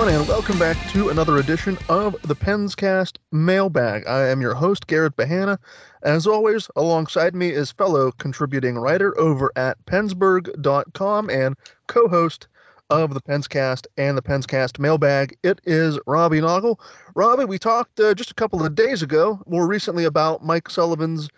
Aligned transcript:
everyone, 0.00 0.18
and 0.18 0.28
welcome 0.30 0.58
back 0.58 0.78
to 0.88 1.10
another 1.10 1.36
edition 1.36 1.76
of 1.90 2.16
the 2.22 2.34
Penscast 2.34 3.18
Mailbag. 3.32 4.06
I 4.06 4.28
am 4.28 4.40
your 4.40 4.54
host, 4.54 4.86
Garrett 4.86 5.14
Bahana. 5.14 5.58
As 6.02 6.26
always, 6.26 6.70
alongside 6.74 7.34
me 7.34 7.50
is 7.50 7.70
fellow 7.70 8.10
contributing 8.12 8.78
writer 8.78 9.18
over 9.20 9.52
at 9.56 9.76
PensBurgh.com 9.84 11.28
and 11.28 11.54
co 11.86 12.08
host 12.08 12.48
of 12.88 13.12
the 13.12 13.20
Penscast 13.20 13.86
and 13.98 14.16
the 14.16 14.22
Penscast 14.22 14.78
Mailbag. 14.78 15.36
It 15.42 15.60
is 15.64 15.98
Robbie 16.06 16.40
Noggle. 16.40 16.80
Robbie, 17.14 17.44
we 17.44 17.58
talked 17.58 18.00
uh, 18.00 18.14
just 18.14 18.30
a 18.30 18.34
couple 18.34 18.64
of 18.64 18.74
days 18.74 19.02
ago, 19.02 19.38
more 19.46 19.66
recently, 19.66 20.06
about 20.06 20.42
Mike 20.42 20.70
Sullivan's 20.70 21.28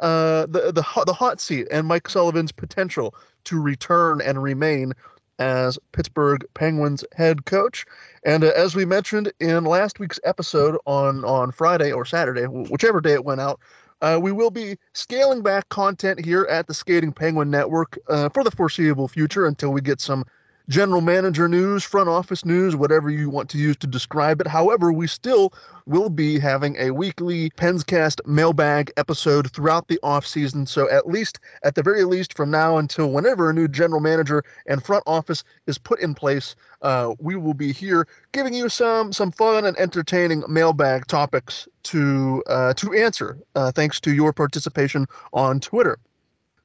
uh, 0.00 0.42
the 0.42 0.72
the 0.72 1.04
the 1.06 1.12
hot 1.14 1.40
seat 1.40 1.68
and 1.70 1.86
Mike 1.86 2.08
Sullivan's 2.08 2.52
potential 2.52 3.14
to 3.44 3.58
return 3.58 4.20
and 4.20 4.42
remain 4.42 4.92
as 5.40 5.78
Pittsburgh 5.92 6.44
Penguins 6.54 7.04
head 7.16 7.46
coach. 7.46 7.84
And 8.24 8.44
uh, 8.44 8.52
as 8.54 8.76
we 8.76 8.84
mentioned 8.84 9.32
in 9.40 9.64
last 9.64 9.98
week's 9.98 10.20
episode 10.22 10.78
on 10.84 11.24
on 11.24 11.50
Friday 11.50 11.90
or 11.90 12.04
Saturday, 12.04 12.44
whichever 12.44 13.00
day 13.00 13.14
it 13.14 13.24
went 13.24 13.40
out, 13.40 13.58
uh, 14.02 14.18
we 14.22 14.32
will 14.32 14.50
be 14.50 14.76
scaling 14.92 15.42
back 15.42 15.68
content 15.70 16.24
here 16.24 16.46
at 16.48 16.66
the 16.66 16.74
Skating 16.74 17.12
Penguin 17.12 17.50
Network 17.50 17.98
uh, 18.08 18.28
for 18.28 18.44
the 18.44 18.50
foreseeable 18.50 19.08
future 19.08 19.46
until 19.46 19.72
we 19.72 19.80
get 19.80 20.00
some 20.00 20.24
general 20.68 21.00
manager 21.00 21.48
news, 21.48 21.84
front 21.84 22.08
office 22.08 22.44
news, 22.44 22.76
whatever 22.76 23.10
you 23.10 23.28
want 23.30 23.48
to 23.50 23.58
use 23.58 23.76
to 23.78 23.86
describe 23.86 24.40
it. 24.40 24.46
However, 24.46 24.92
we 24.92 25.06
still 25.06 25.52
will 25.86 26.10
be 26.10 26.38
having 26.38 26.76
a 26.76 26.92
weekly 26.92 27.50
Penscast 27.50 28.24
mailbag 28.26 28.92
episode 28.96 29.50
throughout 29.52 29.88
the 29.88 29.98
off 30.02 30.26
season. 30.26 30.66
So 30.66 30.88
at 30.90 31.08
least, 31.08 31.40
at 31.64 31.74
the 31.74 31.82
very 31.82 32.04
least, 32.04 32.36
from 32.36 32.50
now 32.50 32.76
until 32.76 33.10
whenever 33.10 33.50
a 33.50 33.54
new 33.54 33.66
general 33.66 34.00
manager 34.00 34.44
and 34.66 34.82
front 34.82 35.02
office 35.06 35.42
is 35.66 35.78
put 35.78 36.00
in 36.00 36.14
place, 36.14 36.54
uh, 36.82 37.14
we 37.18 37.34
will 37.36 37.54
be 37.54 37.72
here 37.72 38.06
giving 38.32 38.54
you 38.54 38.68
some 38.68 39.12
some 39.12 39.32
fun 39.32 39.64
and 39.64 39.76
entertaining 39.78 40.44
mailbag 40.48 41.06
topics 41.06 41.68
to 41.84 42.42
uh, 42.46 42.72
to 42.74 42.92
answer. 42.94 43.38
Uh, 43.54 43.72
thanks 43.72 44.00
to 44.00 44.14
your 44.14 44.32
participation 44.32 45.06
on 45.32 45.60
Twitter. 45.60 45.98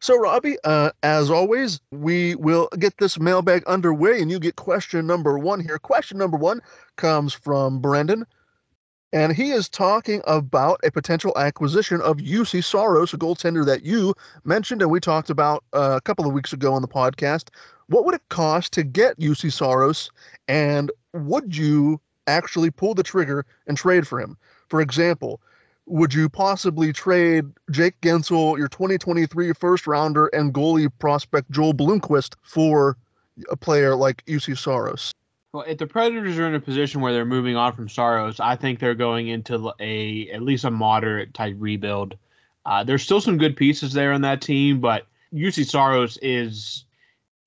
So, 0.05 0.19
Robbie, 0.19 0.57
uh, 0.63 0.91
as 1.01 1.31
always, 1.31 1.81
we 1.89 2.35
will 2.35 2.69
get 2.77 2.95
this 2.99 3.19
mailbag 3.19 3.63
underway, 3.65 4.21
and 4.21 4.29
you 4.29 4.37
get 4.37 4.55
question 4.55 5.07
number 5.07 5.39
one 5.39 5.59
here. 5.59 5.79
Question 5.79 6.19
number 6.19 6.37
one 6.37 6.61
comes 6.95 7.33
from 7.33 7.79
Brendan, 7.79 8.27
and 9.13 9.35
he 9.35 9.49
is 9.49 9.67
talking 9.67 10.21
about 10.27 10.79
a 10.83 10.91
potential 10.91 11.33
acquisition 11.39 12.01
of 12.01 12.17
Juuse 12.17 12.63
Saros, 12.63 13.15
a 13.15 13.17
goaltender 13.17 13.65
that 13.65 13.81
you 13.81 14.13
mentioned 14.43 14.83
and 14.83 14.91
we 14.91 14.99
talked 14.99 15.31
about 15.31 15.63
uh, 15.73 15.95
a 15.97 16.01
couple 16.01 16.27
of 16.27 16.33
weeks 16.33 16.53
ago 16.53 16.71
on 16.71 16.83
the 16.83 16.87
podcast. 16.87 17.49
What 17.87 18.05
would 18.05 18.13
it 18.13 18.29
cost 18.29 18.73
to 18.73 18.83
get 18.83 19.17
Juuse 19.17 19.51
Saros, 19.51 20.11
and 20.47 20.91
would 21.13 21.57
you 21.57 21.99
actually 22.27 22.69
pull 22.69 22.93
the 22.93 23.01
trigger 23.01 23.43
and 23.65 23.75
trade 23.75 24.07
for 24.07 24.21
him? 24.21 24.37
For 24.69 24.81
example, 24.81 25.41
would 25.87 26.13
you 26.13 26.29
possibly 26.29 26.91
trade 26.91 27.45
Jake 27.71 27.99
Guentzel, 28.01 28.57
your 28.57 28.67
2023 28.67 29.53
first 29.53 29.87
rounder, 29.87 30.27
and 30.27 30.53
goalie 30.53 30.91
prospect 30.99 31.51
Joel 31.51 31.73
Blomqvist 31.73 32.35
for 32.41 32.97
a 33.51 33.55
player 33.55 33.95
like 33.95 34.25
Juuse 34.25 34.57
Saros? 34.57 35.11
Well, 35.53 35.63
if 35.67 35.77
the 35.77 35.87
Predators 35.87 36.37
are 36.37 36.47
in 36.47 36.55
a 36.55 36.59
position 36.59 37.01
where 37.01 37.13
they're 37.13 37.23
moving 37.23 37.55
on 37.55 37.73
from 37.73 37.87
Saros, 37.87 38.39
I 38.39 38.55
think 38.55 38.79
they're 38.79 38.95
going 38.95 39.29
into 39.29 39.71
a 39.79 40.29
at 40.31 40.41
least 40.41 40.65
a 40.65 40.71
moderate 40.71 41.33
type 41.33 41.55
rebuild. 41.57 42.17
Uh, 42.65 42.83
there's 42.83 43.03
still 43.03 43.21
some 43.21 43.37
good 43.37 43.55
pieces 43.55 43.93
there 43.93 44.11
on 44.11 44.21
that 44.21 44.41
team, 44.41 44.81
but 44.81 45.07
Juuse 45.33 45.69
Saros 45.69 46.17
is 46.21 46.85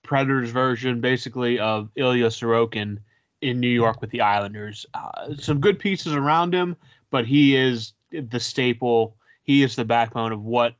Predators 0.04 0.50
version 0.50 1.00
basically 1.00 1.58
of 1.58 1.90
Ilya 1.96 2.28
Sorokin 2.28 2.98
in 3.42 3.60
New 3.60 3.68
York 3.68 4.00
with 4.00 4.10
the 4.10 4.20
Islanders. 4.20 4.86
Uh, 4.94 5.34
some 5.36 5.60
good 5.60 5.78
pieces 5.78 6.14
around 6.14 6.54
him, 6.54 6.76
but 7.10 7.26
he 7.26 7.56
is 7.56 7.92
the 8.10 8.40
staple. 8.40 9.16
He 9.42 9.62
is 9.62 9.76
the 9.76 9.84
backbone 9.84 10.32
of 10.32 10.42
what 10.42 10.74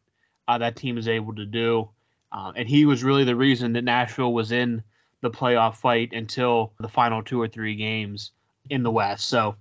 uh, 0.46 0.58
that 0.58 0.76
team 0.76 0.98
is 0.98 1.08
able 1.08 1.34
to 1.34 1.44
do. 1.44 1.90
Uh, 2.32 2.52
and 2.56 2.69
he 2.69 2.84
was 2.84 3.04
really 3.04 3.25
the 3.25 3.36
reason 3.36 3.72
that 3.72 3.84
Nashville 3.84 4.32
was 4.32 4.52
in 4.52 4.82
the 5.20 5.30
playoff 5.30 5.76
fight 5.76 6.12
until 6.12 6.72
the 6.78 6.88
final 6.88 7.22
two 7.22 7.40
or 7.40 7.48
three 7.48 7.75
games 7.75 8.32
in 8.70 8.82
the 8.82 8.90
West. 8.90 9.28
So 9.28 9.56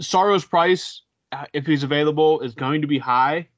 Saros' 0.00 0.44
price, 0.44 1.02
uh, 1.30 1.46
if 1.52 1.66
he's 1.66 1.82
available, 1.82 2.40
is 2.40 2.54
going 2.54 2.80
to 2.82 2.86
be 2.86 2.98
high. 2.98 3.48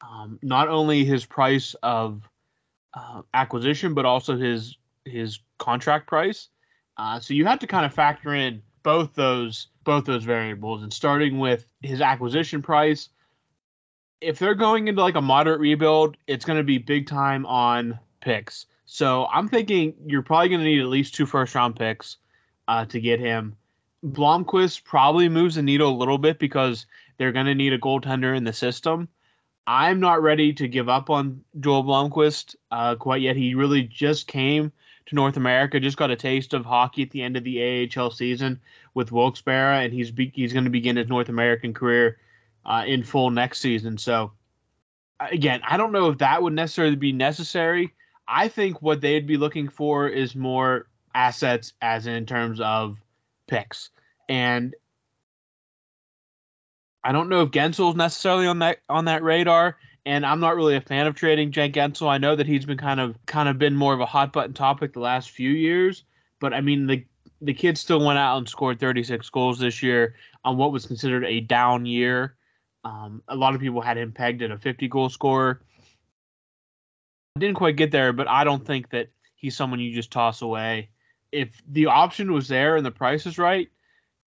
Um, 0.00 0.38
not 0.42 0.68
only 0.68 1.04
his 1.04 1.24
price 1.24 1.74
of 1.82 2.28
uh, 2.94 3.22
acquisition, 3.32 3.94
but 3.94 4.04
also 4.04 4.36
his 4.36 4.76
his 5.04 5.40
contract 5.58 6.06
price. 6.06 6.48
Uh, 6.96 7.20
so 7.20 7.34
you 7.34 7.44
have 7.46 7.58
to 7.58 7.66
kind 7.66 7.84
of 7.84 7.92
factor 7.92 8.34
in 8.34 8.62
both 8.82 9.14
those 9.14 9.68
both 9.84 10.04
those 10.04 10.24
variables. 10.24 10.82
And 10.82 10.92
starting 10.92 11.38
with 11.38 11.66
his 11.82 12.00
acquisition 12.00 12.62
price, 12.62 13.10
if 14.20 14.38
they're 14.38 14.54
going 14.54 14.88
into 14.88 15.02
like 15.02 15.14
a 15.14 15.22
moderate 15.22 15.60
rebuild, 15.60 16.16
it's 16.26 16.44
going 16.44 16.58
to 16.58 16.64
be 16.64 16.78
big 16.78 17.06
time 17.06 17.44
on 17.46 17.98
picks. 18.20 18.66
So 18.86 19.26
I'm 19.26 19.48
thinking 19.48 19.94
you're 20.06 20.22
probably 20.22 20.48
going 20.48 20.60
to 20.60 20.66
need 20.66 20.80
at 20.80 20.86
least 20.86 21.14
two 21.14 21.26
first 21.26 21.54
round 21.54 21.76
picks 21.76 22.16
uh, 22.68 22.84
to 22.86 23.00
get 23.00 23.20
him. 23.20 23.56
Blomqvist 24.04 24.84
probably 24.84 25.28
moves 25.28 25.54
the 25.54 25.62
needle 25.62 25.90
a 25.90 25.96
little 25.96 26.18
bit 26.18 26.38
because 26.38 26.86
they're 27.16 27.32
going 27.32 27.46
to 27.46 27.54
need 27.54 27.72
a 27.72 27.78
goaltender 27.78 28.36
in 28.36 28.44
the 28.44 28.52
system. 28.52 29.08
I'm 29.66 29.98
not 29.98 30.22
ready 30.22 30.52
to 30.54 30.68
give 30.68 30.90
up 30.90 31.08
on 31.08 31.42
Joel 31.60 31.84
Blomqvist 31.84 32.54
uh, 32.70 32.96
quite 32.96 33.22
yet. 33.22 33.36
He 33.36 33.54
really 33.54 33.82
just 33.82 34.26
came 34.26 34.70
to 35.06 35.14
North 35.14 35.36
America, 35.38 35.80
just 35.80 35.96
got 35.96 36.10
a 36.10 36.16
taste 36.16 36.52
of 36.52 36.66
hockey 36.66 37.02
at 37.02 37.10
the 37.10 37.22
end 37.22 37.36
of 37.36 37.44
the 37.44 37.88
AHL 37.96 38.10
season 38.10 38.60
with 38.94 39.12
Wilkes-Barre, 39.12 39.84
and 39.84 39.92
he's 39.92 40.10
be- 40.10 40.32
he's 40.34 40.52
going 40.52 40.64
to 40.64 40.70
begin 40.70 40.96
his 40.96 41.08
North 41.08 41.28
American 41.28 41.74
career 41.74 42.18
uh, 42.64 42.84
in 42.86 43.02
full 43.02 43.30
next 43.30 43.60
season. 43.60 43.98
So, 43.98 44.32
again, 45.20 45.60
I 45.68 45.76
don't 45.76 45.92
know 45.92 46.08
if 46.08 46.18
that 46.18 46.42
would 46.42 46.52
necessarily 46.52 46.96
be 46.96 47.12
necessary. 47.12 47.92
I 48.26 48.48
think 48.48 48.80
what 48.80 49.00
they'd 49.00 49.26
be 49.26 49.36
looking 49.36 49.68
for 49.68 50.08
is 50.08 50.34
more 50.34 50.86
assets, 51.14 51.74
as 51.82 52.06
in 52.06 52.26
terms 52.26 52.60
of 52.60 52.98
picks. 53.46 53.90
And 54.28 54.74
I 57.02 57.12
don't 57.12 57.28
know 57.28 57.42
if 57.42 57.50
Guentzel's 57.50 57.96
necessarily 57.96 58.46
on 58.46 58.60
that 58.60 58.78
on 58.88 59.04
that 59.04 59.22
radar. 59.22 59.76
And 60.06 60.26
I'm 60.26 60.40
not 60.40 60.56
really 60.56 60.76
a 60.76 60.82
fan 60.82 61.06
of 61.06 61.14
trading 61.14 61.50
Jake 61.50 61.72
Guentzel. 61.72 62.08
I 62.08 62.18
know 62.18 62.36
that 62.36 62.46
he's 62.46 62.66
been 62.66 62.78
kind 62.78 63.00
of 63.00 63.16
kind 63.26 63.48
of 63.48 63.58
been 63.58 63.74
more 63.74 63.94
of 63.94 64.00
a 64.00 64.06
hot 64.06 64.32
button 64.32 64.52
topic 64.54 64.92
the 64.92 65.00
last 65.00 65.30
few 65.30 65.50
years. 65.50 66.04
But 66.40 66.52
I 66.52 66.60
mean 66.60 66.86
the 66.86 67.04
the 67.44 67.54
kid 67.54 67.76
still 67.76 68.04
went 68.04 68.18
out 68.18 68.38
and 68.38 68.48
scored 68.48 68.80
36 68.80 69.28
goals 69.30 69.58
this 69.58 69.82
year 69.82 70.14
on 70.44 70.56
what 70.56 70.72
was 70.72 70.86
considered 70.86 71.24
a 71.24 71.40
down 71.40 71.84
year. 71.84 72.36
Um, 72.84 73.22
a 73.28 73.36
lot 73.36 73.54
of 73.54 73.60
people 73.60 73.80
had 73.80 73.98
him 73.98 74.12
pegged 74.12 74.42
at 74.42 74.50
a 74.50 74.58
50 74.58 74.88
goal 74.88 75.08
scorer. 75.08 75.60
Didn't 77.38 77.56
quite 77.56 77.76
get 77.76 77.90
there, 77.90 78.12
but 78.12 78.28
I 78.28 78.44
don't 78.44 78.64
think 78.64 78.90
that 78.90 79.08
he's 79.34 79.56
someone 79.56 79.80
you 79.80 79.94
just 79.94 80.10
toss 80.10 80.42
away. 80.42 80.88
If 81.32 81.50
the 81.68 81.86
option 81.86 82.32
was 82.32 82.48
there 82.48 82.76
and 82.76 82.86
the 82.86 82.90
price 82.90 83.26
is 83.26 83.38
right, 83.38 83.68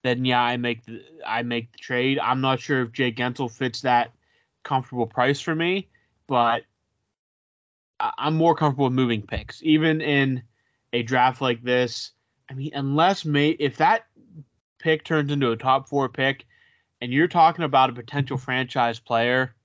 then 0.03 0.23
yeah, 0.23 0.41
I 0.41 0.57
make 0.57 0.85
the 0.85 1.03
I 1.25 1.43
make 1.43 1.71
the 1.71 1.79
trade. 1.79 2.19
I'm 2.19 2.41
not 2.41 2.59
sure 2.59 2.83
if 2.83 2.91
Jake 2.91 3.17
Guentzel 3.17 3.51
fits 3.51 3.81
that 3.81 4.11
comfortable 4.63 5.07
price 5.07 5.41
for 5.41 5.55
me, 5.55 5.89
but 6.27 6.63
I'm 7.99 8.35
more 8.35 8.55
comfortable 8.55 8.85
with 8.85 8.93
moving 8.93 9.21
picks, 9.21 9.61
even 9.63 10.01
in 10.01 10.43
a 10.93 11.03
draft 11.03 11.41
like 11.41 11.63
this. 11.63 12.11
I 12.51 12.53
mean, 12.53 12.71
unless 12.74 13.24
may 13.24 13.51
if 13.51 13.77
that 13.77 14.07
pick 14.77 15.06
turns 15.06 15.31
into 15.31 15.51
a 15.51 15.57
top 15.57 15.88
four 15.88 16.09
pick, 16.09 16.45
and 17.00 17.12
you're 17.12 17.30
talking 17.30 17.63
about 17.63 17.89
a 17.89 17.94
potential 17.94 18.38
franchise 18.38 19.00
player 19.00 19.56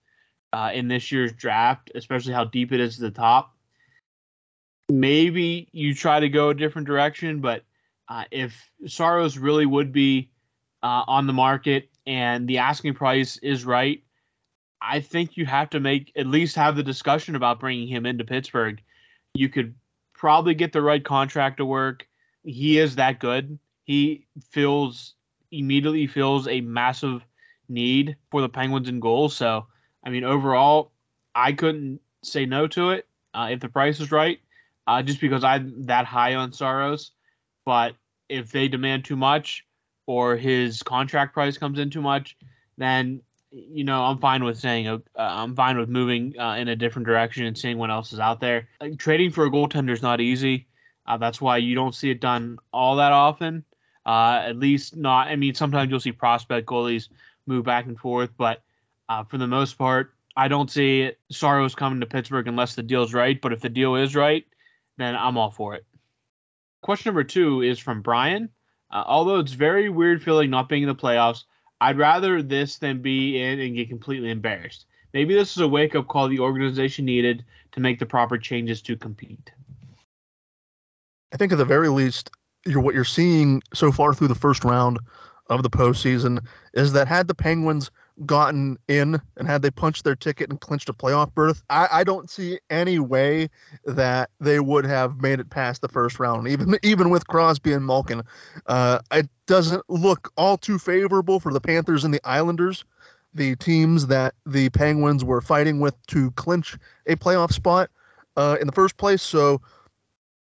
uh, 0.52 0.70
in 0.72 0.86
this 0.86 1.10
year's 1.10 1.32
draft, 1.32 1.90
especially 1.96 2.32
how 2.32 2.44
deep 2.44 2.72
it 2.72 2.78
is 2.78 3.02
at 3.02 3.12
the 3.12 3.20
top, 3.20 3.56
maybe 4.88 5.68
you 5.72 5.94
try 5.96 6.20
to 6.20 6.28
go 6.28 6.50
a 6.50 6.54
different 6.54 6.86
direction. 6.86 7.40
But 7.40 7.64
uh, 8.08 8.24
if 8.30 8.70
Saros 8.86 9.36
really 9.36 9.66
would 9.66 9.92
be 9.92 10.30
uh, 10.84 11.02
on 11.08 11.26
the 11.26 11.32
market 11.32 11.90
and 12.06 12.46
the 12.46 12.58
asking 12.58 12.94
price 12.94 13.36
is 13.38 13.64
right, 13.64 14.00
I 14.80 15.00
think 15.00 15.36
you 15.36 15.44
have 15.44 15.70
to 15.70 15.80
make 15.80 16.12
at 16.14 16.28
least 16.28 16.54
have 16.54 16.76
the 16.76 16.84
discussion 16.84 17.34
about 17.34 17.58
bringing 17.58 17.88
him 17.88 18.06
into 18.06 18.22
Pittsburgh. 18.22 18.80
You 19.34 19.48
could 19.48 19.74
probably 20.14 20.54
get 20.54 20.72
the 20.72 20.82
right 20.82 21.04
contract 21.04 21.56
to 21.56 21.64
work. 21.64 22.06
He 22.46 22.78
is 22.78 22.96
that 22.96 23.18
good. 23.18 23.58
He 23.84 24.26
feels 24.50 25.14
immediately 25.50 26.06
feels 26.06 26.48
a 26.48 26.60
massive 26.60 27.24
need 27.68 28.16
for 28.30 28.40
the 28.40 28.48
Penguins 28.48 28.88
in 28.88 29.00
goals. 29.00 29.36
So, 29.36 29.66
I 30.04 30.10
mean, 30.10 30.24
overall, 30.24 30.92
I 31.34 31.52
couldn't 31.52 32.00
say 32.22 32.46
no 32.46 32.66
to 32.68 32.90
it 32.90 33.06
uh, 33.34 33.48
if 33.50 33.60
the 33.60 33.68
price 33.68 34.00
is 34.00 34.10
right, 34.10 34.38
uh, 34.86 35.02
just 35.02 35.20
because 35.20 35.44
I'm 35.44 35.84
that 35.86 36.06
high 36.06 36.34
on 36.34 36.52
Saros. 36.52 37.12
But 37.64 37.94
if 38.28 38.50
they 38.52 38.68
demand 38.68 39.04
too 39.04 39.16
much 39.16 39.64
or 40.06 40.36
his 40.36 40.82
contract 40.82 41.34
price 41.34 41.58
comes 41.58 41.78
in 41.78 41.90
too 41.90 42.02
much, 42.02 42.36
then 42.78 43.20
you 43.50 43.84
know 43.84 44.02
I'm 44.04 44.18
fine 44.18 44.44
with 44.44 44.58
saying 44.58 44.86
uh, 44.88 44.98
I'm 45.16 45.54
fine 45.54 45.78
with 45.78 45.88
moving 45.88 46.34
uh, 46.38 46.54
in 46.54 46.68
a 46.68 46.76
different 46.76 47.06
direction 47.06 47.44
and 47.44 47.56
seeing 47.56 47.78
what 47.78 47.90
else 47.90 48.12
is 48.12 48.20
out 48.20 48.40
there. 48.40 48.68
Like, 48.80 48.98
trading 48.98 49.30
for 49.30 49.46
a 49.46 49.50
goaltender 49.50 49.90
is 49.90 50.02
not 50.02 50.20
easy. 50.20 50.65
Uh, 51.06 51.16
that's 51.16 51.40
why 51.40 51.56
you 51.56 51.74
don't 51.74 51.94
see 51.94 52.10
it 52.10 52.20
done 52.20 52.58
all 52.72 52.96
that 52.96 53.12
often. 53.12 53.64
Uh, 54.04 54.42
at 54.44 54.56
least 54.56 54.96
not. 54.96 55.28
I 55.28 55.36
mean, 55.36 55.54
sometimes 55.54 55.90
you'll 55.90 56.00
see 56.00 56.12
prospect 56.12 56.66
goalies 56.66 57.08
move 57.46 57.64
back 57.64 57.86
and 57.86 57.98
forth, 57.98 58.30
but 58.36 58.62
uh, 59.08 59.24
for 59.24 59.38
the 59.38 59.46
most 59.46 59.78
part, 59.78 60.12
I 60.36 60.48
don't 60.48 60.70
see 60.70 61.12
Saros 61.30 61.74
coming 61.74 62.00
to 62.00 62.06
Pittsburgh 62.06 62.46
unless 62.46 62.74
the 62.74 62.82
deal's 62.82 63.14
right. 63.14 63.40
But 63.40 63.52
if 63.52 63.60
the 63.60 63.68
deal 63.68 63.96
is 63.96 64.14
right, 64.14 64.44
then 64.96 65.16
I'm 65.16 65.38
all 65.38 65.50
for 65.50 65.74
it. 65.74 65.84
Question 66.82 67.10
number 67.10 67.24
two 67.24 67.62
is 67.62 67.78
from 67.78 68.02
Brian. 68.02 68.50
Uh, 68.90 69.02
although 69.06 69.40
it's 69.40 69.52
very 69.52 69.88
weird 69.88 70.22
feeling 70.22 70.50
not 70.50 70.68
being 70.68 70.82
in 70.82 70.88
the 70.88 70.94
playoffs, 70.94 71.44
I'd 71.80 71.98
rather 71.98 72.42
this 72.42 72.78
than 72.78 73.02
be 73.02 73.42
in 73.42 73.60
and 73.60 73.74
get 73.74 73.88
completely 73.88 74.30
embarrassed. 74.30 74.86
Maybe 75.12 75.34
this 75.34 75.56
is 75.56 75.62
a 75.62 75.68
wake 75.68 75.94
up 75.94 76.08
call 76.08 76.28
the 76.28 76.38
organization 76.38 77.04
needed 77.04 77.44
to 77.72 77.80
make 77.80 77.98
the 77.98 78.06
proper 78.06 78.38
changes 78.38 78.82
to 78.82 78.96
compete. 78.96 79.50
I 81.32 81.36
think 81.36 81.52
at 81.52 81.58
the 81.58 81.64
very 81.64 81.88
least, 81.88 82.30
you're 82.64 82.80
what 82.80 82.94
you're 82.94 83.04
seeing 83.04 83.62
so 83.74 83.92
far 83.92 84.12
through 84.14 84.28
the 84.28 84.34
first 84.34 84.64
round 84.64 84.98
of 85.48 85.62
the 85.62 85.70
postseason 85.70 86.44
is 86.74 86.92
that 86.92 87.06
had 87.06 87.28
the 87.28 87.34
Penguins 87.34 87.90
gotten 88.24 88.78
in 88.88 89.20
and 89.36 89.46
had 89.46 89.62
they 89.62 89.70
punched 89.70 90.04
their 90.04 90.16
ticket 90.16 90.50
and 90.50 90.60
clinched 90.60 90.88
a 90.88 90.92
playoff 90.92 91.32
berth, 91.34 91.62
I, 91.68 91.88
I 91.92 92.04
don't 92.04 92.30
see 92.30 92.58
any 92.70 92.98
way 92.98 93.48
that 93.84 94.30
they 94.40 94.58
would 94.58 94.86
have 94.86 95.20
made 95.20 95.38
it 95.38 95.50
past 95.50 95.82
the 95.82 95.88
first 95.88 96.18
round, 96.18 96.48
even 96.48 96.78
even 96.82 97.10
with 97.10 97.26
Crosby 97.28 97.72
and 97.72 97.86
Malkin. 97.86 98.22
Uh, 98.66 99.00
it 99.12 99.28
doesn't 99.46 99.84
look 99.88 100.32
all 100.36 100.56
too 100.56 100.78
favorable 100.78 101.38
for 101.40 101.52
the 101.52 101.60
Panthers 101.60 102.04
and 102.04 102.12
the 102.12 102.20
Islanders, 102.24 102.84
the 103.34 103.54
teams 103.56 104.06
that 104.06 104.34
the 104.46 104.70
Penguins 104.70 105.24
were 105.24 105.40
fighting 105.40 105.80
with 105.80 105.94
to 106.08 106.30
clinch 106.32 106.76
a 107.06 107.16
playoff 107.16 107.52
spot 107.52 107.90
uh, 108.36 108.56
in 108.60 108.66
the 108.66 108.72
first 108.72 108.96
place. 108.96 109.22
So, 109.22 109.60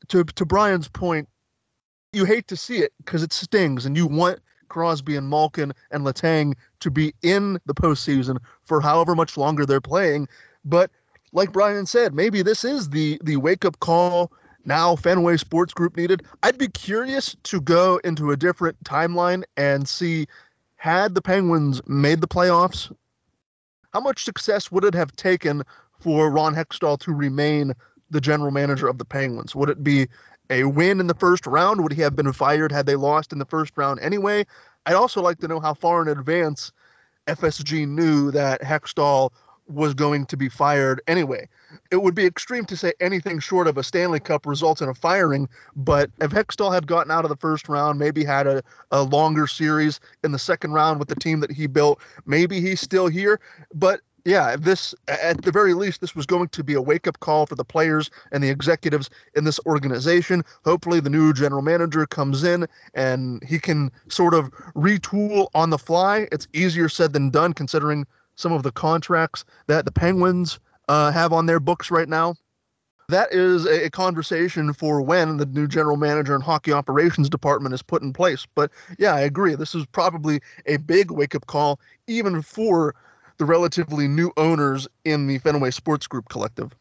to 0.09 0.25
to 0.25 0.45
Brian's 0.45 0.89
point, 0.89 1.29
you 2.13 2.25
hate 2.25 2.49
to 2.49 2.57
see 2.57 2.79
it 2.79 2.93
because 2.99 3.23
it 3.23 3.33
stings, 3.33 3.87
and 3.87 3.97
you 3.97 4.07
want 4.07 4.41
Crosby 4.69 5.17
and 5.17 5.29
Malkin 5.29 5.73
and 5.91 6.05
Letang 6.05 6.55
to 6.81 6.91
be 6.91 7.15
in 7.23 7.59
the 7.67 7.75
postseason 7.75 8.39
for 8.65 8.81
however 8.81 9.15
much 9.15 9.37
longer 9.37 9.67
they're 9.67 9.81
playing. 9.81 10.29
But 10.65 10.91
like 11.33 11.53
Brian 11.53 11.87
said, 11.87 12.15
maybe 12.15 12.43
this 12.43 12.65
is 12.65 12.91
the 12.91 13.21
the 13.23 13.37
wake 13.37 13.65
up 13.65 13.81
call 13.81 14.33
now 14.65 14.97
Fenway 14.97 15.37
Sports 15.37 15.75
Group 15.75 15.97
needed. 15.97 16.25
I'd 16.43 16.59
be 16.59 16.69
curious 16.69 17.37
to 17.43 17.61
go 17.61 18.01
into 18.05 18.31
a 18.31 18.37
different 18.37 18.83
timeline 18.85 19.43
and 19.57 19.89
see 19.89 20.27
had 20.77 21.15
the 21.15 21.23
Penguins 21.23 21.81
made 21.87 22.21
the 22.21 22.29
playoffs, 22.29 22.93
how 23.93 24.01
much 24.01 24.25
success 24.25 24.71
would 24.73 24.85
it 24.85 24.95
have 24.95 25.13
taken 25.13 25.63
for 26.01 26.31
Ron 26.31 26.55
Hextall 26.55 26.99
to 27.01 27.13
remain 27.13 27.73
the 28.13 28.21
general 28.21 28.51
manager 28.51 28.87
of 28.87 28.99
the 28.99 29.05
Penguins? 29.05 29.57
Would 29.57 29.69
it 29.69 29.83
be 29.83 30.07
a 30.51 30.65
win 30.65 31.01
in 31.01 31.07
the 31.07 31.15
first 31.15 31.47
round? 31.47 31.83
Would 31.83 31.93
he 31.93 32.03
have 32.03 32.15
been 32.15 32.33
fired 32.33 32.71
had 32.71 32.87
they 32.87 32.97
lost 32.97 33.33
in 33.33 33.39
the 33.39 33.45
first 33.45 33.73
round 33.77 34.01
anyway? 34.01 34.47
I'd 34.87 34.95
also 34.95 35.23
like 35.23 35.39
to 35.41 35.49
know 35.49 35.61
how 35.61 35.75
far 35.75 36.03
in 36.03 36.09
advance 36.09 36.73
FSG 37.27 37.89
knew 37.89 38.31
that 38.33 38.63
Hextall 38.63 39.31
was 39.69 39.95
going 39.95 40.27
to 40.27 40.37
be 40.37 40.49
fired 40.49 41.01
anyway. 41.07 41.49
It 41.91 42.03
would 42.03 42.15
be 42.15 42.27
extreme 42.27 42.65
to 42.67 42.77
say 42.77 42.93
anything 43.01 43.39
short 43.39 43.67
of 43.67 43.79
a 43.79 43.83
Stanley 43.83 44.21
Cup 44.21 44.45
results 44.45 44.81
in 44.81 44.89
a 44.89 44.95
firing, 44.95 45.49
but 45.77 46.11
if 46.21 46.31
Hextall 46.31 46.75
had 46.75 46.87
gotten 46.87 47.11
out 47.11 47.25
of 47.25 47.29
the 47.29 47.37
first 47.37 47.69
round, 47.69 47.99
maybe 47.99 48.25
had 48.25 48.47
a, 48.47 48.63
a 48.91 49.03
longer 49.03 49.47
series 49.47 50.01
in 50.25 50.33
the 50.33 50.39
second 50.39 50.73
round 50.73 50.99
with 50.99 51.09
the 51.09 51.15
team 51.15 51.41
that 51.41 51.53
he 51.53 51.67
built, 51.67 52.01
maybe 52.27 52.61
he's 52.61 52.81
still 52.81 53.07
here. 53.07 53.41
But 53.73 54.01
yeah, 54.25 54.57
this 54.57 54.95
at 55.09 55.43
the 55.43 55.51
very 55.51 55.75
least, 55.75 56.01
this 56.01 56.15
was 56.15 56.27
going 56.27 56.49
to 56.49 56.63
be 56.63 56.75
a 56.75 56.83
wake 56.83 57.07
up 57.07 57.21
call 57.21 57.47
for 57.47 57.55
the 57.55 57.65
players 57.65 58.11
and 58.31 58.43
the 58.43 58.51
executives 58.51 59.11
in 59.35 59.45
this 59.45 59.59
organization. 59.67 60.45
Hopefully, 60.65 61.01
the 61.01 61.11
new 61.11 61.33
general 61.33 61.63
manager 61.63 62.07
comes 62.07 62.45
in 62.45 62.67
and 62.95 63.43
he 63.45 63.59
can 63.59 63.91
sort 64.09 64.35
of 64.35 64.51
retool 64.75 65.49
on 65.55 65.71
the 65.71 65.79
fly. 65.79 66.29
It's 66.31 66.47
easier 66.53 66.89
said 66.89 67.13
than 67.13 67.31
done, 67.31 67.53
considering 67.53 68.07
some 68.37 68.53
of 68.53 68.63
the 68.63 68.73
contracts 68.73 69.45
that 69.67 69.85
the 69.85 69.93
Penguins 69.93 70.59
uh, 70.89 71.11
have 71.11 71.33
on 71.33 71.47
their 71.47 71.61
books 71.61 71.91
right 71.91 72.09
now. 72.09 72.35
That 73.09 73.33
is 73.33 73.67
a 73.67 73.91
conversation 73.91 74.73
for 74.73 75.03
when 75.03 75.37
the 75.37 75.45
new 75.47 75.67
general 75.67 75.97
manager 75.97 76.35
and 76.35 76.43
hockey 76.43 76.73
operations 76.73 77.29
department 77.29 77.75
is 77.75 77.83
put 77.83 78.01
in 78.01 78.13
place. 78.13 78.47
But 78.55 78.71
yeah, 78.99 79.15
I 79.15 79.21
agree. 79.21 79.55
This 79.55 79.75
is 79.75 79.85
probably 79.87 80.41
a 80.67 80.79
big 80.79 81.11
wake 81.11 81.35
up 81.35 81.47
call, 81.47 81.79
even 82.07 82.41
for 82.41 82.95
the 83.39 83.45
relatively 83.45 84.09
new 84.09 84.33
owners 84.37 84.89
in 85.05 85.27
the 85.27 85.39
Fenway 85.39 85.71
Sports 85.71 86.07
Group 86.07 86.29
collective. 86.29 86.75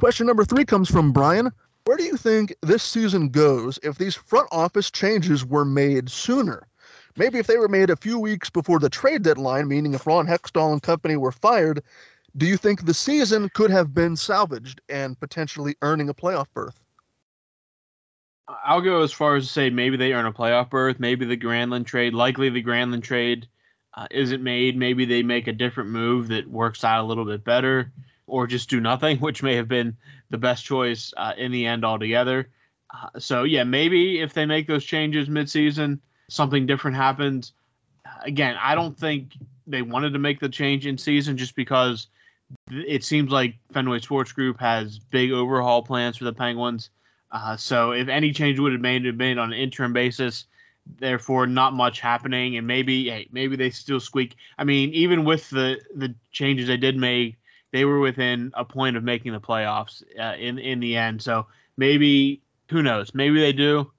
Question 0.00 0.26
number 0.26 0.44
three 0.44 0.64
comes 0.64 0.90
from 0.90 1.12
Brian. 1.12 1.50
Where 1.84 1.96
do 1.96 2.04
you 2.04 2.16
think 2.16 2.54
this 2.62 2.82
season 2.82 3.28
goes 3.28 3.78
if 3.82 3.98
these 3.98 4.14
front 4.14 4.48
office 4.50 4.90
changes 4.90 5.44
were 5.44 5.64
made 5.64 6.10
sooner? 6.10 6.66
maybe 7.16 7.38
if 7.38 7.46
they 7.46 7.58
were 7.58 7.68
made 7.68 7.90
a 7.90 7.96
few 7.96 8.18
weeks 8.18 8.50
before 8.50 8.78
the 8.78 8.90
trade 8.90 9.22
deadline, 9.22 9.68
meaning 9.68 9.94
if 9.94 10.06
Ron 10.06 10.26
Hextall 10.26 10.72
and 10.72 10.82
company 10.82 11.16
were 11.16 11.32
fired, 11.32 11.82
do 12.36 12.46
you 12.46 12.56
think 12.56 12.84
the 12.84 12.94
season 12.94 13.48
could 13.54 13.70
have 13.70 13.94
been 13.94 14.16
salvaged 14.16 14.80
and 14.88 15.18
potentially 15.18 15.76
earning 15.82 16.08
a 16.08 16.14
playoff 16.14 16.46
berth? 16.52 16.80
I'll 18.64 18.82
go 18.82 19.02
as 19.02 19.12
far 19.12 19.36
as 19.36 19.46
to 19.46 19.52
say 19.52 19.70
maybe 19.70 19.96
they 19.96 20.12
earn 20.12 20.26
a 20.26 20.32
playoff 20.32 20.68
berth. 20.68 21.00
Maybe 21.00 21.24
the 21.24 21.36
Granlund 21.36 21.86
trade, 21.86 22.12
likely 22.12 22.50
the 22.50 22.62
Granlund 22.62 23.02
trade, 23.02 23.48
uh, 23.96 24.06
isn't 24.10 24.42
made. 24.42 24.76
Maybe 24.76 25.04
they 25.04 25.22
make 25.22 25.46
a 25.46 25.52
different 25.52 25.90
move 25.90 26.28
that 26.28 26.48
works 26.48 26.84
out 26.84 27.04
a 27.04 27.06
little 27.06 27.24
bit 27.24 27.44
better, 27.44 27.92
or 28.26 28.46
just 28.46 28.68
do 28.68 28.80
nothing, 28.80 29.18
which 29.20 29.42
may 29.42 29.54
have 29.56 29.68
been 29.68 29.96
the 30.30 30.38
best 30.38 30.64
choice 30.64 31.12
uh, 31.16 31.32
in 31.36 31.52
the 31.52 31.66
end 31.66 31.84
altogether. 31.84 32.48
Uh, 32.92 33.18
so 33.18 33.44
yeah, 33.44 33.64
maybe 33.64 34.20
if 34.20 34.34
they 34.34 34.46
make 34.46 34.66
those 34.66 34.84
changes 34.84 35.28
midseason, 35.28 35.98
something 36.28 36.66
different 36.66 36.96
happens. 36.96 37.52
Again, 38.24 38.56
I 38.60 38.74
don't 38.74 38.96
think 38.96 39.32
they 39.66 39.82
wanted 39.82 40.12
to 40.12 40.18
make 40.18 40.40
the 40.40 40.48
change 40.48 40.86
in 40.86 40.98
season 40.98 41.36
just 41.36 41.56
because 41.56 42.08
it 42.70 43.04
seems 43.04 43.30
like 43.30 43.56
Fenway 43.72 44.00
Sports 44.00 44.32
Group 44.32 44.60
has 44.60 44.98
big 44.98 45.32
overhaul 45.32 45.82
plans 45.82 46.16
for 46.16 46.24
the 46.24 46.32
Penguins. 46.32 46.90
Uh, 47.32 47.56
so 47.56 47.92
if 47.92 48.08
any 48.08 48.32
change 48.32 48.58
would 48.60 48.72
have 48.72 48.80
made 48.80 49.04
it 49.06 49.16
made 49.16 49.38
on 49.38 49.52
an 49.52 49.58
interim 49.58 49.92
basis, 49.92 50.46
therefore 50.86 51.46
not 51.46 51.72
much 51.74 52.00
happening, 52.00 52.56
and 52.56 52.66
maybe 52.66 53.08
hey, 53.08 53.28
maybe 53.32 53.56
they 53.56 53.70
still 53.70 54.00
squeak. 54.00 54.36
I 54.58 54.64
mean, 54.64 54.90
even 54.90 55.24
with 55.24 55.48
the 55.50 55.80
the 55.94 56.14
changes 56.32 56.68
they 56.68 56.76
did 56.76 56.96
make, 56.96 57.36
they 57.72 57.84
were 57.84 58.00
within 58.00 58.52
a 58.54 58.64
point 58.64 58.96
of 58.96 59.04
making 59.04 59.32
the 59.32 59.40
playoffs 59.40 60.02
uh, 60.18 60.36
in 60.38 60.58
in 60.58 60.80
the 60.80 60.96
end. 60.96 61.22
So 61.22 61.46
maybe 61.76 62.42
who 62.70 62.82
knows? 62.82 63.14
Maybe 63.14 63.40
they 63.40 63.52
do. 63.52 63.90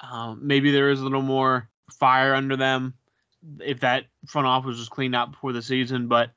Um, 0.00 0.40
maybe 0.42 0.70
there 0.70 0.90
is 0.90 1.00
a 1.00 1.04
little 1.04 1.22
more 1.22 1.68
fire 1.90 2.34
under 2.34 2.56
them 2.56 2.94
if 3.60 3.80
that 3.80 4.06
front 4.26 4.46
office 4.46 4.78
was 4.78 4.88
cleaned 4.88 5.14
out 5.14 5.32
before 5.32 5.52
the 5.52 5.62
season, 5.62 6.08
but 6.08 6.30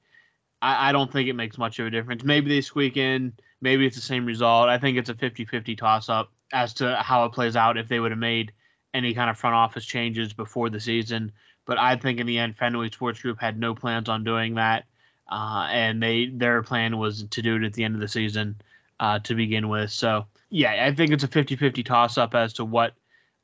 I, 0.61 0.89
I, 0.89 0.91
don't 0.91 1.11
think 1.11 1.29
it 1.29 1.33
makes 1.33 1.57
much 1.57 1.79
of 1.79 1.87
a 1.87 1.89
difference. 1.89 2.23
Maybe 2.23 2.49
they 2.49 2.61
squeak 2.61 2.97
in, 2.97 3.33
maybe 3.61 3.85
it's 3.85 3.95
the 3.95 4.01
same 4.01 4.25
result. 4.25 4.69
I 4.69 4.77
think 4.77 4.97
it's 4.97 5.09
a 5.09 5.15
50 5.15 5.45
50 5.45 5.75
toss 5.75 6.09
up 6.09 6.31
as 6.53 6.73
to 6.75 6.95
how 6.97 7.25
it 7.25 7.31
plays 7.31 7.55
out 7.55 7.77
if 7.77 7.87
they 7.87 7.99
would 7.99 8.11
have 8.11 8.19
made 8.19 8.51
any 8.93 9.13
kind 9.13 9.29
of 9.29 9.37
front 9.37 9.55
office 9.55 9.85
changes 9.85 10.33
before 10.33 10.69
the 10.69 10.79
season. 10.79 11.31
But 11.65 11.77
I 11.77 11.95
think 11.95 12.19
in 12.19 12.27
the 12.27 12.39
end, 12.39 12.57
Fenway 12.57 12.89
Sports 12.89 13.21
Group 13.21 13.39
had 13.39 13.59
no 13.59 13.75
plans 13.75 14.09
on 14.09 14.23
doing 14.23 14.55
that, 14.55 14.85
uh, 15.31 15.67
and 15.69 16.01
they 16.01 16.27
their 16.27 16.63
plan 16.63 16.97
was 16.97 17.23
to 17.23 17.41
do 17.41 17.55
it 17.55 17.63
at 17.63 17.73
the 17.73 17.83
end 17.83 17.95
of 17.95 18.01
the 18.01 18.07
season 18.07 18.55
uh, 18.99 19.19
to 19.19 19.35
begin 19.35 19.69
with. 19.69 19.91
So 19.91 20.25
yeah, 20.49 20.85
I 20.85 20.93
think 20.93 21.11
it's 21.11 21.23
a 21.23 21.27
50-50 21.27 21.85
toss 21.85 22.17
up 22.17 22.35
as 22.35 22.53
to 22.53 22.65
what 22.65 22.93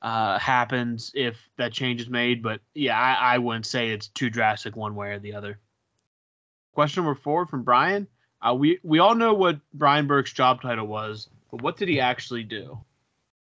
uh, 0.02 0.38
happens 0.40 1.12
if 1.16 1.38
that 1.58 1.74
change 1.74 2.02
is 2.02 2.10
made. 2.10 2.42
But 2.44 2.62
yeah, 2.74 3.00
I, 3.00 3.36
I 3.36 3.38
wouldn't 3.38 3.66
say 3.66 3.90
it's 3.90 4.08
too 4.08 4.30
drastic 4.30 4.76
one 4.76 4.96
way 4.96 5.12
or 5.12 5.20
the 5.20 5.34
other. 5.34 5.60
Question 6.74 7.04
number 7.04 7.20
four 7.20 7.46
from 7.46 7.64
Brian. 7.64 8.08
Uh, 8.40 8.54
we 8.54 8.80
we 8.84 9.00
all 9.00 9.16
know 9.16 9.34
what 9.34 9.60
Brian 9.74 10.06
Burke's 10.06 10.32
job 10.32 10.62
title 10.62 10.86
was, 10.86 11.28
but 11.50 11.62
what 11.64 11.78
did 11.78 11.90
he 11.90 12.00
actually 12.00 12.44
do? 12.44 12.80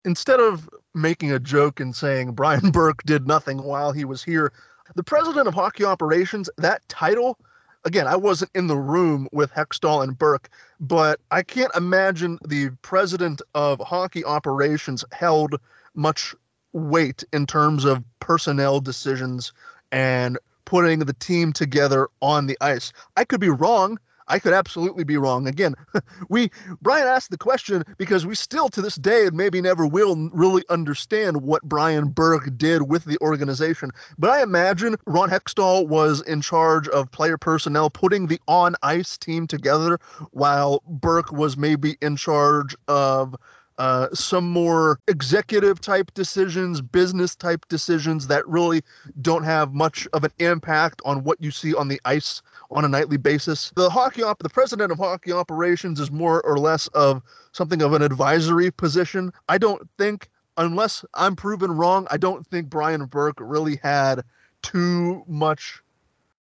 Instead 0.06 0.40
of 0.40 0.70
making 0.94 1.32
a 1.32 1.40
joke 1.40 1.80
and 1.80 1.96
saying 1.96 2.34
Brian 2.34 2.72
Burke 2.72 3.04
did 3.04 3.28
nothing 3.28 3.64
while 3.64 3.92
he 3.92 4.06
was 4.06 4.24
here, 4.24 4.52
the 4.96 5.04
president 5.04 5.48
of 5.48 5.54
hockey 5.54 5.86
operations, 5.86 6.50
that 6.58 6.88
title, 6.88 7.38
again, 7.86 8.08
I 8.08 8.16
wasn't 8.16 8.52
in 8.56 8.68
the 8.68 8.78
room 8.78 9.28
with 9.32 9.52
Hextall 9.52 10.04
and 10.04 10.18
Burke, 10.18 10.50
but 10.80 11.20
I 11.32 11.44
can't 11.44 11.76
imagine 11.76 12.40
the 12.48 12.72
president 12.82 13.42
of 13.54 13.80
hockey 13.80 14.26
operations 14.26 15.06
held 15.12 15.56
much 15.96 16.36
weight 16.74 17.24
in 17.34 17.46
terms 17.46 17.86
of 17.86 18.04
personnel 18.20 18.80
decisions 18.80 19.54
and 19.92 20.38
putting 20.66 21.00
the 21.00 21.14
team 21.14 21.52
together 21.52 22.08
on 22.22 22.48
the 22.48 22.58
ice. 22.62 22.94
I 23.18 23.26
could 23.26 23.40
be 23.40 23.50
wrong. 23.50 24.00
I 24.30 24.40
could 24.40 24.54
absolutely 24.54 25.04
be 25.04 25.18
wrong. 25.18 25.48
Again, 25.48 25.76
we 26.30 26.52
Brian 26.82 27.08
asked 27.08 27.32
the 27.32 27.38
question 27.38 27.84
because 27.98 28.26
we 28.26 28.36
still 28.36 28.70
to 28.70 28.82
this 28.82 28.96
day 28.96 29.26
and 29.26 29.36
maybe 29.36 29.62
never 29.62 29.88
will 29.88 30.16
really 30.32 30.64
understand 30.70 31.42
what 31.42 31.64
Brian 31.64 32.10
Burke 32.10 32.56
did 32.58 32.84
with 32.84 33.06
the 33.06 33.18
organization. 33.22 33.92
But 34.18 34.30
I 34.30 34.44
imagine 34.44 34.96
Ron 35.06 35.30
Hextall 35.30 35.88
was 35.88 36.22
in 36.22 36.42
charge 36.42 36.88
of 36.90 37.12
player 37.12 37.38
personnel, 37.38 37.90
putting 37.90 38.28
the 38.28 38.40
on 38.48 38.76
ice 38.84 39.18
team 39.18 39.48
together, 39.48 40.00
while 40.32 40.82
Burke 40.88 41.32
was 41.32 41.58
maybe 41.58 41.98
in 42.02 42.16
charge 42.16 42.76
of 42.88 43.36
uh, 43.80 44.10
some 44.14 44.48
more 44.50 45.00
executive 45.08 45.80
type 45.80 46.14
decisions, 46.14 46.82
business 46.82 47.34
type 47.34 47.66
decisions 47.70 48.28
that 48.28 48.46
really 48.48 48.82
don't 49.22 49.44
have 49.44 49.74
much 49.74 50.06
of 50.12 50.26
an 50.26 50.32
impact 50.40 51.02
on 51.06 51.24
what 51.24 51.42
you 51.42 51.50
see 51.50 51.74
on 51.74 51.88
the 51.88 52.00
ice 52.04 52.42
on 52.72 52.86
a 52.86 52.88
nightly 52.88 53.18
basis. 53.18 53.72
The 53.76 53.90
hockey 53.90 54.24
op, 54.24 54.44
the 54.44 54.50
president 54.50 54.92
of 54.92 54.98
hockey 54.98 55.32
operations 55.32 56.00
is 56.00 56.12
more 56.12 56.42
or 56.42 56.58
less 56.58 56.88
of 56.90 57.22
something 57.52 57.82
of 57.82 57.94
an 57.94 58.02
advisory 58.02 58.72
position. 58.72 59.32
I 59.48 59.58
don't 59.58 59.88
think, 59.98 60.30
unless 60.58 61.04
I'm 61.16 61.36
proven 61.36 61.72
wrong, 61.72 62.08
I 62.12 62.18
don't 62.18 62.46
think 62.48 62.70
Brian 62.70 63.06
Burke 63.06 63.38
really 63.40 63.78
had 63.78 64.24
too 64.62 65.24
much, 65.28 65.82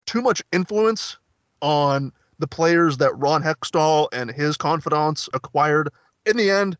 too 0.05 0.21
much 0.21 0.41
influence 0.53 1.17
on 1.61 2.11
the 2.39 2.47
players 2.47 2.97
that 2.97 3.17
Ron 3.17 3.43
Hextall 3.43 4.07
and 4.11 4.31
his 4.31 4.57
confidants 4.57 5.29
acquired. 5.33 5.89
In 6.25 6.37
the 6.37 6.49
end, 6.49 6.77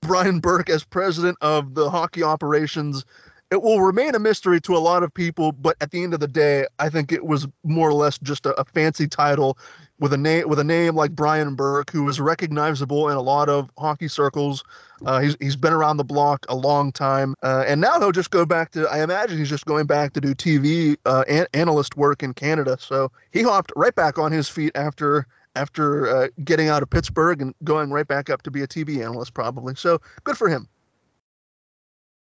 Brian 0.00 0.38
Burke 0.40 0.70
as 0.70 0.84
president 0.84 1.38
of 1.40 1.74
the 1.74 1.90
hockey 1.90 2.22
operations. 2.22 3.04
It 3.50 3.62
will 3.62 3.80
remain 3.80 4.14
a 4.14 4.18
mystery 4.18 4.60
to 4.62 4.76
a 4.76 4.78
lot 4.78 5.02
of 5.02 5.12
people, 5.12 5.52
but 5.52 5.76
at 5.80 5.90
the 5.90 6.02
end 6.02 6.14
of 6.14 6.20
the 6.20 6.28
day, 6.28 6.66
I 6.78 6.88
think 6.88 7.12
it 7.12 7.24
was 7.24 7.46
more 7.62 7.88
or 7.88 7.92
less 7.92 8.18
just 8.18 8.46
a, 8.46 8.58
a 8.60 8.64
fancy 8.64 9.06
title 9.06 9.58
with 10.00 10.12
a 10.12 10.16
name 10.16 10.48
with 10.48 10.58
a 10.58 10.64
name 10.64 10.96
like 10.96 11.12
Brian 11.12 11.54
Burke, 11.54 11.90
who 11.90 12.08
is 12.08 12.20
recognizable 12.20 13.08
in 13.08 13.16
a 13.16 13.22
lot 13.22 13.48
of 13.48 13.70
hockey 13.78 14.08
circles. 14.08 14.64
Uh, 15.06 15.20
he's 15.20 15.36
he's 15.40 15.56
been 15.56 15.72
around 15.72 15.98
the 15.98 16.04
block 16.04 16.44
a 16.48 16.56
long 16.56 16.90
time, 16.90 17.34
uh, 17.42 17.64
and 17.66 17.80
now 17.80 17.98
he'll 18.00 18.12
just 18.12 18.30
go 18.30 18.44
back 18.44 18.70
to. 18.72 18.88
I 18.88 19.02
imagine 19.02 19.38
he's 19.38 19.50
just 19.50 19.66
going 19.66 19.86
back 19.86 20.14
to 20.14 20.20
do 20.20 20.34
TV 20.34 20.96
uh, 21.04 21.24
an- 21.28 21.46
analyst 21.54 21.96
work 21.96 22.22
in 22.22 22.34
Canada. 22.34 22.76
So 22.80 23.12
he 23.30 23.42
hopped 23.42 23.72
right 23.76 23.94
back 23.94 24.18
on 24.18 24.32
his 24.32 24.48
feet 24.48 24.72
after 24.74 25.26
after 25.56 26.08
uh, 26.08 26.28
getting 26.42 26.68
out 26.68 26.82
of 26.82 26.90
Pittsburgh 26.90 27.40
and 27.40 27.54
going 27.62 27.90
right 27.90 28.06
back 28.06 28.28
up 28.30 28.42
to 28.42 28.50
be 28.50 28.62
a 28.62 28.66
TV 28.66 29.04
analyst, 29.04 29.34
probably. 29.34 29.74
So 29.76 30.00
good 30.24 30.36
for 30.36 30.48
him. 30.48 30.68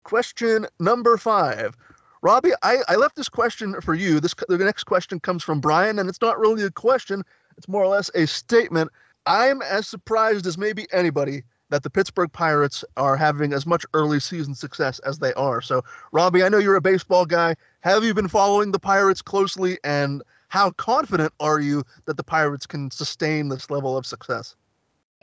Question 0.03 0.65
number 0.79 1.17
five. 1.17 1.75
Robbie, 2.21 2.51
I, 2.63 2.79
I 2.87 2.95
left 2.95 3.15
this 3.15 3.29
question 3.29 3.79
for 3.81 3.93
you. 3.93 4.19
This 4.19 4.33
the 4.47 4.57
next 4.57 4.83
question 4.83 5.19
comes 5.19 5.43
from 5.43 5.61
Brian, 5.61 5.99
and 5.99 6.09
it's 6.09 6.21
not 6.21 6.39
really 6.39 6.63
a 6.63 6.71
question. 6.71 7.23
It's 7.57 7.67
more 7.67 7.83
or 7.83 7.87
less 7.87 8.09
a 8.15 8.27
statement. 8.27 8.91
I'm 9.25 9.61
as 9.61 9.87
surprised 9.87 10.45
as 10.45 10.57
maybe 10.57 10.85
anybody 10.91 11.43
that 11.69 11.83
the 11.83 11.89
Pittsburgh 11.89 12.31
Pirates 12.31 12.83
are 12.97 13.15
having 13.15 13.53
as 13.53 13.65
much 13.65 13.85
early 13.93 14.19
season 14.19 14.55
success 14.55 14.99
as 14.99 15.19
they 15.19 15.33
are. 15.33 15.61
So, 15.61 15.83
Robbie, 16.11 16.43
I 16.43 16.49
know 16.49 16.57
you're 16.57 16.75
a 16.75 16.81
baseball 16.81 17.25
guy. 17.25 17.55
Have 17.81 18.03
you 18.03 18.13
been 18.13 18.27
following 18.27 18.71
the 18.71 18.79
Pirates 18.79 19.21
closely? 19.21 19.77
And 19.83 20.23
how 20.47 20.71
confident 20.71 21.31
are 21.39 21.59
you 21.59 21.83
that 22.05 22.17
the 22.17 22.23
Pirates 22.23 22.65
can 22.65 22.89
sustain 22.89 23.49
this 23.49 23.69
level 23.69 23.95
of 23.95 24.05
success? 24.05 24.55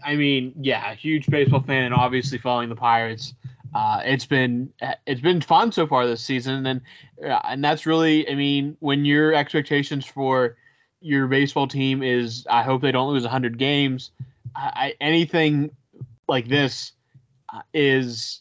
I 0.04 0.14
mean, 0.14 0.52
yeah, 0.61 0.95
huge 0.95 1.26
baseball 1.26 1.62
fan, 1.62 1.85
and 1.85 1.95
obviously 1.95 2.38
following 2.38 2.68
the 2.68 2.76
Pirates. 2.76 3.35
Uh, 3.75 4.00
it's 4.04 4.26
been 4.26 4.73
it's 5.06 5.20
been 5.20 5.40
fun 5.40 5.73
so 5.73 5.87
far 5.87 6.06
this 6.06 6.23
season, 6.23 6.66
and 6.66 6.80
uh, 7.25 7.40
and 7.44 7.64
that's 7.64 7.87
really, 7.87 8.28
I 8.28 8.35
mean, 8.35 8.76
when 8.80 9.04
your 9.04 9.35
expectations 9.35 10.06
for 10.06 10.56
your 11.00 11.26
baseball 11.26 11.68
team 11.68 12.02
is, 12.02 12.46
I 12.50 12.62
hope 12.62 12.82
they 12.82 12.92
don't 12.92 13.12
lose 13.12 13.23
100 13.23 13.58
games. 13.58 14.11
I, 14.54 14.94
anything 15.00 15.70
like 16.28 16.49
this 16.49 16.92
uh, 17.52 17.61
is, 17.75 18.40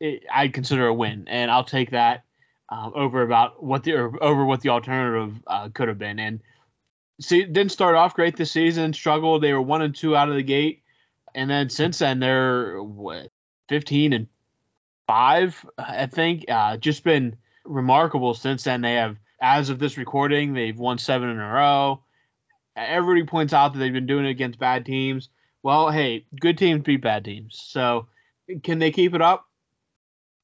it, 0.00 0.24
I'd 0.32 0.52
consider 0.52 0.88
a 0.88 0.94
win, 0.94 1.24
and 1.28 1.50
I'll 1.50 1.64
take 1.64 1.90
that 1.92 2.24
um, 2.68 2.92
over 2.94 3.22
about 3.22 3.62
what 3.62 3.84
the 3.84 3.94
over 3.94 4.44
what 4.44 4.60
the 4.60 4.70
alternative 4.70 5.34
uh, 5.46 5.68
could 5.72 5.88
have 5.88 5.98
been. 5.98 6.18
And 6.18 6.40
see, 7.20 7.44
didn't 7.44 7.72
start 7.72 7.94
off 7.94 8.14
great 8.14 8.36
this 8.36 8.52
season. 8.52 8.92
Struggled. 8.92 9.42
They 9.42 9.52
were 9.52 9.62
one 9.62 9.82
and 9.82 9.94
two 9.94 10.16
out 10.16 10.28
of 10.28 10.34
the 10.34 10.42
gate, 10.42 10.82
and 11.34 11.48
then 11.48 11.70
since 11.70 11.98
then 11.98 12.18
they're 12.18 12.82
what 12.82 13.30
fifteen 13.68 14.12
and 14.12 14.26
five, 15.08 15.66
I 15.76 16.06
think. 16.06 16.44
Uh, 16.48 16.76
just 16.76 17.02
been 17.02 17.36
remarkable 17.64 18.34
since 18.34 18.62
then. 18.62 18.82
They 18.82 18.94
have, 18.94 19.16
as 19.40 19.70
of 19.70 19.80
this 19.80 19.98
recording, 19.98 20.52
they've 20.52 20.78
won 20.78 20.98
seven 20.98 21.30
in 21.30 21.40
a 21.40 21.52
row. 21.52 22.02
Everybody 22.76 23.26
points 23.26 23.52
out 23.52 23.72
that 23.72 23.80
they've 23.80 23.92
been 23.92 24.06
doing 24.06 24.26
it 24.26 24.30
against 24.30 24.60
bad 24.60 24.86
teams. 24.86 25.30
Well, 25.64 25.90
hey, 25.90 26.26
good 26.40 26.56
teams 26.56 26.84
beat 26.84 27.02
bad 27.02 27.24
teams. 27.24 27.60
So, 27.60 28.06
can 28.62 28.78
they 28.78 28.92
keep 28.92 29.14
it 29.14 29.22
up? 29.22 29.46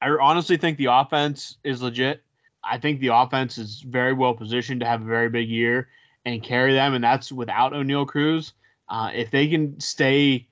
I 0.02 0.08
honestly 0.08 0.56
think 0.56 0.76
the 0.76 0.86
offense 0.86 1.58
is 1.62 1.80
legit. 1.80 2.22
I 2.64 2.78
think 2.78 3.00
the 3.00 3.14
offense 3.14 3.58
is 3.58 3.80
very 3.80 4.12
well 4.12 4.34
positioned 4.34 4.80
to 4.80 4.86
have 4.86 5.02
a 5.02 5.06
very 5.06 5.28
big 5.28 5.48
year 5.48 5.88
and 6.24 6.42
carry 6.42 6.72
them, 6.72 6.94
and 6.94 7.04
that's 7.04 7.30
without 7.30 7.72
Oneil 7.72 8.06
Cruz. 8.06 8.54
Uh, 8.88 9.10
if 9.14 9.30
they 9.30 9.48
can 9.48 9.78
stay 9.78 10.48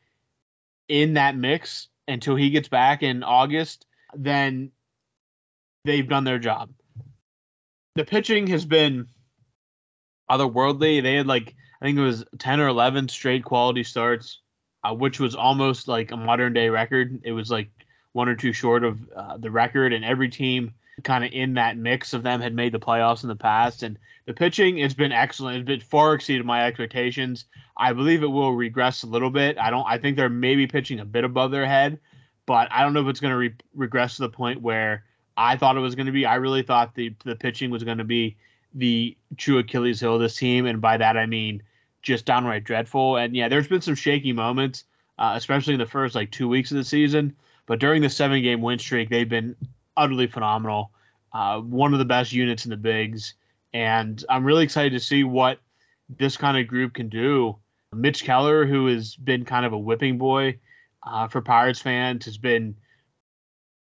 in 0.88 1.14
that 1.14 1.36
mix 1.36 1.88
until 2.08 2.36
he 2.36 2.50
gets 2.50 2.68
back 2.68 3.02
in 3.02 3.22
August, 3.22 3.86
then 4.14 4.70
they've 5.84 6.08
done 6.08 6.24
their 6.24 6.38
job. 6.38 6.70
the 7.94 8.04
pitching 8.04 8.46
has 8.48 8.64
been 8.64 9.06
otherworldly. 10.30 11.02
They 11.02 11.14
had 11.14 11.26
like 11.26 11.54
I 11.80 11.84
think 11.84 11.98
it 11.98 12.02
was 12.02 12.24
ten 12.38 12.60
or 12.60 12.68
eleven 12.68 13.08
straight 13.08 13.44
quality 13.44 13.84
starts, 13.84 14.40
uh, 14.84 14.94
which 14.94 15.20
was 15.20 15.34
almost 15.34 15.88
like 15.88 16.10
a 16.10 16.16
modern 16.16 16.52
day 16.52 16.68
record. 16.68 17.20
It 17.24 17.32
was 17.32 17.50
like 17.50 17.70
one 18.12 18.28
or 18.28 18.36
two 18.36 18.52
short 18.52 18.84
of 18.84 18.98
uh, 19.14 19.36
the 19.38 19.50
record, 19.50 19.92
and 19.92 20.04
every 20.04 20.28
team 20.28 20.74
kind 21.02 21.24
of 21.24 21.32
in 21.32 21.54
that 21.54 21.76
mix 21.76 22.12
of 22.12 22.22
them 22.22 22.40
had 22.40 22.54
made 22.54 22.72
the 22.72 22.78
playoffs 22.78 23.22
in 23.22 23.28
the 23.28 23.34
past. 23.36 23.82
And 23.82 23.98
the 24.26 24.34
pitching 24.34 24.78
has 24.78 24.94
been 24.94 25.10
excellent. 25.10 25.56
It's 25.58 25.66
been 25.66 25.80
far 25.80 26.14
exceeded 26.14 26.46
my 26.46 26.66
expectations. 26.66 27.46
I 27.76 27.92
believe 27.92 28.22
it 28.22 28.26
will 28.26 28.52
regress 28.52 29.02
a 29.02 29.06
little 29.08 29.30
bit. 29.30 29.58
I 29.58 29.70
don't. 29.70 29.86
I 29.86 29.98
think 29.98 30.16
they're 30.16 30.28
maybe 30.28 30.66
pitching 30.66 31.00
a 31.00 31.04
bit 31.04 31.24
above 31.24 31.50
their 31.50 31.66
head, 31.66 31.98
but 32.46 32.70
I 32.70 32.82
don't 32.82 32.92
know 32.92 33.02
if 33.02 33.08
it's 33.08 33.20
going 33.20 33.32
to 33.32 33.36
re- 33.36 33.54
regress 33.74 34.16
to 34.16 34.22
the 34.22 34.28
point 34.28 34.62
where 34.62 35.04
I 35.36 35.56
thought 35.56 35.76
it 35.76 35.80
was 35.80 35.94
going 35.94 36.06
to 36.06 36.12
be. 36.12 36.26
I 36.26 36.36
really 36.36 36.62
thought 36.62 36.94
the 36.94 37.14
the 37.24 37.36
pitching 37.36 37.70
was 37.70 37.84
going 37.84 37.98
to 37.98 38.04
be 38.04 38.36
the 38.74 39.16
true 39.36 39.58
Achilles 39.58 40.00
heel 40.00 40.14
of 40.14 40.20
this 40.20 40.36
team, 40.36 40.66
and 40.66 40.80
by 40.80 40.96
that 40.96 41.16
I 41.16 41.26
mean 41.26 41.62
just 42.02 42.24
downright 42.24 42.64
dreadful. 42.64 43.16
And 43.16 43.34
yeah, 43.34 43.48
there's 43.48 43.68
been 43.68 43.80
some 43.80 43.94
shaky 43.94 44.32
moments, 44.32 44.84
uh, 45.18 45.34
especially 45.36 45.74
in 45.74 45.80
the 45.80 45.86
first 45.86 46.14
like 46.14 46.30
two 46.30 46.48
weeks 46.48 46.70
of 46.70 46.76
the 46.76 46.84
season. 46.84 47.34
But 47.66 47.78
during 47.78 48.02
the 48.02 48.10
seven 48.10 48.42
game 48.42 48.60
win 48.60 48.78
streak, 48.78 49.08
they've 49.08 49.28
been 49.28 49.56
utterly 49.96 50.26
phenomenal. 50.26 50.90
Uh, 51.32 51.60
one 51.60 51.92
of 51.92 51.98
the 51.98 52.04
best 52.04 52.32
units 52.32 52.66
in 52.66 52.70
the 52.70 52.76
bigs, 52.76 53.34
and 53.72 54.22
I'm 54.28 54.44
really 54.44 54.64
excited 54.64 54.92
to 54.92 55.00
see 55.00 55.24
what 55.24 55.58
this 56.18 56.36
kind 56.36 56.58
of 56.58 56.66
group 56.66 56.92
can 56.92 57.08
do. 57.08 57.56
Mitch 57.94 58.24
Keller, 58.24 58.66
who 58.66 58.86
has 58.86 59.16
been 59.16 59.44
kind 59.44 59.64
of 59.64 59.72
a 59.72 59.78
whipping 59.78 60.18
boy 60.18 60.58
uh, 61.04 61.28
for 61.28 61.40
Pirates 61.40 61.80
fans, 61.80 62.24
has 62.24 62.38
been 62.38 62.76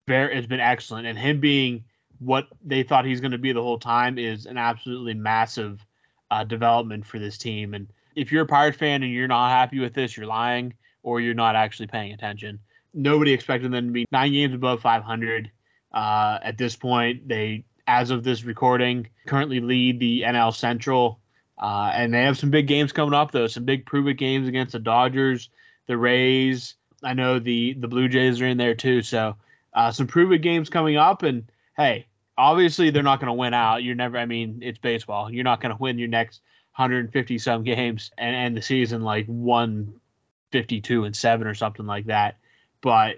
very 0.08 0.36
has 0.36 0.48
been 0.48 0.60
excellent, 0.60 1.08
and 1.08 1.18
him 1.18 1.40
being 1.40 1.86
what 2.20 2.48
they 2.64 2.84
thought 2.84 3.06
he's 3.06 3.22
going 3.22 3.32
to 3.32 3.38
be 3.38 3.52
the 3.52 3.62
whole 3.62 3.80
time 3.80 4.18
is 4.18 4.46
an 4.46 4.58
absolutely 4.58 5.14
massive 5.14 5.86
uh, 6.32 6.44
development 6.44 7.06
for 7.06 7.20
this 7.20 7.38
team. 7.38 7.74
And 7.74 7.88
if 8.16 8.32
you're 8.32 8.44
a 8.44 8.48
Pirate 8.48 8.76
fan 8.76 9.04
and 9.04 9.12
you're 9.12 9.28
not 9.28 9.50
happy 9.50 9.80
with 9.80 9.94
this, 9.94 10.16
you're 10.16 10.26
lying 10.26 10.74
or 11.04 11.20
you're 11.20 11.34
not 11.34 11.56
actually 11.56 11.88
paying 11.88 12.14
attention. 12.14 12.60
Nobody 12.94 13.34
expected 13.34 13.72
them 13.72 13.88
to 13.88 13.92
be 13.92 14.06
nine 14.12 14.32
games 14.32 14.56
above 14.56 14.82
500 14.82 15.52
uh, 15.94 16.40
at 16.42 16.58
this 16.58 16.76
point. 16.76 17.28
They, 17.28 17.66
as 17.88 18.10
of 18.10 18.24
this 18.24 18.44
recording, 18.44 19.08
currently 19.28 19.60
lead 19.60 20.00
the 20.00 20.22
NL 20.22 20.56
Central. 20.56 21.20
Uh, 21.58 21.92
and 21.94 22.14
they 22.14 22.24
have 22.24 22.38
some 22.38 22.50
big 22.50 22.68
games 22.68 22.92
coming 22.92 23.14
up, 23.14 23.32
though. 23.32 23.48
Some 23.48 23.66
big 23.66 23.86
prove 23.86 24.08
it 24.08 24.16
games 24.16 24.48
against 24.48 24.74
the 24.74 24.80
Dodgers, 24.80 25.50
the 25.88 25.98
Rays. 25.98 26.76
I 27.06 27.14
know 27.14 27.40
the 27.40 27.74
the 27.74 27.88
Blue 27.88 28.10
Jays 28.10 28.42
are 28.42 28.48
in 28.48 28.58
there 28.58 28.76
too. 28.76 29.02
So 29.02 29.36
uh, 29.74 29.92
some 29.92 30.08
prove 30.08 30.32
it 30.32 30.40
games 30.40 30.70
coming 30.70 30.98
up. 30.98 31.24
And 31.24 31.50
hey, 31.78 32.08
obviously 32.38 32.90
they're 32.90 33.04
not 33.04 33.20
going 33.20 33.28
to 33.28 33.34
win 33.34 33.54
out. 33.54 33.84
You're 33.84 33.96
never. 33.96 34.18
I 34.18 34.26
mean, 34.26 34.60
it's 34.62 34.80
baseball. 34.80 35.32
You're 35.32 35.44
not 35.44 35.62
going 35.62 35.76
to 35.76 35.82
win 35.82 36.00
your 36.00 36.08
next 36.08 36.42
150 36.76 37.38
some 37.38 37.64
games 37.64 38.12
and 38.18 38.36
end 38.36 38.58
the 38.58 38.62
season 38.62 39.04
like 39.04 39.26
152 39.28 41.04
and 41.04 41.16
seven 41.16 41.48
or 41.48 41.54
something 41.54 41.86
like 41.86 42.06
that. 42.08 42.38
But 42.82 43.18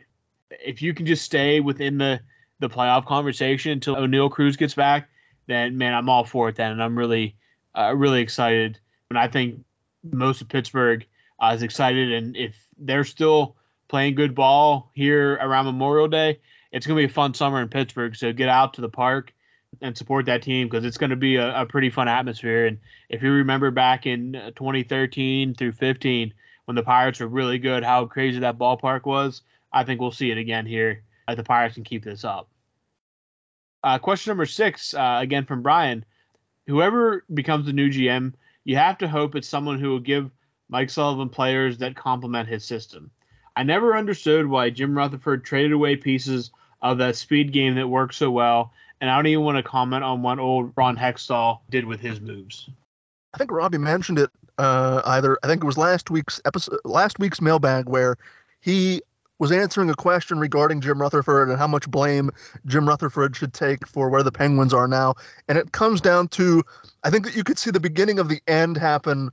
if 0.64 0.82
you 0.82 0.94
can 0.94 1.06
just 1.06 1.24
stay 1.24 1.60
within 1.60 1.98
the 1.98 2.20
the 2.60 2.70
playoff 2.70 3.06
conversation 3.06 3.72
until 3.72 3.96
Oneil 3.96 4.32
Cruz 4.32 4.58
gets 4.58 4.74
back, 4.74 5.10
then 5.46 5.78
man, 5.78 5.94
I'm 5.94 6.10
all 6.10 6.26
for 6.26 6.50
it. 6.50 6.56
Then, 6.56 6.72
and 6.72 6.84
I'm 6.84 6.98
really, 6.98 7.36
uh, 7.76 7.94
really 7.96 8.22
excited. 8.22 8.80
And 9.10 9.18
I 9.18 9.28
think 9.28 9.64
most 10.04 10.42
of 10.42 10.50
Pittsburgh 10.50 11.06
uh, 11.40 11.54
is 11.56 11.62
excited. 11.62 12.12
And 12.12 12.36
if 12.36 12.56
they're 12.78 13.04
still 13.04 13.57
playing 13.88 14.16
good 14.16 14.36
ball 14.36 14.92
here 14.94 15.34
around 15.36 15.66
Memorial 15.66 16.08
Day, 16.08 16.40
it's 16.72 16.86
going 16.86 16.98
to 16.98 17.08
be 17.08 17.12
a 17.12 17.14
fun 17.14 17.34
summer 17.34 17.62
in 17.62 17.70
Pittsburgh. 17.70 18.16
So 18.16 18.34
get 18.34 18.50
out 18.50 18.74
to 18.76 18.82
the 18.82 18.90
park 18.90 19.34
and 19.82 19.98
support 19.98 20.26
that 20.26 20.42
team 20.42 20.68
because 20.68 20.86
it's 20.86 20.98
going 20.98 21.10
to 21.10 21.16
be 21.16 21.36
a, 21.36 21.62
a, 21.62 21.66
pretty 21.66 21.90
fun 21.90 22.08
atmosphere. 22.08 22.66
And 22.66 22.80
if 23.10 23.22
you 23.22 23.32
remember 23.32 23.72
back 23.72 24.06
in 24.06 24.36
uh, 24.36 24.52
2013 24.52 25.56
through 25.56 25.74
15, 25.74 26.34
when 26.66 26.76
the 26.76 26.84
Pirates 26.84 27.20
were 27.20 27.28
really 27.28 27.60
good, 27.60 27.84
how 27.84 28.06
crazy 28.06 28.40
that 28.40 28.58
ballpark 28.58 29.06
was, 29.06 29.42
I 29.72 29.84
think 29.84 30.02
we'll 30.02 30.12
see 30.12 30.32
it 30.32 30.38
again 30.38 30.66
here. 30.66 31.04
If 31.28 31.38
the 31.38 31.44
Pirates 31.44 31.76
can 31.76 31.84
keep 31.84 32.04
this 32.04 32.24
up. 32.24 32.50
Uh, 33.84 34.00
question 34.00 34.32
number 34.32 34.46
six, 34.46 34.94
uh, 34.94 35.20
again 35.22 35.46
from 35.46 35.62
Brian. 35.62 36.06
Whoever 36.68 37.24
becomes 37.34 37.66
the 37.66 37.74
new 37.74 37.90
GM, 37.90 38.34
you 38.64 38.76
have 38.76 38.98
to 39.00 39.08
hope 39.08 39.36
it's 39.36 39.48
someone 39.48 39.80
who 39.80 39.90
will 39.90 40.00
give 40.00 40.32
Mike 40.70 40.90
Sullivan 40.90 41.30
players 41.30 41.78
that 41.78 41.96
complement 41.96 42.50
his 42.50 42.66
system. 42.66 43.12
I 43.58 43.64
never 43.64 43.98
understood 43.98 44.46
why 44.46 44.70
Jim 44.70 44.96
Rutherford 44.96 45.44
traded 45.44 45.72
away 45.72 45.96
pieces 45.96 46.52
of 46.84 47.00
that 47.00 47.16
speed 47.16 47.52
game 47.52 47.74
that 47.74 47.88
worked 47.88 48.14
so 48.14 48.30
well, 48.30 48.72
and 49.02 49.10
I 49.10 49.16
don't 49.16 49.26
even 49.26 49.44
want 49.44 49.58
to 49.58 49.64
comment 49.64 50.04
on 50.04 50.22
what 50.22 50.38
old 50.38 50.74
Ron 50.76 50.96
Hextall 50.96 51.62
did 51.72 51.84
with 51.84 52.00
his 52.00 52.22
moves. 52.22 52.70
I 53.34 53.40
think 53.40 53.52
Robbie 53.52 53.80
mentioned 53.80 54.20
it 54.20 54.30
uh, 54.60 55.02
either. 55.06 55.40
I 55.42 55.48
think 55.48 55.64
it 55.64 55.66
was 55.66 55.76
last 55.76 56.12
week's 56.12 56.40
episode, 56.46 56.78
last 56.86 57.18
week's 57.18 57.42
mailbag, 57.42 57.90
where 57.90 58.18
he 58.62 59.02
was 59.40 59.52
answering 59.52 59.90
a 59.90 59.96
question 59.96 60.38
regarding 60.38 60.80
Jim 60.80 61.02
Rutherford 61.02 61.50
and 61.50 61.58
how 61.58 61.68
much 61.68 61.90
blame 61.90 62.30
Jim 62.68 62.88
Rutherford 62.88 63.36
should 63.36 63.54
take 63.54 63.88
for 63.88 64.08
where 64.10 64.22
the 64.22 64.32
Penguins 64.32 64.74
are 64.74 64.88
now. 64.88 65.16
And 65.48 65.58
it 65.58 65.72
comes 65.72 66.00
down 66.00 66.28
to, 66.30 66.64
I 67.04 67.10
think 67.10 67.26
that 67.26 67.36
you 67.36 67.44
could 67.44 67.58
see 67.58 67.72
the 67.72 67.80
beginning 67.80 68.20
of 68.20 68.30
the 68.30 68.40
end 68.48 68.78
happen 68.78 69.32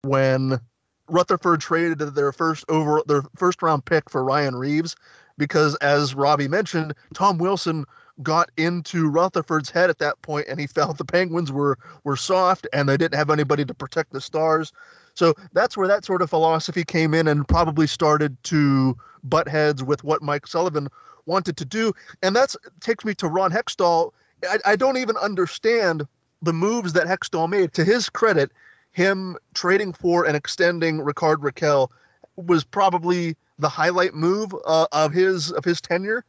when 0.00 0.60
Rutherford 1.08 1.60
traded 1.60 1.98
their 1.98 2.32
first 2.32 2.64
over 2.68 3.02
their 3.06 3.22
first 3.36 3.62
round 3.62 3.84
pick 3.84 4.08
for 4.08 4.24
Ryan 4.24 4.56
Reaves 4.56 4.96
because 5.36 5.74
as 5.76 6.14
Robbie 6.14 6.48
mentioned, 6.48 6.94
Tom 7.14 7.38
Wilson 7.38 7.84
got 8.22 8.50
into 8.56 9.08
Rutherford's 9.08 9.70
head 9.70 9.90
at 9.90 9.98
that 9.98 10.20
point 10.22 10.46
and 10.48 10.60
he 10.60 10.66
felt 10.66 10.98
the 10.98 11.04
Penguins 11.04 11.50
were 11.50 11.78
were 12.04 12.16
soft 12.16 12.66
and 12.72 12.88
they 12.88 12.96
didn't 12.96 13.18
have 13.18 13.30
anybody 13.30 13.64
to 13.64 13.74
protect 13.74 14.12
the 14.12 14.20
stars. 14.20 14.72
So 15.14 15.34
that's 15.52 15.76
where 15.76 15.88
that 15.88 16.04
sort 16.04 16.22
of 16.22 16.30
philosophy 16.30 16.84
came 16.84 17.14
in 17.14 17.28
and 17.28 17.46
probably 17.46 17.86
started 17.86 18.36
to 18.44 18.96
butt 19.22 19.48
heads 19.48 19.82
with 19.82 20.04
what 20.04 20.22
Mike 20.22 20.46
Sullivan 20.46 20.88
wanted 21.26 21.56
to 21.56 21.64
do. 21.64 21.92
And 22.22 22.34
that 22.36 22.54
takes 22.80 23.04
me 23.04 23.14
to 23.14 23.28
Ron 23.28 23.50
Hextall. 23.50 24.12
I, 24.48 24.58
I 24.64 24.76
don't 24.76 24.96
even 24.96 25.16
understand 25.16 26.06
the 26.42 26.52
moves 26.52 26.92
that 26.92 27.06
Hextall 27.06 27.48
made. 27.48 27.72
To 27.74 27.84
his 27.84 28.10
credit, 28.10 28.50
him 28.94 29.36
trading 29.54 29.92
for 29.92 30.24
and 30.24 30.36
extending 30.36 31.02
Rickard 31.02 31.40
Rakell 31.40 31.90
was 32.36 32.64
probably 32.64 33.36
the 33.58 33.68
highlight 33.68 34.14
move 34.14 34.54
uh, 34.64 34.86
of 34.92 35.12
his 35.12 35.52
of 35.52 35.64
his 35.64 35.80
tenure. 35.80 36.24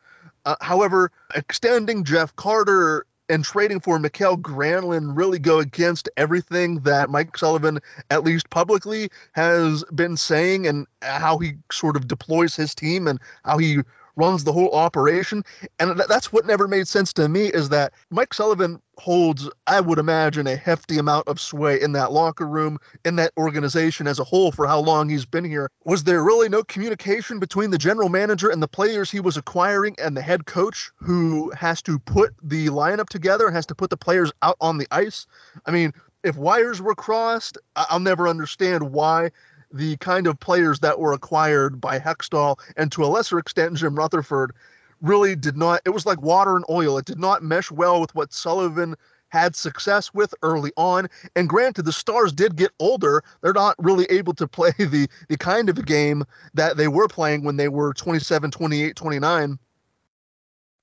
Uh, 0.45 0.55
however, 0.61 1.11
extending 1.33 2.03
Jeff 2.03 2.35
Carter 2.35 3.05
and 3.29 3.43
trading 3.43 3.79
for 3.79 3.97
Mikael 3.97 4.37
Granlund 4.37 5.17
really 5.17 5.39
go 5.39 5.59
against 5.59 6.09
everything 6.17 6.79
that 6.81 7.09
Mike 7.09 7.35
Sullivan, 7.37 7.79
at 8.11 8.23
least 8.23 8.49
publicly, 8.51 9.09
has 9.31 9.83
been 9.95 10.17
saying 10.17 10.67
and 10.67 10.85
how 11.01 11.37
he 11.39 11.53
sort 11.71 11.95
of 11.95 12.07
deploys 12.07 12.55
his 12.55 12.75
team 12.75 13.07
and 13.07 13.19
how 13.43 13.57
he 13.57 13.79
runs 14.15 14.43
the 14.43 14.53
whole 14.53 14.71
operation. 14.71 15.43
And 15.79 15.99
that's 16.07 16.31
what 16.31 16.45
never 16.45 16.67
made 16.67 16.87
sense 16.87 17.13
to 17.13 17.27
me 17.27 17.47
is 17.47 17.69
that 17.69 17.93
Mike 18.09 18.33
Sullivan 18.33 18.81
holds, 18.97 19.49
I 19.67 19.81
would 19.81 19.99
imagine, 19.99 20.47
a 20.47 20.55
hefty 20.55 20.97
amount 20.97 21.27
of 21.27 21.39
sway 21.39 21.81
in 21.81 21.91
that 21.93 22.11
locker 22.11 22.47
room, 22.47 22.77
in 23.03 23.17
that 23.17 23.33
organization 23.37 24.07
as 24.07 24.19
a 24.19 24.23
whole 24.23 24.51
for 24.51 24.65
how 24.67 24.79
long 24.79 25.09
he's 25.09 25.25
been 25.25 25.43
here. 25.43 25.69
Was 25.83 26.03
there 26.03 26.23
really 26.23 26.49
no 26.49 26.63
communication 26.63 27.39
between 27.39 27.71
the 27.71 27.77
general 27.77 28.09
manager 28.09 28.49
and 28.49 28.63
the 28.63 28.67
players 28.67 29.11
he 29.11 29.19
was 29.19 29.37
acquiring 29.37 29.95
and 29.99 30.15
the 30.15 30.21
head 30.21 30.45
coach 30.45 30.91
who 30.95 31.51
has 31.51 31.81
to 31.83 31.99
put 31.99 32.33
the 32.41 32.67
lineup 32.67 33.09
together 33.09 33.47
and 33.47 33.55
has 33.55 33.65
to 33.67 33.75
put 33.75 33.89
the 33.89 33.97
players 33.97 34.31
out 34.41 34.57
on 34.61 34.77
the 34.77 34.87
ice? 34.91 35.27
I 35.65 35.71
mean, 35.71 35.93
if 36.23 36.37
wires 36.37 36.81
were 36.81 36.95
crossed, 36.95 37.57
I'll 37.75 37.99
never 37.99 38.27
understand 38.27 38.91
why 38.91 39.29
the 39.75 39.97
kind 39.97 40.25
of 40.25 40.39
players 40.39 40.79
that 40.79 40.99
were 40.99 41.13
acquired 41.13 41.81
by 41.81 41.99
Hextall 41.99 42.57
and 42.77 42.91
to 42.91 43.03
a 43.03 43.07
lesser 43.07 43.37
extent 43.37 43.75
Jim 43.77 43.95
Rutherford 43.95 44.53
really 45.01 45.35
did 45.35 45.57
not 45.57 45.81
it 45.85 45.89
was 45.89 46.05
like 46.05 46.21
water 46.21 46.55
and 46.55 46.65
oil. 46.69 46.97
It 46.97 47.05
did 47.05 47.19
not 47.19 47.43
mesh 47.43 47.69
well 47.69 47.99
with 47.99 48.15
what 48.15 48.33
Sullivan 48.33 48.95
had 49.29 49.55
success 49.55 50.13
with 50.13 50.33
early 50.43 50.71
on. 50.77 51.09
And 51.35 51.49
granted 51.49 51.83
the 51.83 51.91
stars 51.91 52.31
did 52.31 52.55
get 52.55 52.71
older. 52.79 53.21
They're 53.41 53.53
not 53.53 53.75
really 53.77 54.05
able 54.05 54.33
to 54.35 54.47
play 54.47 54.71
the 54.79 55.09
the 55.27 55.37
kind 55.37 55.69
of 55.69 55.77
a 55.77 55.83
game 55.83 56.23
that 56.53 56.77
they 56.77 56.87
were 56.87 57.09
playing 57.09 57.43
when 57.43 57.57
they 57.57 57.67
were 57.67 57.93
27 57.93 58.51
28 58.51 58.95
29 58.95 59.59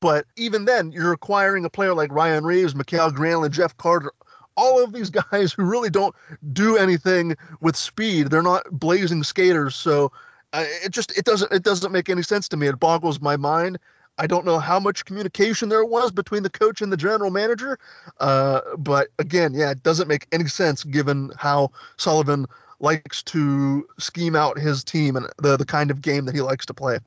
but 0.02 0.26
even 0.36 0.64
then 0.64 0.90
you're 0.90 1.12
acquiring 1.12 1.64
a 1.64 1.70
player 1.70 1.94
like 1.94 2.10
Ryan 2.10 2.44
Reaves, 2.44 2.74
Mikael 2.74 3.12
Granlund, 3.12 3.52
Jeff 3.52 3.76
Carter 3.76 4.10
all 4.56 4.82
of 4.82 4.92
these 4.92 5.10
guys 5.30 5.52
who 5.52 5.64
really 5.64 5.90
don't 5.90 6.14
do 6.52 6.76
anything 6.76 7.36
with 7.60 7.76
speed. 7.76 8.30
They're 8.30 8.42
not 8.42 8.64
blazing 8.70 9.22
skaters, 9.22 9.74
so 9.74 10.12
uh, 10.52 10.64
it 10.84 10.90
just 10.90 11.16
it 11.16 11.24
doesn't 11.24 11.52
it 11.52 11.62
doesn't 11.62 11.92
make 11.92 12.08
any 12.08 12.22
sense 12.22 12.48
to 12.48 12.56
me. 12.56 12.66
It 12.66 12.80
boggles 12.80 13.20
my 13.20 13.36
mind. 13.36 13.78
I 14.18 14.26
don't 14.26 14.44
know 14.44 14.58
how 14.58 14.78
much 14.78 15.06
communication 15.06 15.70
there 15.70 15.86
was 15.86 16.12
between 16.12 16.42
the 16.42 16.50
coach 16.50 16.82
and 16.82 16.92
the 16.92 16.98
general 16.98 17.30
manager, 17.30 17.78
uh, 18.20 18.60
but 18.76 19.08
again, 19.18 19.54
yeah, 19.54 19.70
it 19.70 19.82
doesn't 19.82 20.06
make 20.06 20.26
any 20.32 20.48
sense 20.48 20.84
given 20.84 21.32
how 21.38 21.70
Sullivan 21.96 22.46
likes 22.78 23.22
to 23.22 23.88
scheme 23.98 24.36
out 24.36 24.58
his 24.58 24.84
team 24.84 25.16
and 25.16 25.26
the 25.38 25.56
the 25.56 25.64
kind 25.64 25.90
of 25.90 26.02
game 26.02 26.26
that 26.26 26.34
he 26.34 26.42
likes 26.42 26.66
to 26.66 26.74
play. 26.74 26.98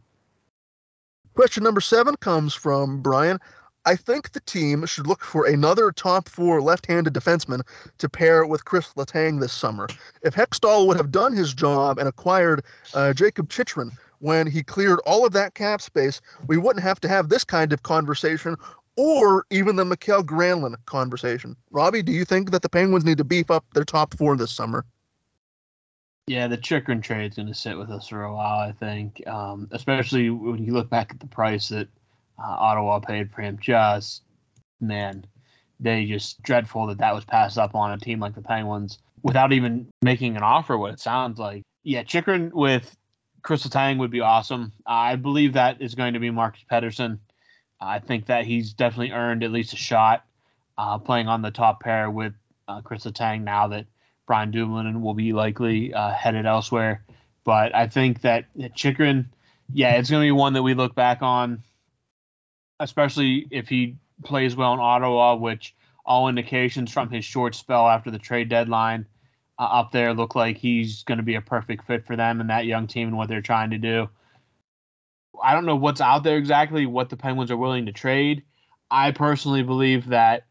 Question 1.35 1.63
number 1.63 1.81
seven 1.81 2.15
comes 2.15 2.53
from 2.53 3.01
Brian. 3.01 3.39
I 3.87 3.95
think 3.95 4.31
the 4.31 4.39
team 4.39 4.85
should 4.87 5.05
look 5.05 5.23
for 5.23 5.45
another 5.45 5.91
top 5.91 6.27
four 6.27 6.59
left-handed 6.61 7.13
defenseman 7.13 7.61
to 7.99 8.09
pair 8.09 8.45
with 8.45 8.65
Chris 8.65 8.93
Letang 8.95 9.39
this 9.39 9.53
summer. 9.53 9.87
If 10.23 10.33
Hextall 10.33 10.87
would 10.87 10.97
have 10.97 11.11
done 11.11 11.33
his 11.33 11.53
job 11.53 11.99
and 11.99 12.07
acquired 12.07 12.63
uh, 12.95 13.13
Jakob 13.13 13.49
Chychrun 13.49 13.91
when 14.19 14.47
he 14.47 14.63
cleared 14.63 14.99
all 15.05 15.25
of 15.25 15.33
that 15.33 15.53
cap 15.53 15.81
space, 15.81 16.19
we 16.47 16.57
wouldn't 16.57 16.83
have 16.83 16.99
to 17.01 17.07
have 17.07 17.29
this 17.29 17.43
kind 17.43 17.71
of 17.71 17.83
conversation 17.83 18.55
or 18.95 19.45
even 19.51 19.75
the 19.75 19.85
Mikael 19.85 20.23
Granlund 20.23 20.77
conversation. 20.85 21.55
Robbie, 21.69 22.01
do 22.01 22.11
you 22.11 22.25
think 22.25 22.51
that 22.51 22.63
the 22.63 22.69
Penguins 22.69 23.05
need 23.05 23.19
to 23.19 23.23
beef 23.23 23.51
up 23.51 23.65
their 23.73 23.83
top 23.83 24.17
four 24.17 24.35
this 24.35 24.51
summer? 24.51 24.85
Yeah, 26.27 26.47
the 26.47 26.57
Chychrun 26.57 27.01
trade's 27.01 27.35
going 27.35 27.49
to 27.49 27.53
sit 27.53 27.77
with 27.77 27.91
us 27.91 28.07
for 28.07 28.23
a 28.23 28.33
while, 28.33 28.59
I 28.59 28.71
think, 28.71 29.21
um, 29.27 29.67
especially 29.71 30.31
when 30.31 30.63
you 30.63 30.73
look 30.73 30.89
back 30.89 31.11
at 31.11 31.19
the 31.19 31.27
price 31.27 31.69
that 31.69 31.87
uh, 32.39 32.55
Ottawa 32.59 32.99
paid 32.99 33.31
for 33.31 33.41
him. 33.41 33.57
Just, 33.61 34.23
man, 34.79 35.25
they 35.79 36.05
just 36.05 36.41
dreadful 36.43 36.87
that 36.87 36.99
that 36.99 37.15
was 37.15 37.25
passed 37.25 37.57
up 37.57 37.75
on 37.75 37.91
a 37.91 37.97
team 37.97 38.19
like 38.19 38.35
the 38.35 38.41
Penguins 38.41 38.99
without 39.23 39.53
even 39.53 39.87
making 40.01 40.37
an 40.37 40.43
offer, 40.43 40.77
what 40.77 40.93
it 40.93 40.99
sounds 40.99 41.39
like. 41.39 41.63
Yeah, 41.83 42.03
Chychrun 42.03 42.51
with 42.53 42.95
Chris 43.41 43.65
Letang 43.65 43.99
would 43.99 44.11
be 44.11 44.21
awesome. 44.21 44.71
I 44.85 45.15
believe 45.15 45.53
that 45.53 45.81
is 45.81 45.95
going 45.95 46.13
to 46.13 46.19
be 46.19 46.31
Marcus 46.31 46.63
Pettersson. 46.71 47.19
I 47.79 47.99
think 47.99 48.27
that 48.27 48.45
he's 48.45 48.73
definitely 48.73 49.11
earned 49.11 49.43
at 49.43 49.51
least 49.51 49.73
a 49.73 49.77
shot 49.77 50.23
uh, 50.77 50.97
playing 50.97 51.27
on 51.27 51.41
the 51.41 51.51
top 51.51 51.81
pair 51.81 52.09
with 52.09 52.33
uh, 52.67 52.81
Chris 52.81 53.05
Letang 53.05 53.43
now 53.43 53.67
that 53.67 53.85
Brian 54.25 54.51
Dumoulin 54.51 55.01
will 55.01 55.13
be 55.13 55.33
likely 55.33 55.93
uh, 55.93 56.11
headed 56.11 56.45
elsewhere. 56.45 57.03
But 57.43 57.75
I 57.75 57.87
think 57.87 58.21
that 58.21 58.45
Chychrun, 58.75 59.29
yeah, 59.71 59.93
it's 59.95 60.09
going 60.09 60.23
to 60.23 60.27
be 60.27 60.31
one 60.31 60.53
that 60.53 60.63
we 60.63 60.73
look 60.73 60.95
back 60.95 61.21
on, 61.21 61.61
especially 62.79 63.47
if 63.51 63.67
he 63.67 63.95
plays 64.23 64.55
well 64.55 64.73
in 64.73 64.79
Ottawa, 64.79 65.35
which 65.35 65.75
all 66.05 66.27
indications 66.27 66.91
from 66.91 67.09
his 67.09 67.25
short 67.25 67.55
spell 67.55 67.87
after 67.87 68.11
the 68.11 68.19
trade 68.19 68.49
deadline 68.49 69.05
uh, 69.57 69.63
up 69.63 69.91
there 69.91 70.13
look 70.13 70.35
like 70.35 70.57
he's 70.57 71.03
going 71.03 71.17
to 71.17 71.23
be 71.23 71.35
a 71.35 71.41
perfect 71.41 71.85
fit 71.85 72.05
for 72.05 72.15
them 72.15 72.41
and 72.41 72.49
that 72.49 72.65
young 72.65 72.87
team 72.87 73.07
and 73.07 73.17
what 73.17 73.27
they're 73.27 73.41
trying 73.41 73.71
to 73.71 73.77
do. 73.77 74.09
I 75.41 75.53
don't 75.53 75.65
know 75.65 75.75
what's 75.75 76.01
out 76.01 76.23
there 76.23 76.37
exactly, 76.37 76.85
what 76.85 77.09
the 77.09 77.17
Penguins 77.17 77.51
are 77.51 77.57
willing 77.57 77.85
to 77.87 77.91
trade. 77.91 78.43
I 78.91 79.11
personally 79.11 79.63
believe 79.63 80.07
that 80.07 80.45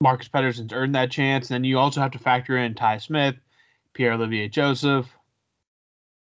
Marcus 0.00 0.28
Pettersson's 0.28 0.72
earned 0.72 0.94
that 0.94 1.10
chance. 1.10 1.50
And 1.50 1.56
then 1.56 1.64
you 1.64 1.78
also 1.78 2.00
have 2.00 2.10
to 2.12 2.18
factor 2.18 2.56
in 2.56 2.74
Ty 2.74 2.98
Smith, 2.98 3.36
Pierre 3.94 4.14
Olivier 4.14 4.48
Joseph. 4.48 5.06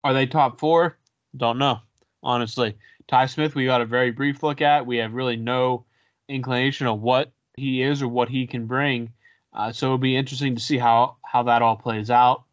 Are 0.03 0.13
they 0.13 0.25
top 0.25 0.59
four? 0.59 0.97
Don't 1.37 1.57
know, 1.57 1.79
honestly. 2.21 2.75
Ty 3.07 3.25
Smith, 3.27 3.55
we 3.55 3.65
got 3.65 3.81
a 3.81 3.85
very 3.85 4.11
brief 4.11 4.43
look 4.43 4.61
at. 4.61 4.85
We 4.85 4.97
have 4.97 5.13
really 5.13 5.35
no 5.35 5.85
inclination 6.27 6.87
of 6.87 7.01
what 7.01 7.31
he 7.55 7.81
is 7.83 8.01
or 8.01 8.07
what 8.07 8.29
he 8.29 8.47
can 8.47 8.65
bring. 8.65 9.11
Uh, 9.53 9.71
so 9.71 9.87
it'll 9.87 9.97
be 9.97 10.17
interesting 10.17 10.55
to 10.55 10.61
see 10.61 10.77
how 10.77 11.17
how 11.23 11.43
that 11.43 11.61
all 11.61 11.75
plays 11.75 12.09
out 12.09 12.43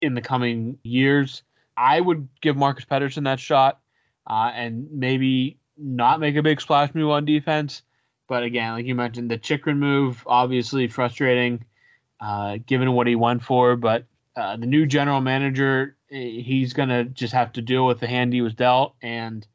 in 0.00 0.14
the 0.14 0.20
coming 0.20 0.78
years. 0.82 1.42
I 1.76 2.00
would 2.00 2.28
give 2.40 2.56
Marcus 2.56 2.84
Pettersson 2.84 3.24
that 3.24 3.40
shot 3.40 3.80
uh, 4.26 4.50
and 4.54 4.90
maybe 4.92 5.58
not 5.76 6.20
make 6.20 6.36
a 6.36 6.42
big 6.42 6.60
splash 6.60 6.94
move 6.94 7.10
on 7.10 7.24
defense. 7.24 7.82
But 8.28 8.42
again, 8.42 8.74
like 8.74 8.86
you 8.86 8.94
mentioned, 8.94 9.30
the 9.30 9.38
Chychrun 9.38 9.78
move 9.78 10.22
obviously 10.26 10.86
frustrating, 10.88 11.64
uh, 12.20 12.58
given 12.64 12.92
what 12.92 13.06
he 13.06 13.16
went 13.16 13.42
for. 13.42 13.76
But 13.76 14.04
uh, 14.36 14.56
the 14.56 14.66
new 14.66 14.86
general 14.86 15.20
manager, 15.20 15.96
eh, 16.10 16.42
he's 16.42 16.72
gonna 16.72 17.04
just 17.04 17.32
have 17.32 17.52
to 17.54 17.62
deal 17.62 17.86
with 17.86 17.98
the 17.98 18.06
hand 18.06 18.32
he 18.32 18.42
was 18.42 18.54
dealt. 18.54 18.94
And 19.02 19.46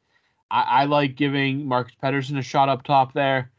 I, 0.50 0.62
I 0.62 0.84
like 0.84 1.16
giving 1.16 1.66
Marcus 1.66 1.94
Pettersson 2.02 2.38
a 2.38 2.42
shot 2.42 2.68
up 2.68 2.82
top 2.82 3.12
there. 3.12 3.50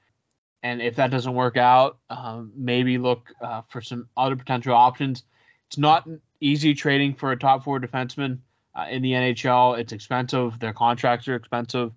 And 0.64 0.82
if 0.82 0.96
that 0.96 1.12
doesn't 1.12 1.34
work 1.34 1.56
out, 1.56 1.98
um, 2.10 2.52
maybe 2.56 2.98
look 2.98 3.32
uh, 3.42 3.62
for 3.70 3.82
some 3.82 4.10
other 4.18 4.36
potential 4.36 4.74
options. 4.74 5.24
It's 5.68 5.78
not 5.78 6.08
easy 6.40 6.74
trading 6.74 7.14
for 7.14 7.32
a 7.32 7.38
top 7.38 7.64
four 7.64 7.80
defenseman 7.80 8.40
uh, 8.76 8.88
in 8.90 9.02
the 9.02 9.12
NHL. 9.12 9.78
It's 9.78 9.94
expensive. 9.94 10.60
Their 10.60 10.74
contracts 10.74 11.28
are 11.28 11.36
expensive. 11.36 11.92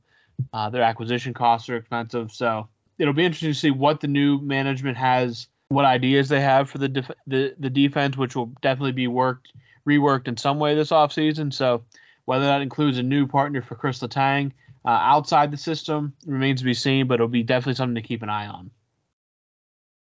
Uh, 0.52 0.70
their 0.70 0.82
acquisition 0.82 1.34
costs 1.34 1.68
are 1.68 1.76
expensive. 1.76 2.32
So 2.32 2.68
it'll 2.98 3.14
be 3.14 3.24
interesting 3.24 3.52
to 3.52 3.58
see 3.58 3.70
what 3.70 4.00
the 4.00 4.08
new 4.08 4.38
management 4.40 4.96
has, 4.96 5.48
what 5.68 5.84
ideas 5.84 6.28
they 6.28 6.40
have 6.40 6.68
for 6.68 6.78
the 6.78 6.88
def- 6.88 7.10
the 7.26 7.54
the 7.58 7.70
defense, 7.70 8.16
which 8.16 8.34
will 8.34 8.52
definitely 8.62 8.92
be 8.92 9.06
worked 9.06 9.52
reworked 9.86 10.28
in 10.28 10.36
some 10.36 10.58
way 10.58 10.74
this 10.74 10.90
offseason. 10.90 11.52
So 11.52 11.82
whether 12.24 12.44
that 12.46 12.62
includes 12.62 12.98
a 12.98 13.02
new 13.02 13.26
partner 13.26 13.62
for 13.62 13.74
Chris 13.74 14.00
Letang 14.00 14.52
uh, 14.84 14.88
outside 14.88 15.50
the 15.50 15.56
system 15.56 16.14
remains 16.26 16.60
to 16.60 16.64
be 16.64 16.74
seen, 16.74 17.06
but 17.06 17.14
it'll 17.14 17.28
be 17.28 17.42
definitely 17.42 17.74
something 17.74 18.00
to 18.00 18.08
keep 18.08 18.22
an 18.22 18.30
eye 18.30 18.46
on. 18.46 18.70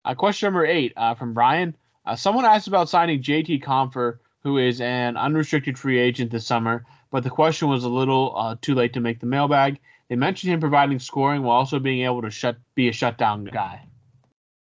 Uh, 0.06 0.16
question 0.16 0.48
number 0.48 0.66
eight 0.66 0.94
uh, 0.96 1.16
from 1.16 1.34
Brian. 1.34 1.76
Uh, 2.06 2.16
someone 2.16 2.46
asked 2.46 2.68
about 2.68 2.90
signing 2.90 3.22
JT 3.22 3.64
Compher 3.64 4.20
who 4.48 4.58
is 4.58 4.80
an 4.80 5.18
unrestricted 5.18 5.78
free 5.78 6.00
agent 6.00 6.32
this 6.32 6.46
summer, 6.46 6.86
but 7.12 7.24
the 7.24 7.30
question 7.30 7.68
was 7.68 7.84
a 7.84 7.90
little 7.90 8.34
uh, 8.38 8.56
too 8.62 8.76
late 8.76 8.94
to 8.94 9.02
make 9.02 9.20
the 9.20 9.26
mailbag. 9.26 9.80
They 10.08 10.16
mentioned 10.16 10.54
him 10.54 10.62
providing 10.62 11.00
scoring 11.00 11.44
while 11.44 11.58
also 11.58 11.80
being 11.80 12.06
able 12.06 12.22
to 12.22 12.30
shut 12.30 12.58
be 12.74 12.88
a 12.88 12.94
shutdown 12.94 13.44
guy. 13.44 13.87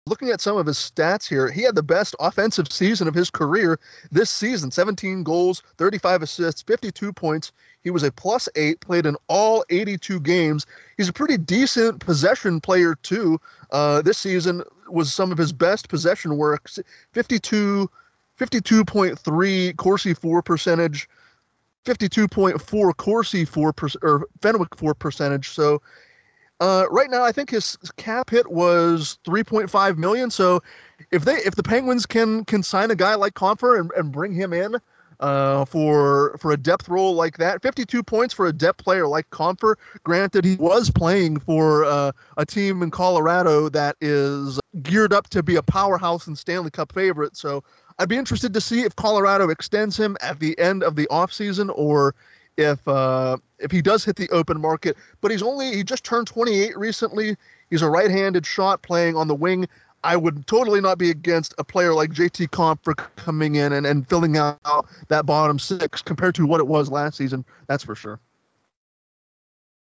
Looking 0.07 0.29
at 0.29 0.43
some 0.43 0.59
of 0.59 0.67
his 0.67 0.77
stats 0.77 1.27
here, 1.27 1.51
he 1.51 1.62
had 1.62 1.75
the 1.75 1.83
best 1.83 2.14
offensive 2.21 2.71
season 2.71 3.09
of 3.09 3.14
his 3.14 3.31
career 3.31 3.81
this 4.12 4.29
season 4.29 4.71
17 4.71 5.23
goals, 5.23 5.62
35 5.79 6.23
assists, 6.23 6.61
52 6.61 7.11
points. 7.11 7.53
He 7.83 7.88
was 7.88 8.03
a 8.03 8.12
plus 8.12 8.47
eight, 8.55 8.81
played 8.81 9.07
in 9.07 9.17
all 9.29 9.64
82 9.71 10.21
games. 10.21 10.67
He's 10.99 11.09
a 11.09 11.12
pretty 11.12 11.38
decent 11.38 12.01
possession 12.01 12.61
player, 12.61 12.97
too. 12.97 13.40
Uh, 13.71 14.03
this 14.03 14.19
season 14.19 14.62
was 14.90 15.11
some 15.11 15.33
of 15.33 15.38
his 15.38 15.55
best 15.55 15.88
possession 15.88 16.37
work 16.37 16.69
52 17.12 17.90
52.3 18.38 19.77
Corsi 19.77 20.12
for 20.12 20.43
percentage, 20.43 21.09
52.4 21.87 22.97
Corsi 22.99 23.45
for 23.47 23.73
per, 23.73 23.88
or 24.03 24.27
Fenwick 24.43 24.77
for 24.77 24.95
percentage. 24.95 25.49
So 25.49 25.81
uh, 26.61 26.87
right 26.90 27.11
now, 27.11 27.23
I 27.23 27.33
think 27.33 27.51
his 27.51 27.77
cap 27.97 28.31
hit 28.31 28.51
was 28.51 29.19
3.5 29.27 29.97
million. 29.97 30.31
So 30.31 30.62
if 31.11 31.25
they 31.25 31.37
if 31.37 31.57
the 31.57 31.62
Penguins 31.62 32.07
can 32.07 32.45
can 32.45 32.62
sign 32.62 32.90
a 32.90 32.95
guy 32.95 33.14
like 33.14 33.35
Compher 33.35 33.79
and, 33.79 33.90
and 33.97 34.12
bring 34.12 34.33
him 34.33 34.53
in 34.53 34.77
uh, 35.21 35.64
for 35.64 36.37
for 36.38 36.53
a 36.53 36.57
depth 36.57 36.88
role 36.88 37.14
like 37.14 37.38
that, 37.38 37.62
52 37.62 38.03
points 38.03 38.33
for 38.33 38.47
a 38.47 38.53
depth 38.53 38.85
player 38.85 39.07
like 39.09 39.29
Compher. 39.31 39.75
Granted, 40.05 40.45
he 40.45 40.55
was 40.57 40.90
playing 40.90 41.40
for 41.40 41.85
uh, 41.85 42.12
a 42.37 42.47
team 42.47 42.83
in 42.83 42.90
Colorado 42.90 43.69
that 43.71 43.97
is 44.01 44.61
geared 44.83 45.12
up 45.12 45.29
to 45.31 45.43
be 45.43 45.57
a 45.57 45.62
powerhouse 45.62 46.27
and 46.27 46.38
Stanley 46.38 46.71
Cup 46.71 46.93
favorite. 46.93 47.37
So 47.37 47.64
I'd 47.99 48.09
be 48.09 48.17
interested 48.17 48.55
to 48.55 48.61
see 48.61 48.83
if 48.83 48.95
Colorado 48.97 49.49
extends 49.49 49.97
him 49.97 50.17
at 50.21 50.40
the 50.40 50.59
end 50.59 50.83
of 50.83 50.97
the 50.97 51.07
offseason 51.11 51.73
or 51.75 52.14
if 52.57 52.87
uh, 52.87 53.37
if 53.59 53.71
he 53.71 53.83
does 53.83 54.05
hit 54.05 54.17
the 54.17 54.29
open 54.31 54.61
market. 54.61 54.97
But 55.21 55.31
he's 55.31 55.43
only 55.43 55.75
he 55.75 55.85
just 55.85 56.05
turned 56.05 56.27
28 56.27 56.77
recently. 56.77 57.37
He's 57.71 57.83
a 57.83 57.88
right-handed 57.88 58.47
shot 58.47 58.83
playing 58.83 59.17
on 59.17 59.29
the 59.29 59.35
wing. 59.35 59.67
I 60.05 60.17
would 60.17 60.47
totally 60.47 60.83
not 60.83 60.99
be 60.99 61.11
against 61.11 61.55
a 61.57 61.64
player 61.64 61.95
like 61.95 62.11
JT 62.11 62.49
Compher 62.51 62.95
coming 63.17 63.55
in 63.55 63.73
and, 63.73 63.87
and 63.87 64.07
filling 64.07 64.37
out 64.37 64.87
that 65.09 65.25
bottom 65.25 65.59
six 65.59 66.03
compared 66.03 66.35
to 66.35 66.47
what 66.47 66.61
it 66.61 66.67
was 66.67 66.90
last 66.90 67.17
season. 67.17 67.45
That's 67.69 67.83
for 67.83 67.95
sure. 67.95 68.21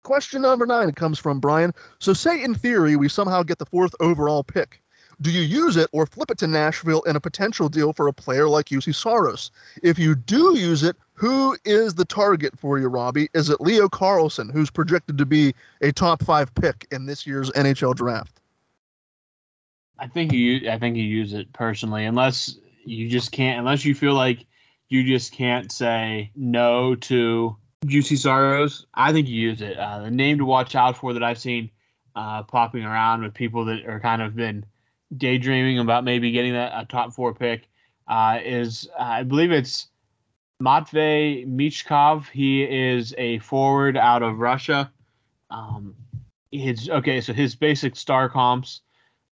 Question 0.04 0.42
number 0.42 0.64
nine 0.64 0.92
comes 0.92 1.18
from 1.18 1.40
Brian. 1.40 1.72
So, 1.98 2.12
say 2.12 2.40
in 2.42 2.54
theory 2.54 2.94
we 2.94 3.08
somehow 3.08 3.42
get 3.42 3.58
the 3.58 3.66
fourth 3.66 3.92
overall 3.98 4.44
pick. 4.44 4.80
Do 5.20 5.32
you 5.32 5.40
use 5.40 5.76
it 5.76 5.88
or 5.92 6.06
flip 6.06 6.30
it 6.30 6.38
to 6.38 6.46
Nashville 6.46 7.02
in 7.02 7.16
a 7.16 7.20
potential 7.20 7.68
deal 7.68 7.92
for 7.92 8.06
a 8.06 8.12
player 8.12 8.48
like 8.48 8.66
Juuse 8.66 8.94
Saros? 8.94 9.50
If 9.82 9.98
you 9.98 10.14
do 10.14 10.56
use 10.56 10.84
it, 10.84 10.94
who 11.16 11.56
is 11.64 11.94
the 11.94 12.04
target 12.04 12.58
for 12.58 12.78
you, 12.78 12.88
Robbie? 12.88 13.28
Is 13.32 13.48
it 13.48 13.60
Leo 13.60 13.88
Carlsson, 13.88 14.52
who's 14.52 14.70
projected 14.70 15.16
to 15.18 15.26
be 15.26 15.54
a 15.80 15.90
top 15.90 16.22
five 16.22 16.54
pick 16.54 16.86
in 16.90 17.06
this 17.06 17.26
year's 17.26 17.50
NHL 17.52 17.94
draft? 17.94 18.40
I 19.98 20.06
think 20.06 20.32
you. 20.32 20.70
I 20.70 20.78
think 20.78 20.96
you 20.96 21.04
use 21.04 21.32
it 21.32 21.50
personally, 21.54 22.04
unless 22.04 22.56
you 22.84 23.08
just 23.08 23.32
can't. 23.32 23.58
Unless 23.58 23.84
you 23.86 23.94
feel 23.94 24.12
like 24.12 24.44
you 24.90 25.04
just 25.04 25.32
can't 25.32 25.72
say 25.72 26.30
no 26.36 26.94
to 26.96 27.56
Juuse 27.86 28.18
Saros. 28.18 28.86
I 28.94 29.12
think 29.12 29.26
you 29.26 29.40
use 29.40 29.62
it. 29.62 29.78
Uh, 29.78 30.00
the 30.00 30.10
name 30.10 30.36
to 30.38 30.44
watch 30.44 30.74
out 30.74 30.98
for 30.98 31.14
that 31.14 31.22
I've 31.22 31.38
seen 31.38 31.70
uh, 32.14 32.42
popping 32.42 32.84
around 32.84 33.22
with 33.22 33.32
people 33.32 33.64
that 33.64 33.86
are 33.86 34.00
kind 34.00 34.20
of 34.20 34.36
been 34.36 34.66
daydreaming 35.16 35.78
about 35.78 36.04
maybe 36.04 36.30
getting 36.30 36.52
that 36.52 36.72
a 36.74 36.84
top 36.84 37.14
four 37.14 37.32
pick 37.32 37.68
uh, 38.06 38.38
is 38.44 38.88
I 38.98 39.22
believe 39.22 39.50
it's 39.50 39.88
Matvey 40.60 41.44
Michkov. 41.46 42.28
He 42.28 42.62
is 42.62 43.14
a 43.18 43.38
forward 43.40 43.96
out 43.96 44.22
of 44.22 44.38
Russia. 44.38 44.90
Um, 45.50 45.94
his 46.50 46.88
okay, 46.88 47.20
so 47.20 47.32
his 47.32 47.54
basic 47.54 47.96
star 47.96 48.28
comps 48.28 48.80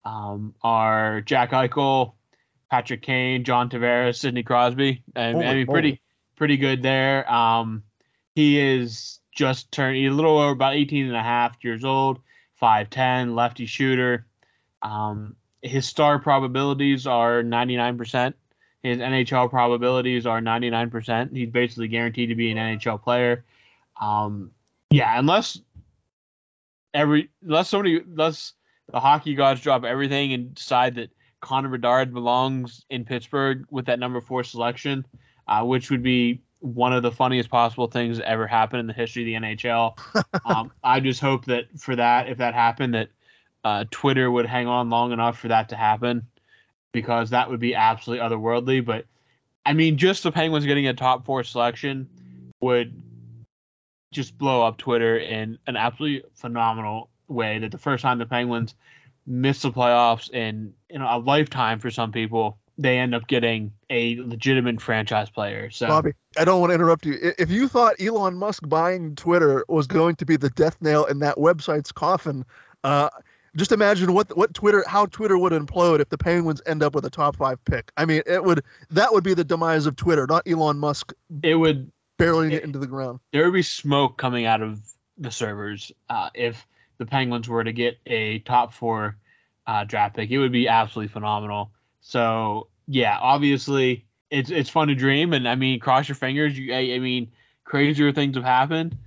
um, 0.03 0.55
are 0.63 1.21
Jack 1.21 1.51
Eichel, 1.51 2.13
Patrick 2.69 3.01
Kane, 3.01 3.43
John 3.43 3.69
Tavares, 3.69 4.17
Sidney 4.17 4.43
Crosby. 4.43 5.03
I, 5.15 5.21
I 5.21 5.53
mean, 5.55 5.67
pretty 5.67 6.01
pretty 6.35 6.57
good 6.57 6.81
there. 6.81 7.31
Um, 7.31 7.83
he 8.33 8.59
is 8.59 9.19
just 9.35 9.71
turned 9.71 9.97
a 9.97 10.09
little 10.09 10.37
over 10.37 10.51
about 10.51 10.75
18 10.75 11.07
and 11.07 11.15
a 11.15 11.23
half 11.23 11.55
years 11.63 11.83
old 11.83 12.19
5'10, 12.61 13.35
lefty 13.35 13.65
shooter. 13.65 14.25
Um, 14.81 15.35
his 15.61 15.87
star 15.87 16.19
probabilities 16.19 17.07
are 17.07 17.43
99%. 17.43 18.33
His 18.83 18.97
NHL 18.97 19.49
probabilities 19.49 20.25
are 20.25 20.41
99%. 20.41 21.35
He's 21.35 21.49
basically 21.49 21.87
guaranteed 21.87 22.29
to 22.29 22.35
be 22.35 22.51
an 22.51 22.57
NHL 22.57 23.01
player. 23.01 23.45
Um, 24.01 24.51
yeah, 24.89 25.17
unless 25.19 25.59
every 26.93 27.29
unless 27.43 27.69
somebody 27.69 27.97
unless 27.97 28.53
the 28.91 28.99
hockey 28.99 29.35
gods 29.35 29.61
drop 29.61 29.83
everything 29.83 30.33
and 30.33 30.53
decide 30.55 30.95
that 30.95 31.09
Connor 31.41 31.69
Bedard 31.69 32.13
belongs 32.13 32.85
in 32.89 33.05
Pittsburgh 33.05 33.65
with 33.69 33.85
that 33.85 33.99
number 33.99 34.21
four 34.21 34.43
selection, 34.43 35.05
uh, 35.47 35.63
which 35.63 35.89
would 35.89 36.03
be 36.03 36.41
one 36.59 36.93
of 36.93 37.01
the 37.01 37.11
funniest 37.11 37.49
possible 37.49 37.87
things 37.87 38.17
that 38.17 38.27
ever 38.27 38.45
happened 38.45 38.79
in 38.79 38.87
the 38.87 38.93
history 38.93 39.23
of 39.23 39.41
the 39.41 39.47
NHL. 39.47 39.97
um, 40.45 40.71
I 40.83 40.99
just 40.99 41.19
hope 41.19 41.45
that 41.45 41.65
for 41.77 41.95
that, 41.95 42.29
if 42.29 42.37
that 42.37 42.53
happened, 42.53 42.93
that 42.93 43.09
uh, 43.63 43.85
Twitter 43.91 44.29
would 44.29 44.45
hang 44.45 44.67
on 44.67 44.89
long 44.89 45.11
enough 45.11 45.39
for 45.39 45.47
that 45.47 45.69
to 45.69 45.75
happen, 45.75 46.27
because 46.91 47.29
that 47.29 47.49
would 47.49 47.59
be 47.59 47.75
absolutely 47.75 48.25
otherworldly. 48.25 48.83
But 48.83 49.05
I 49.65 49.73
mean, 49.73 49.97
just 49.97 50.23
the 50.23 50.31
Penguins 50.31 50.65
getting 50.65 50.87
a 50.87 50.93
top 50.93 51.25
four 51.25 51.43
selection 51.43 52.09
would 52.61 53.01
just 54.11 54.37
blow 54.37 54.63
up 54.65 54.77
Twitter 54.77 55.17
in 55.17 55.57
an 55.67 55.77
absolutely 55.77 56.29
phenomenal 56.35 57.09
way. 57.27 57.59
That 57.59 57.71
the 57.71 57.77
first 57.77 58.01
time 58.01 58.17
the 58.17 58.25
Penguins 58.25 58.75
miss 59.25 59.61
the 59.61 59.71
playoffs 59.71 60.31
in 60.31 60.73
in 60.89 61.01
a 61.01 61.17
lifetime 61.17 61.79
for 61.79 61.91
some 61.91 62.11
people, 62.11 62.57
they 62.77 62.97
end 62.97 63.15
up 63.15 63.27
getting 63.27 63.71
a 63.89 64.17
legitimate 64.21 64.81
franchise 64.81 65.29
player. 65.29 65.69
So 65.69 65.87
Bobby, 65.87 66.11
I 66.37 66.45
don't 66.45 66.59
want 66.59 66.71
to 66.71 66.75
interrupt 66.75 67.05
you. 67.05 67.33
If 67.37 67.49
you 67.49 67.67
thought 67.67 67.95
Elon 68.01 68.35
Musk 68.35 68.67
buying 68.67 69.15
Twitter 69.15 69.63
was 69.67 69.87
going 69.87 70.15
to 70.17 70.25
be 70.25 70.37
the 70.37 70.49
death 70.49 70.77
nail 70.81 71.05
in 71.05 71.19
that 71.19 71.37
website's 71.37 71.91
coffin, 71.91 72.45
uh, 72.83 73.09
just 73.55 73.71
imagine 73.71 74.13
what 74.13 74.35
what 74.37 74.53
Twitter 74.53 74.83
how 74.87 75.05
Twitter 75.07 75.37
would 75.37 75.53
implode 75.53 75.99
if 75.99 76.09
the 76.09 76.17
Penguins 76.17 76.61
end 76.65 76.83
up 76.83 76.95
with 76.95 77.05
a 77.05 77.09
top 77.09 77.35
five 77.35 77.63
pick. 77.65 77.91
I 77.97 78.05
mean, 78.05 78.21
it 78.25 78.43
would 78.43 78.63
that 78.89 79.11
would 79.13 79.23
be 79.23 79.33
the 79.33 79.43
demise 79.43 79.85
of 79.85 79.95
Twitter, 79.95 80.25
not 80.27 80.47
Elon 80.47 80.77
Musk. 80.77 81.13
It 81.43 81.55
would 81.55 81.91
barreling 82.17 82.51
it 82.51 82.63
into 82.63 82.79
the 82.79 82.87
ground. 82.87 83.19
There 83.31 83.43
would 83.45 83.53
be 83.53 83.63
smoke 83.63 84.17
coming 84.17 84.45
out 84.45 84.61
of 84.61 84.79
the 85.17 85.31
servers 85.31 85.91
uh, 86.09 86.29
if 86.33 86.65
the 86.97 87.05
Penguins 87.05 87.49
were 87.49 87.63
to 87.63 87.73
get 87.73 87.97
a 88.05 88.39
top 88.39 88.73
four 88.73 89.17
uh, 89.67 89.83
draft 89.83 90.15
pick. 90.15 90.31
It 90.31 90.37
would 90.37 90.51
be 90.51 90.67
absolutely 90.67 91.11
phenomenal. 91.11 91.71
So 92.01 92.67
yeah, 92.87 93.17
obviously 93.19 94.05
it's 94.29 94.49
it's 94.49 94.69
fun 94.69 94.87
to 94.87 94.95
dream, 94.95 95.33
and 95.33 95.47
I 95.47 95.55
mean, 95.55 95.79
cross 95.79 96.07
your 96.07 96.15
fingers. 96.15 96.57
You, 96.57 96.73
I, 96.73 96.95
I 96.95 96.99
mean, 96.99 97.31
crazier 97.63 98.11
things 98.11 98.35
have 98.35 98.45
happened. 98.45 98.97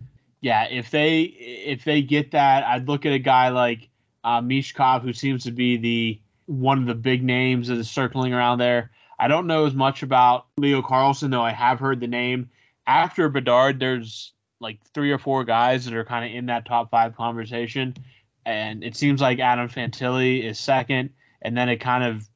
Yeah, 0.40 0.64
if 0.64 0.90
they 0.90 1.22
if 1.22 1.84
they 1.84 2.02
get 2.02 2.32
that, 2.32 2.64
I'd 2.64 2.86
look 2.86 3.06
at 3.06 3.12
a 3.12 3.18
guy 3.18 3.48
like 3.48 3.88
uh, 4.24 4.40
Michkov, 4.40 5.02
who 5.02 5.12
seems 5.12 5.44
to 5.44 5.52
be 5.52 5.76
the 5.76 6.20
one 6.46 6.78
of 6.78 6.86
the 6.86 6.94
big 6.94 7.22
names 7.22 7.68
that 7.68 7.78
is 7.78 7.90
circling 7.90 8.34
around 8.34 8.58
there. 8.58 8.90
I 9.18 9.28
don't 9.28 9.46
know 9.46 9.66
as 9.66 9.74
much 9.74 10.02
about 10.02 10.46
Leo 10.56 10.82
Carlsson, 10.82 11.30
though 11.30 11.42
I 11.42 11.52
have 11.52 11.78
heard 11.78 12.00
the 12.00 12.08
name. 12.08 12.50
After 12.86 13.28
Bedard, 13.28 13.78
there's 13.78 14.32
like 14.60 14.78
three 14.92 15.12
or 15.12 15.18
four 15.18 15.44
guys 15.44 15.84
that 15.84 15.94
are 15.94 16.04
kind 16.04 16.24
of 16.24 16.36
in 16.36 16.46
that 16.46 16.66
top 16.66 16.90
five 16.90 17.16
conversation. 17.16 17.94
And 18.44 18.82
it 18.82 18.96
seems 18.96 19.20
like 19.20 19.38
Adam 19.38 19.68
Fantilli 19.68 20.42
is 20.42 20.58
second. 20.58 21.10
And 21.42 21.56
then 21.56 21.68
it 21.68 21.76
kind 21.76 22.04
of 22.04 22.28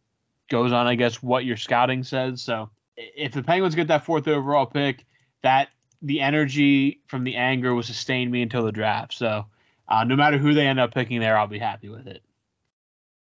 goes 0.48 0.72
on, 0.72 0.86
I 0.86 0.94
guess, 0.94 1.22
what 1.22 1.44
your 1.44 1.56
scouting 1.56 2.04
says. 2.04 2.40
So 2.42 2.70
if 2.96 3.32
the 3.32 3.42
Penguins 3.42 3.74
get 3.74 3.88
that 3.88 4.04
fourth 4.04 4.28
overall 4.28 4.66
pick, 4.66 5.04
that 5.42 5.68
the 6.02 6.20
energy 6.20 7.00
from 7.06 7.24
the 7.24 7.36
anger 7.36 7.74
will 7.74 7.82
sustain 7.82 8.30
me 8.30 8.42
until 8.42 8.64
the 8.64 8.72
draft. 8.72 9.14
So 9.14 9.46
uh, 9.88 10.04
no 10.04 10.16
matter 10.16 10.38
who 10.38 10.54
they 10.54 10.66
end 10.66 10.80
up 10.80 10.94
picking 10.94 11.20
there, 11.20 11.38
I'll 11.38 11.46
be 11.46 11.58
happy 11.58 11.88
with 11.88 12.06
it. 12.06 12.22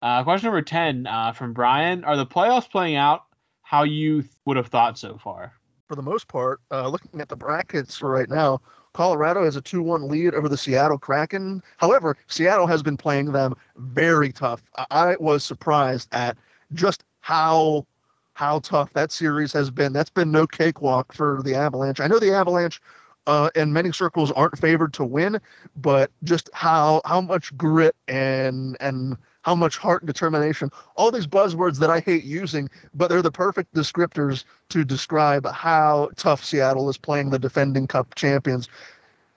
Uh, 0.01 0.23
question 0.23 0.47
number 0.47 0.61
10 0.61 1.05
uh, 1.07 1.31
from 1.31 1.53
Brian 1.53 2.03
Are 2.03 2.17
the 2.17 2.25
playoffs 2.25 2.69
playing 2.69 2.95
out 2.95 3.25
how 3.61 3.83
you 3.83 4.23
would 4.45 4.57
have 4.57 4.67
thought 4.67 4.97
so 4.97 5.17
far? 5.17 5.53
For 5.87 5.95
the 5.95 6.01
most 6.01 6.27
part, 6.27 6.61
uh, 6.71 6.87
looking 6.87 7.21
at 7.21 7.29
the 7.29 7.35
brackets 7.35 8.01
right 8.01 8.29
now, 8.29 8.61
Colorado 8.93 9.43
has 9.43 9.55
a 9.55 9.61
2 9.61 9.81
1 9.81 10.07
lead 10.07 10.33
over 10.33 10.49
the 10.49 10.57
Seattle 10.57 10.97
Kraken. 10.97 11.61
However, 11.77 12.17
Seattle 12.27 12.67
has 12.67 12.81
been 12.83 12.97
playing 12.97 13.31
them 13.31 13.55
very 13.77 14.31
tough. 14.31 14.63
I 14.89 15.15
was 15.19 15.43
surprised 15.43 16.09
at 16.11 16.37
just 16.73 17.03
how 17.19 17.85
how 18.33 18.59
tough 18.59 18.91
that 18.93 19.11
series 19.11 19.53
has 19.53 19.69
been. 19.69 19.93
That's 19.93 20.09
been 20.09 20.31
no 20.31 20.47
cakewalk 20.47 21.13
for 21.13 21.41
the 21.43 21.53
Avalanche. 21.53 21.99
I 21.99 22.07
know 22.07 22.17
the 22.17 22.33
Avalanche 22.33 22.81
uh, 23.27 23.49
in 23.55 23.73
many 23.73 23.91
circles 23.91 24.31
aren't 24.31 24.57
favored 24.57 24.93
to 24.93 25.05
win, 25.05 25.39
but 25.75 26.11
just 26.23 26.49
how 26.53 27.01
how 27.05 27.21
much 27.21 27.55
grit 27.57 27.95
and 28.07 28.77
and 28.79 29.17
how 29.43 29.55
much 29.55 29.77
heart 29.77 30.03
and 30.03 30.07
determination, 30.07 30.69
all 30.95 31.11
these 31.11 31.27
buzzwords 31.27 31.79
that 31.79 31.89
I 31.89 31.99
hate 31.99 32.23
using, 32.23 32.69
but 32.93 33.09
they're 33.09 33.23
the 33.23 33.31
perfect 33.31 33.73
descriptors 33.73 34.43
to 34.69 34.83
describe 34.83 35.47
how 35.47 36.09
tough 36.15 36.43
Seattle 36.43 36.89
is 36.89 36.97
playing 36.97 37.31
the 37.31 37.39
defending 37.39 37.87
Cup 37.87 38.13
champions. 38.15 38.69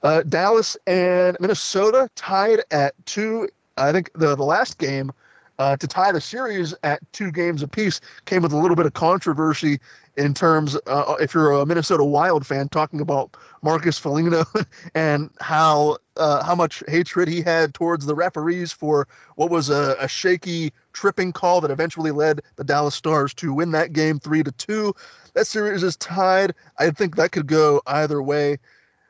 Uh, 0.02 0.22
Dallas 0.22 0.76
and 0.86 1.36
Minnesota 1.40 2.10
tied 2.14 2.60
at 2.70 2.94
two. 3.06 3.48
I 3.78 3.92
think 3.92 4.10
the, 4.12 4.36
the 4.36 4.44
last 4.44 4.76
game 4.76 5.10
uh, 5.58 5.76
to 5.76 5.86
tie 5.86 6.12
the 6.12 6.20
series 6.20 6.74
at 6.82 7.00
two 7.12 7.30
games 7.30 7.62
apiece 7.62 8.00
came 8.26 8.42
with 8.42 8.52
a 8.52 8.56
little 8.58 8.76
bit 8.76 8.86
of 8.86 8.92
controversy 8.92 9.80
in 10.16 10.34
terms, 10.34 10.76
uh, 10.86 11.14
if 11.20 11.34
you're 11.34 11.52
a 11.52 11.66
Minnesota 11.66 12.04
Wild 12.04 12.46
fan, 12.46 12.68
talking 12.68 13.00
about 13.00 13.36
Marcus 13.64 13.98
Foligno 13.98 14.44
and 14.94 15.30
how 15.40 15.96
uh, 16.16 16.44
how 16.44 16.54
much 16.54 16.84
hatred 16.86 17.28
he 17.28 17.40
had 17.40 17.74
towards 17.74 18.06
the 18.06 18.14
referees 18.14 18.70
for 18.72 19.08
what 19.36 19.50
was 19.50 19.70
a, 19.70 19.96
a, 19.98 20.06
shaky 20.06 20.72
tripping 20.92 21.32
call 21.32 21.60
that 21.60 21.72
eventually 21.72 22.12
led 22.12 22.40
the 22.54 22.62
Dallas 22.62 22.94
Stars 22.94 23.34
to 23.34 23.52
win 23.52 23.72
that 23.72 23.92
game 23.92 24.20
three 24.20 24.44
to 24.44 24.52
two. 24.52 24.94
That 25.32 25.46
series 25.48 25.82
is 25.82 25.96
tied. 25.96 26.54
I 26.78 26.90
think 26.90 27.16
that 27.16 27.32
could 27.32 27.48
go 27.48 27.80
either 27.86 28.22
way. 28.22 28.58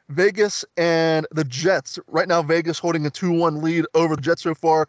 Vegas 0.08 0.64
and 0.76 1.26
the 1.32 1.44
Jets. 1.44 1.98
Right 2.06 2.28
now, 2.28 2.40
Vegas 2.40 2.78
holding 2.78 3.04
a 3.04 3.10
2 3.10 3.32
1 3.32 3.60
lead 3.60 3.84
over 3.94 4.16
the 4.16 4.22
Jets 4.22 4.42
so 4.42 4.54
far. 4.54 4.88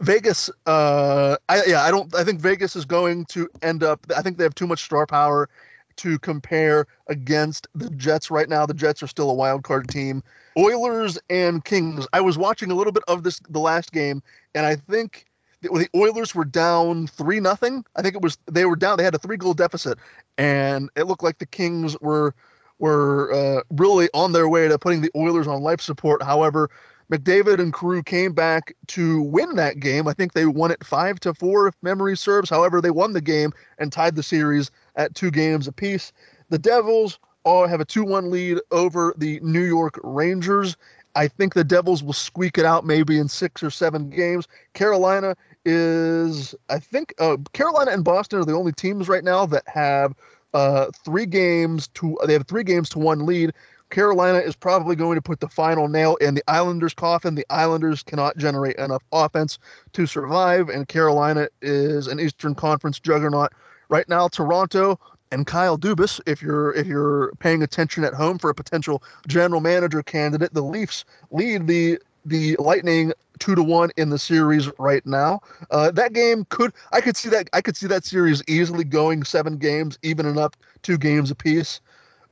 Vegas, 0.00 0.50
uh, 0.66 1.36
I, 1.48 1.62
yeah, 1.66 1.82
I 1.82 1.90
don't. 1.90 2.14
I 2.14 2.24
think 2.24 2.40
Vegas 2.40 2.74
is 2.74 2.84
going 2.84 3.26
to 3.26 3.48
end 3.62 3.84
up. 3.84 4.04
I 4.14 4.22
think 4.22 4.38
they 4.38 4.44
have 4.44 4.54
too 4.54 4.66
much 4.66 4.82
star 4.82 5.06
power 5.06 5.48
to 5.96 6.18
compare 6.18 6.86
against 7.08 7.66
the 7.74 7.90
Jets 7.90 8.30
right 8.30 8.48
now. 8.48 8.66
The 8.66 8.74
Jets 8.74 9.02
are 9.02 9.06
still 9.06 9.30
a 9.30 9.34
wild 9.34 9.64
card 9.64 9.88
team. 9.88 10.22
Oilers 10.56 11.18
and 11.30 11.64
Kings. 11.64 12.06
I 12.12 12.20
was 12.20 12.38
watching 12.38 12.70
a 12.70 12.74
little 12.74 12.92
bit 12.92 13.04
of 13.08 13.22
this 13.22 13.40
the 13.48 13.60
last 13.60 13.92
game, 13.92 14.22
and 14.54 14.66
I 14.66 14.76
think 14.76 15.26
the, 15.62 15.88
Oilers 15.94 16.34
were 16.34 16.44
down 16.44 17.06
three 17.06 17.40
nothing. 17.40 17.84
I 17.96 18.02
think 18.02 18.14
it 18.14 18.22
was 18.22 18.38
they 18.50 18.64
were 18.64 18.76
down. 18.76 18.98
They 18.98 19.04
had 19.04 19.14
a 19.14 19.18
three 19.18 19.36
goal 19.36 19.54
deficit, 19.54 19.98
and 20.38 20.90
it 20.96 21.04
looked 21.04 21.22
like 21.22 21.38
the 21.38 21.46
Kings 21.46 21.98
were 22.00 22.34
were 22.78 23.32
uh, 23.32 23.62
really 23.70 24.08
on 24.14 24.32
their 24.32 24.48
way 24.48 24.68
to 24.68 24.78
putting 24.78 25.00
the 25.00 25.10
Oilers 25.16 25.46
on 25.46 25.62
life 25.62 25.80
support. 25.80 26.22
However, 26.22 26.70
McDavid 27.10 27.60
and 27.60 27.72
crew 27.72 28.02
came 28.02 28.32
back 28.32 28.74
to 28.88 29.22
win 29.22 29.56
that 29.56 29.78
game. 29.80 30.08
I 30.08 30.14
think 30.14 30.32
they 30.32 30.46
won 30.46 30.70
it 30.70 30.84
five 30.84 31.20
to 31.20 31.34
four, 31.34 31.68
if 31.68 31.74
memory 31.82 32.16
serves. 32.16 32.50
However, 32.50 32.80
they 32.80 32.90
won 32.90 33.12
the 33.12 33.20
game 33.20 33.52
and 33.78 33.92
tied 33.92 34.16
the 34.16 34.22
series 34.22 34.70
at 34.96 35.14
two 35.14 35.30
games 35.30 35.68
apiece. 35.68 36.12
The 36.50 36.58
Devils 36.58 37.18
all 37.44 37.66
have 37.66 37.80
a 37.80 37.84
2 37.84 38.04
1 38.04 38.30
lead 38.30 38.58
over 38.70 39.14
the 39.16 39.40
New 39.40 39.64
York 39.64 39.98
Rangers. 40.02 40.76
I 41.14 41.28
think 41.28 41.54
the 41.54 41.64
Devils 41.64 42.02
will 42.02 42.12
squeak 42.12 42.58
it 42.58 42.64
out 42.64 42.84
maybe 42.84 43.18
in 43.18 43.28
six 43.28 43.62
or 43.62 43.70
seven 43.70 44.10
games. 44.10 44.48
Carolina 44.72 45.36
is, 45.64 46.54
I 46.68 46.78
think, 46.78 47.14
uh, 47.18 47.36
Carolina 47.52 47.92
and 47.92 48.04
Boston 48.04 48.40
are 48.40 48.44
the 48.44 48.54
only 48.54 48.72
teams 48.72 49.08
right 49.08 49.22
now 49.22 49.46
that 49.46 49.62
have 49.66 50.14
uh, 50.54 50.86
three 51.04 51.26
games 51.26 51.88
to, 51.88 52.18
they 52.26 52.32
have 52.32 52.46
three 52.46 52.64
games 52.64 52.88
to 52.90 52.98
one 52.98 53.26
lead. 53.26 53.52
Carolina 53.90 54.38
is 54.38 54.56
probably 54.56 54.96
going 54.96 55.14
to 55.14 55.22
put 55.22 55.40
the 55.40 55.48
final 55.48 55.88
nail 55.88 56.16
in 56.16 56.34
the 56.34 56.42
Islanders' 56.48 56.94
coffin. 56.94 57.36
The 57.36 57.46
Islanders 57.50 58.02
cannot 58.02 58.36
generate 58.36 58.76
enough 58.76 59.02
offense 59.12 59.58
to 59.92 60.06
survive, 60.06 60.68
and 60.68 60.88
Carolina 60.88 61.48
is 61.62 62.08
an 62.08 62.18
Eastern 62.18 62.54
Conference 62.54 62.98
juggernaut. 62.98 63.52
Right 63.88 64.08
now, 64.08 64.28
Toronto 64.28 64.98
and 65.30 65.46
Kyle 65.46 65.78
Dubas, 65.78 66.20
if 66.26 66.42
you're 66.42 66.72
if 66.74 66.86
you're 66.86 67.32
paying 67.38 67.62
attention 67.62 68.04
at 68.04 68.14
home 68.14 68.38
for 68.38 68.50
a 68.50 68.54
potential 68.54 69.02
general 69.26 69.60
manager 69.60 70.02
candidate, 70.02 70.54
the 70.54 70.62
Leafs 70.62 71.04
lead 71.30 71.66
the 71.66 71.98
the 72.24 72.56
Lightning 72.58 73.12
two 73.38 73.54
to 73.54 73.62
one 73.62 73.90
in 73.96 74.10
the 74.10 74.18
series 74.18 74.70
right 74.78 75.04
now. 75.04 75.40
Uh, 75.70 75.90
that 75.90 76.12
game 76.12 76.46
could 76.48 76.72
I 76.92 77.00
could 77.00 77.16
see 77.16 77.28
that 77.30 77.48
I 77.52 77.60
could 77.60 77.76
see 77.76 77.86
that 77.88 78.04
series 78.04 78.42
easily 78.48 78.84
going 78.84 79.24
seven 79.24 79.56
games, 79.56 79.98
evening 80.02 80.38
up 80.38 80.56
two 80.82 80.98
games 80.98 81.30
apiece 81.30 81.80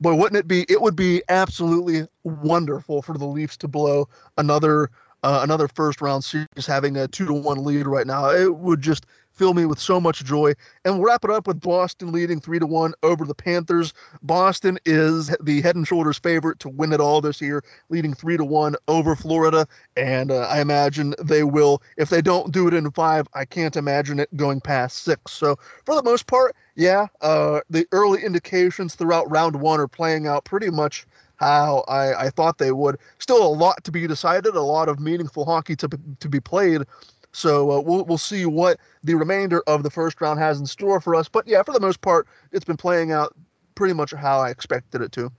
boy, 0.03 0.13
wouldn't 0.13 0.37
it 0.37 0.47
be? 0.47 0.65
It 0.69 0.81
would 0.81 0.95
be 0.95 1.23
absolutely 1.29 2.07
wonderful 2.23 3.01
for 3.01 3.17
the 3.17 3.25
Leafs 3.25 3.57
to 3.57 3.67
blow 3.67 4.07
another 4.37 4.91
uh, 5.23 5.39
another 5.41 5.69
first 5.69 6.01
round 6.01 6.23
series, 6.23 6.67
having 6.67 6.97
a 6.97 7.07
two 7.07 7.25
to 7.25 7.33
one 7.33 7.63
lead 7.63 7.87
right 7.87 8.05
now. 8.05 8.29
It 8.29 8.57
would 8.57 8.81
just 8.81 9.05
fill 9.33 9.53
me 9.53 9.65
with 9.65 9.79
so 9.79 9.99
much 9.99 10.23
joy. 10.23 10.53
And 10.85 10.95
we'll 10.95 11.07
wrap 11.07 11.23
it 11.23 11.31
up 11.31 11.47
with 11.47 11.59
Boston 11.59 12.11
leading 12.11 12.39
three 12.39 12.59
to 12.59 12.65
one 12.65 12.93
over 13.03 13.25
the 13.25 13.35
Panthers. 13.35 13.93
Boston 14.21 14.79
is 14.85 15.35
the 15.41 15.61
head 15.61 15.75
and 15.75 15.87
shoulders 15.87 16.17
favorite 16.17 16.59
to 16.59 16.69
win 16.69 16.93
it 16.93 17.01
all 17.01 17.21
this 17.21 17.41
year, 17.41 17.63
leading 17.89 18.13
three 18.13 18.37
to 18.37 18.45
one 18.45 18.75
over 18.87 19.15
Florida. 19.15 19.67
And 19.97 20.31
uh, 20.31 20.47
I 20.49 20.61
imagine 20.61 21.15
they 21.21 21.43
will. 21.43 21.81
If 21.97 22.09
they 22.09 22.21
don't 22.21 22.51
do 22.51 22.67
it 22.67 22.73
in 22.73 22.89
five, 22.91 23.27
I 23.33 23.45
can't 23.45 23.75
imagine 23.75 24.19
it 24.19 24.35
going 24.35 24.61
past 24.61 25.03
six. 25.03 25.31
So 25.31 25.57
for 25.85 25.95
the 25.95 26.03
most 26.03 26.27
part, 26.27 26.55
yeah, 26.75 27.07
uh, 27.21 27.61
the 27.69 27.87
early 27.91 28.23
indications 28.23 28.95
throughout 28.95 29.29
round 29.29 29.55
one 29.57 29.79
are 29.79 29.87
playing 29.87 30.27
out 30.27 30.45
pretty 30.45 30.69
much 30.69 31.05
how 31.37 31.83
I, 31.87 32.25
I 32.25 32.29
thought 32.29 32.57
they 32.57 32.71
would. 32.71 32.97
Still 33.19 33.45
a 33.45 33.49
lot 33.49 33.83
to 33.83 33.91
be 33.91 34.07
decided, 34.07 34.55
a 34.55 34.61
lot 34.61 34.87
of 34.87 34.99
meaningful 34.99 35.45
hockey 35.45 35.75
to, 35.77 35.89
to 36.19 36.29
be 36.29 36.39
played. 36.39 36.83
So 37.33 37.71
uh, 37.71 37.81
we'll 37.81 38.05
we'll 38.05 38.17
see 38.17 38.45
what 38.45 38.79
the 39.03 39.15
remainder 39.15 39.61
of 39.67 39.83
the 39.83 39.89
first 39.89 40.21
round 40.21 40.39
has 40.39 40.59
in 40.59 40.65
store 40.65 41.01
for 41.01 41.15
us. 41.15 41.27
But 41.27 41.47
yeah, 41.47 41.63
for 41.63 41.73
the 41.73 41.79
most 41.79 42.01
part, 42.01 42.27
it's 42.51 42.65
been 42.65 42.77
playing 42.77 43.11
out 43.11 43.35
pretty 43.75 43.93
much 43.93 44.11
how 44.11 44.39
I 44.39 44.49
expected 44.51 45.01
it 45.01 45.11
to. 45.13 45.31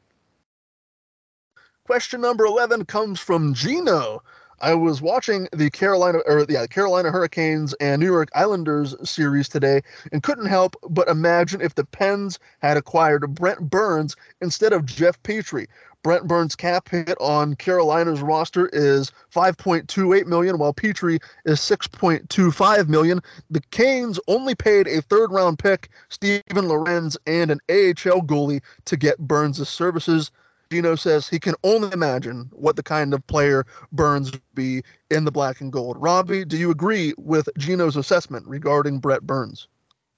Question 1.86 2.20
number 2.20 2.44
eleven 2.44 2.84
comes 2.84 3.20
from 3.20 3.54
Gino. 3.54 4.22
I 4.60 4.74
was 4.74 5.02
watching 5.02 5.48
the 5.52 5.70
Carolina 5.70 6.18
or 6.26 6.46
yeah, 6.48 6.66
Carolina 6.66 7.10
Hurricanes 7.10 7.74
and 7.74 8.00
New 8.00 8.06
York 8.06 8.28
Islanders 8.34 8.94
series 9.08 9.48
today 9.48 9.82
and 10.12 10.22
couldn't 10.22 10.46
help 10.46 10.76
but 10.88 11.08
imagine 11.08 11.60
if 11.60 11.74
the 11.74 11.84
Pens 11.84 12.38
had 12.60 12.76
acquired 12.76 13.34
Brent 13.34 13.70
Burns 13.70 14.16
instead 14.40 14.72
of 14.72 14.86
Jeff 14.86 15.22
Petry. 15.22 15.66
Brent 16.04 16.26
Burns' 16.26 16.54
cap 16.54 16.90
hit 16.90 17.16
on 17.18 17.56
Carolina's 17.56 18.20
roster 18.20 18.68
is 18.74 19.10
5.28 19.34 20.26
million, 20.26 20.58
while 20.58 20.74
Petry 20.74 21.18
is 21.46 21.58
6.25 21.60 22.88
million. 22.88 23.20
The 23.50 23.62
Canes 23.70 24.20
only 24.28 24.54
paid 24.54 24.86
a 24.86 25.00
third-round 25.00 25.58
pick, 25.58 25.88
Steven 26.10 26.68
Lorentz, 26.68 27.16
and 27.26 27.50
an 27.50 27.58
AHL 27.70 28.20
goalie 28.20 28.60
to 28.84 28.98
get 28.98 29.18
Burns' 29.18 29.66
services. 29.66 30.30
Gino 30.70 30.94
says 30.94 31.28
he 31.28 31.38
can 31.38 31.54
only 31.64 31.92
imagine 31.92 32.50
what 32.52 32.76
the 32.76 32.82
kind 32.82 33.14
of 33.14 33.26
player 33.26 33.66
Burns 33.92 34.32
would 34.32 34.42
be 34.54 34.82
in 35.10 35.24
the 35.24 35.32
black 35.32 35.60
and 35.60 35.72
gold. 35.72 35.96
Robbie, 36.00 36.44
do 36.44 36.56
you 36.56 36.70
agree 36.70 37.14
with 37.16 37.48
Gino's 37.58 37.96
assessment 37.96 38.46
regarding 38.46 38.98
Brett 38.98 39.22
Burns? 39.22 39.68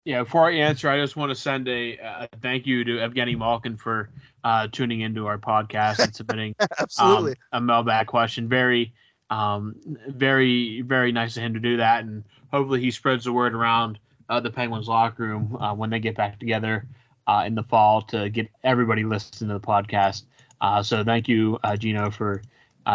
Yeah, 0.05 0.23
before 0.23 0.49
I 0.49 0.55
answer, 0.55 0.89
I 0.89 1.01
just 1.01 1.17
want 1.17 1.31
to 1.31 1.35
send 1.35 1.67
a, 1.67 2.29
thank 2.41 2.65
you 2.65 2.85
to 2.85 2.93
Evgeny 2.99 3.37
Malkin 3.37 3.77
for 3.77 4.09
uh, 4.45 4.69
tuning 4.71 5.01
into 5.01 5.27
our 5.27 5.37
podcast 5.37 5.99
and 5.99 6.15
submitting 6.15 6.55
Absolutely. 6.79 7.33
Um, 7.53 7.65
a 7.65 7.67
mailbag 7.67 8.07
question. 8.07 8.49
Very, 8.49 8.95
um, 9.31 9.75
very, 10.07 10.83
very 10.83 11.11
nice 11.11 11.37
of 11.37 11.43
him 11.43 11.55
to 11.55 11.61
do 11.61 11.79
that, 11.79 12.05
and 12.05 12.23
hopefully 12.53 12.81
he 12.81 12.93
spreads 12.93 13.25
the 13.25 13.33
word 13.33 13.53
around 13.53 13.99
uh, 14.29 14.39
the 14.39 14.51
Penguins 14.51 14.87
locker 14.87 15.25
room 15.25 15.57
uh, 15.57 15.75
when 15.75 15.91
they 15.91 15.99
get 15.99 16.17
back 16.17 16.39
together 16.39 16.87
uh, 17.27 17.43
in 17.45 17.57
the 17.57 17.65
fall 17.65 18.03
to 18.03 18.29
get 18.31 18.49
everybody 18.63 19.03
listening 19.03 19.49
to 19.49 19.55
the 19.55 19.61
podcast. 19.61 20.23
Uh, 20.61 20.83
so 20.83 21.05
thank 21.05 21.29
you, 21.29 21.59
uh, 21.65 21.77
Gino, 21.77 22.11
for 22.11 22.43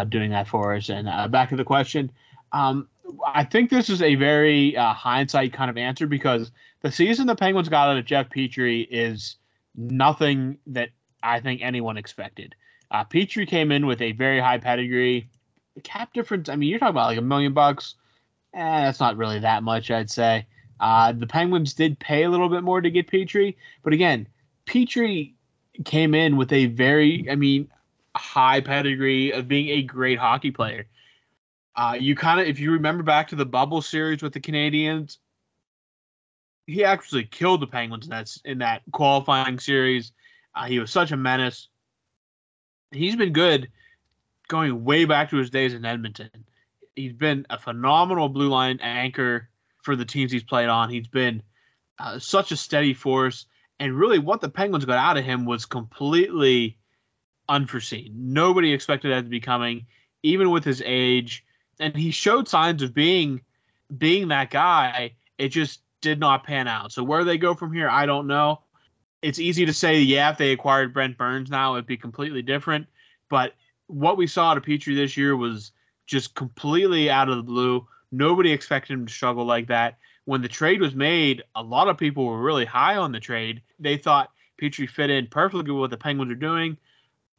doing 0.10 0.32
that 0.32 0.47
for 0.47 0.74
us. 0.74 0.89
And 0.89 1.32
back 1.32 1.50
to 1.50 1.56
the 1.56 1.65
question. 1.65 2.12
Um, 2.52 2.88
I 3.26 3.43
think 3.43 3.69
this 3.69 3.89
is 3.89 4.02
a 4.02 4.15
very 4.15 4.74
hindsight 4.74 5.54
kind 5.54 5.69
of 5.69 5.78
answer 5.78 6.08
because 6.08 6.52
the 6.82 6.91
season 6.91 7.28
the 7.28 7.36
Penguins 7.36 7.69
got 7.69 7.89
out 7.89 7.97
of 7.97 8.06
Jeff 8.06 8.30
Petry 8.30 8.88
is 8.89 9.36
nothing 9.76 10.58
that 10.67 10.89
I 11.24 11.39
think 11.39 11.62
anyone 11.62 11.97
expected. 11.97 12.56
Uh, 12.89 13.06
Petry 13.06 13.47
came 13.47 13.71
in 13.71 13.86
with 13.86 14.02
a 14.02 14.12
very 14.13 14.39
high 14.39 14.58
pedigree. 14.58 15.30
The 15.76 15.82
cap 15.82 16.13
difference, 16.13 16.50
I 16.50 16.56
mean, 16.56 16.69
you're 16.69 16.80
talking 16.80 16.91
about 16.91 17.08
like 17.08 17.17
a 17.17 17.21
million 17.21 17.54
bucks. 17.54 17.95
Eh, 18.54 18.82
that's 18.84 19.00
not 19.00 19.15
really 19.17 19.39
that 19.39 19.63
much, 19.63 19.91
I'd 19.91 20.10
say. 20.10 20.45
Uh, 20.80 21.13
the 21.13 21.28
Penguins 21.28 21.74
did 21.74 22.00
pay 22.00 22.24
a 22.24 22.30
little 22.30 22.50
bit 22.50 22.63
more 22.63 22.82
to 22.82 22.89
get 22.89 23.10
Petry, 23.10 23.56
but 23.84 23.93
again, 23.93 24.28
Petry 24.65 25.34
came 25.86 26.13
in 26.13 26.38
with 26.38 26.52
a 26.52 26.67
very, 26.67 27.30
I 27.30 27.36
mean, 27.36 27.70
high 28.15 28.62
pedigree 28.62 29.32
of 29.32 29.48
being 29.48 29.70
a 29.70 29.82
great 29.84 30.20
hockey 30.20 30.52
player. 30.52 30.88
Uh, 31.76 31.96
you 32.00 32.15
kind 32.15 32.39
of, 32.39 32.48
if 32.48 32.60
you 32.60 32.72
remember 32.72 33.04
back 33.04 33.30
to 33.30 33.36
the 33.36 33.46
bubble 33.46 33.82
series 33.82 34.22
with 34.22 34.34
the 34.34 34.39
Canadiens, 34.39 35.17
he 36.67 36.84
actually 36.84 37.24
killed 37.24 37.62
the 37.62 37.67
Penguins 37.67 38.06
in 38.06 38.12
that 38.12 38.38
in 38.46 38.58
that 38.60 38.82
qualifying 38.91 39.60
series. 39.60 40.12
Uh, 40.56 40.65
he 40.65 40.80
was 40.80 40.91
such 40.91 41.12
a 41.12 41.17
menace. 41.17 41.70
He's 42.91 43.15
been 43.15 43.34
good 43.34 43.70
going 44.48 44.84
way 44.84 45.06
back 45.06 45.30
to 45.30 45.38
his 45.38 45.50
days 45.50 45.74
in 45.74 45.86
Edmonton. 45.86 46.30
He's 46.96 47.13
been 47.13 47.46
a 47.50 47.58
phenomenal 47.58 48.28
blue 48.28 48.50
line 48.50 48.80
anchor 48.82 49.50
for 49.82 49.96
the 49.96 50.06
teams 50.06 50.32
he's 50.32 50.44
played 50.44 50.67
on. 50.67 50.89
He's 50.89 51.08
been 51.08 51.41
uh, 52.00 52.20
such 52.20 52.52
a 52.52 52.58
steady 52.58 52.94
force. 52.94 53.46
And 53.82 53.98
really, 53.98 54.20
what 54.20 54.41
the 54.41 54.48
Penguins 54.48 54.86
got 54.86 55.00
out 55.00 55.17
of 55.17 55.26
him 55.26 55.44
was 55.44 55.65
completely 55.65 56.78
unforeseen. 57.50 58.13
Nobody 58.15 58.72
expected 58.72 59.12
that 59.12 59.24
to 59.24 59.30
be 59.30 59.39
coming, 59.39 59.88
even 60.22 60.52
with 60.52 60.63
his 60.63 60.84
age. 60.86 61.44
And 61.80 61.98
he 61.98 62.12
showed 62.12 62.48
signs 62.48 62.84
of 62.84 62.94
being 62.94 63.41
being 63.98 64.28
that 64.28 64.52
guy. 64.52 65.13
It 65.39 65.50
just 65.50 65.82
did 66.00 66.20
not 66.20 66.44
pan 66.44 66.67
out. 66.67 66.91
So 66.91 67.04
where 67.04 67.24
they 67.24 67.39
go 67.39 67.56
from 67.56 67.74
here, 67.74 67.89
I 67.89 68.06
don't 68.06 68.28
know. 68.28 68.62
It's 69.24 69.39
easy 69.39 69.65
to 69.65 69.74
say, 69.74 70.00
yeah, 70.00 70.30
if 70.30 70.38
they 70.38 70.52
acquired 70.52 70.94
Brent 70.94 71.17
Burns 71.17 71.50
now, 71.50 71.74
it'd 71.74 71.88
be 71.88 71.98
completely 71.98 72.44
different. 72.44 72.86
But 73.30 73.56
what 73.88 74.15
we 74.15 74.28
saw 74.28 74.52
out 74.52 74.58
of 74.58 74.63
Petry 74.63 74.96
this 74.96 75.17
year 75.17 75.36
was 75.36 75.72
just 76.06 76.36
completely 76.36 77.10
out 77.10 77.30
of 77.30 77.38
the 77.38 77.44
blue. 77.44 77.88
Nobody 78.12 78.52
expected 78.52 78.94
him 78.94 79.08
to 79.08 79.13
struggle 79.13 79.46
like 79.46 79.65
that. 79.70 79.98
When 80.32 80.41
the 80.41 80.48
trade 80.48 80.80
was 80.80 80.96
made, 80.96 81.44
a 81.56 81.62
lot 81.62 81.89
of 81.89 81.98
people 81.98 82.26
were 82.26 82.41
really 82.41 82.63
high 82.63 82.96
on 82.96 83.12
the 83.12 83.20
trade. 83.20 83.62
They 83.80 83.98
thought 83.98 84.32
Petry 84.62 84.89
fit 84.89 85.10
in 85.10 85.28
perfectly 85.28 85.70
with 85.70 85.82
what 85.82 85.89
the 85.89 85.98
Penguins 85.98 86.32
are 86.32 86.36
doing. 86.36 86.78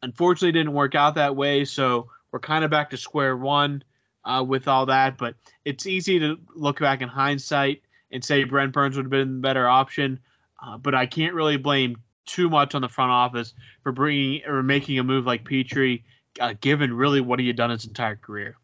Unfortunately, 0.02 0.52
didn't 0.52 0.74
work 0.74 0.94
out 0.94 1.14
that 1.14 1.34
way. 1.34 1.64
So 1.64 2.10
we're 2.32 2.40
kind 2.40 2.66
of 2.66 2.70
back 2.70 2.90
to 2.90 2.98
square 2.98 3.34
one 3.34 3.82
uh, 4.26 4.44
with 4.46 4.68
all 4.68 4.84
that. 4.84 5.16
But 5.16 5.36
it's 5.64 5.86
easy 5.86 6.18
to 6.18 6.38
look 6.54 6.80
back 6.80 7.00
in 7.00 7.08
hindsight 7.08 7.80
and 8.10 8.22
say 8.22 8.44
Brent 8.44 8.74
Burns 8.74 8.96
would 8.96 9.06
have 9.06 9.10
been 9.10 9.36
the 9.36 9.40
better 9.40 9.66
option. 9.66 10.20
Uh, 10.62 10.76
but 10.76 10.94
I 10.94 11.06
can't 11.06 11.32
really 11.32 11.56
blame 11.56 11.96
too 12.26 12.50
much 12.50 12.74
on 12.74 12.82
the 12.82 12.90
front 12.90 13.10
office 13.10 13.54
for 13.82 13.92
bringing 13.92 14.44
or 14.46 14.62
making 14.62 14.98
a 14.98 15.02
move 15.02 15.24
like 15.24 15.48
Petry, 15.48 16.02
uh, 16.40 16.52
given 16.60 16.92
really 16.92 17.22
what 17.22 17.40
he 17.40 17.46
had 17.46 17.56
done 17.56 17.70
his 17.70 17.86
entire 17.86 18.16
career. 18.16 18.58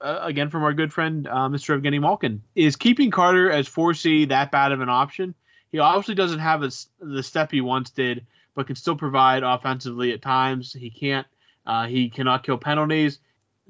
Uh, 0.00 0.18
again, 0.22 0.50
from 0.50 0.62
our 0.62 0.72
good 0.72 0.92
friend 0.92 1.26
uh, 1.26 1.48
Mr. 1.48 1.80
Evgeny 1.80 2.00
Malkin, 2.00 2.42
is 2.54 2.76
keeping 2.76 3.10
Carter 3.10 3.50
as 3.50 3.68
4C 3.68 4.28
that 4.28 4.50
bad 4.50 4.72
of 4.72 4.80
an 4.80 4.88
option? 4.88 5.34
He 5.72 5.78
obviously 5.78 6.14
doesn't 6.14 6.38
have 6.38 6.62
a, 6.62 6.70
the 7.00 7.22
step 7.22 7.50
he 7.50 7.60
once 7.60 7.90
did, 7.90 8.26
but 8.54 8.66
can 8.66 8.76
still 8.76 8.96
provide 8.96 9.42
offensively 9.42 10.12
at 10.12 10.22
times. 10.22 10.72
He 10.72 10.90
can't. 10.90 11.26
Uh, 11.66 11.86
he 11.86 12.08
cannot 12.08 12.44
kill 12.44 12.58
penalties. 12.58 13.18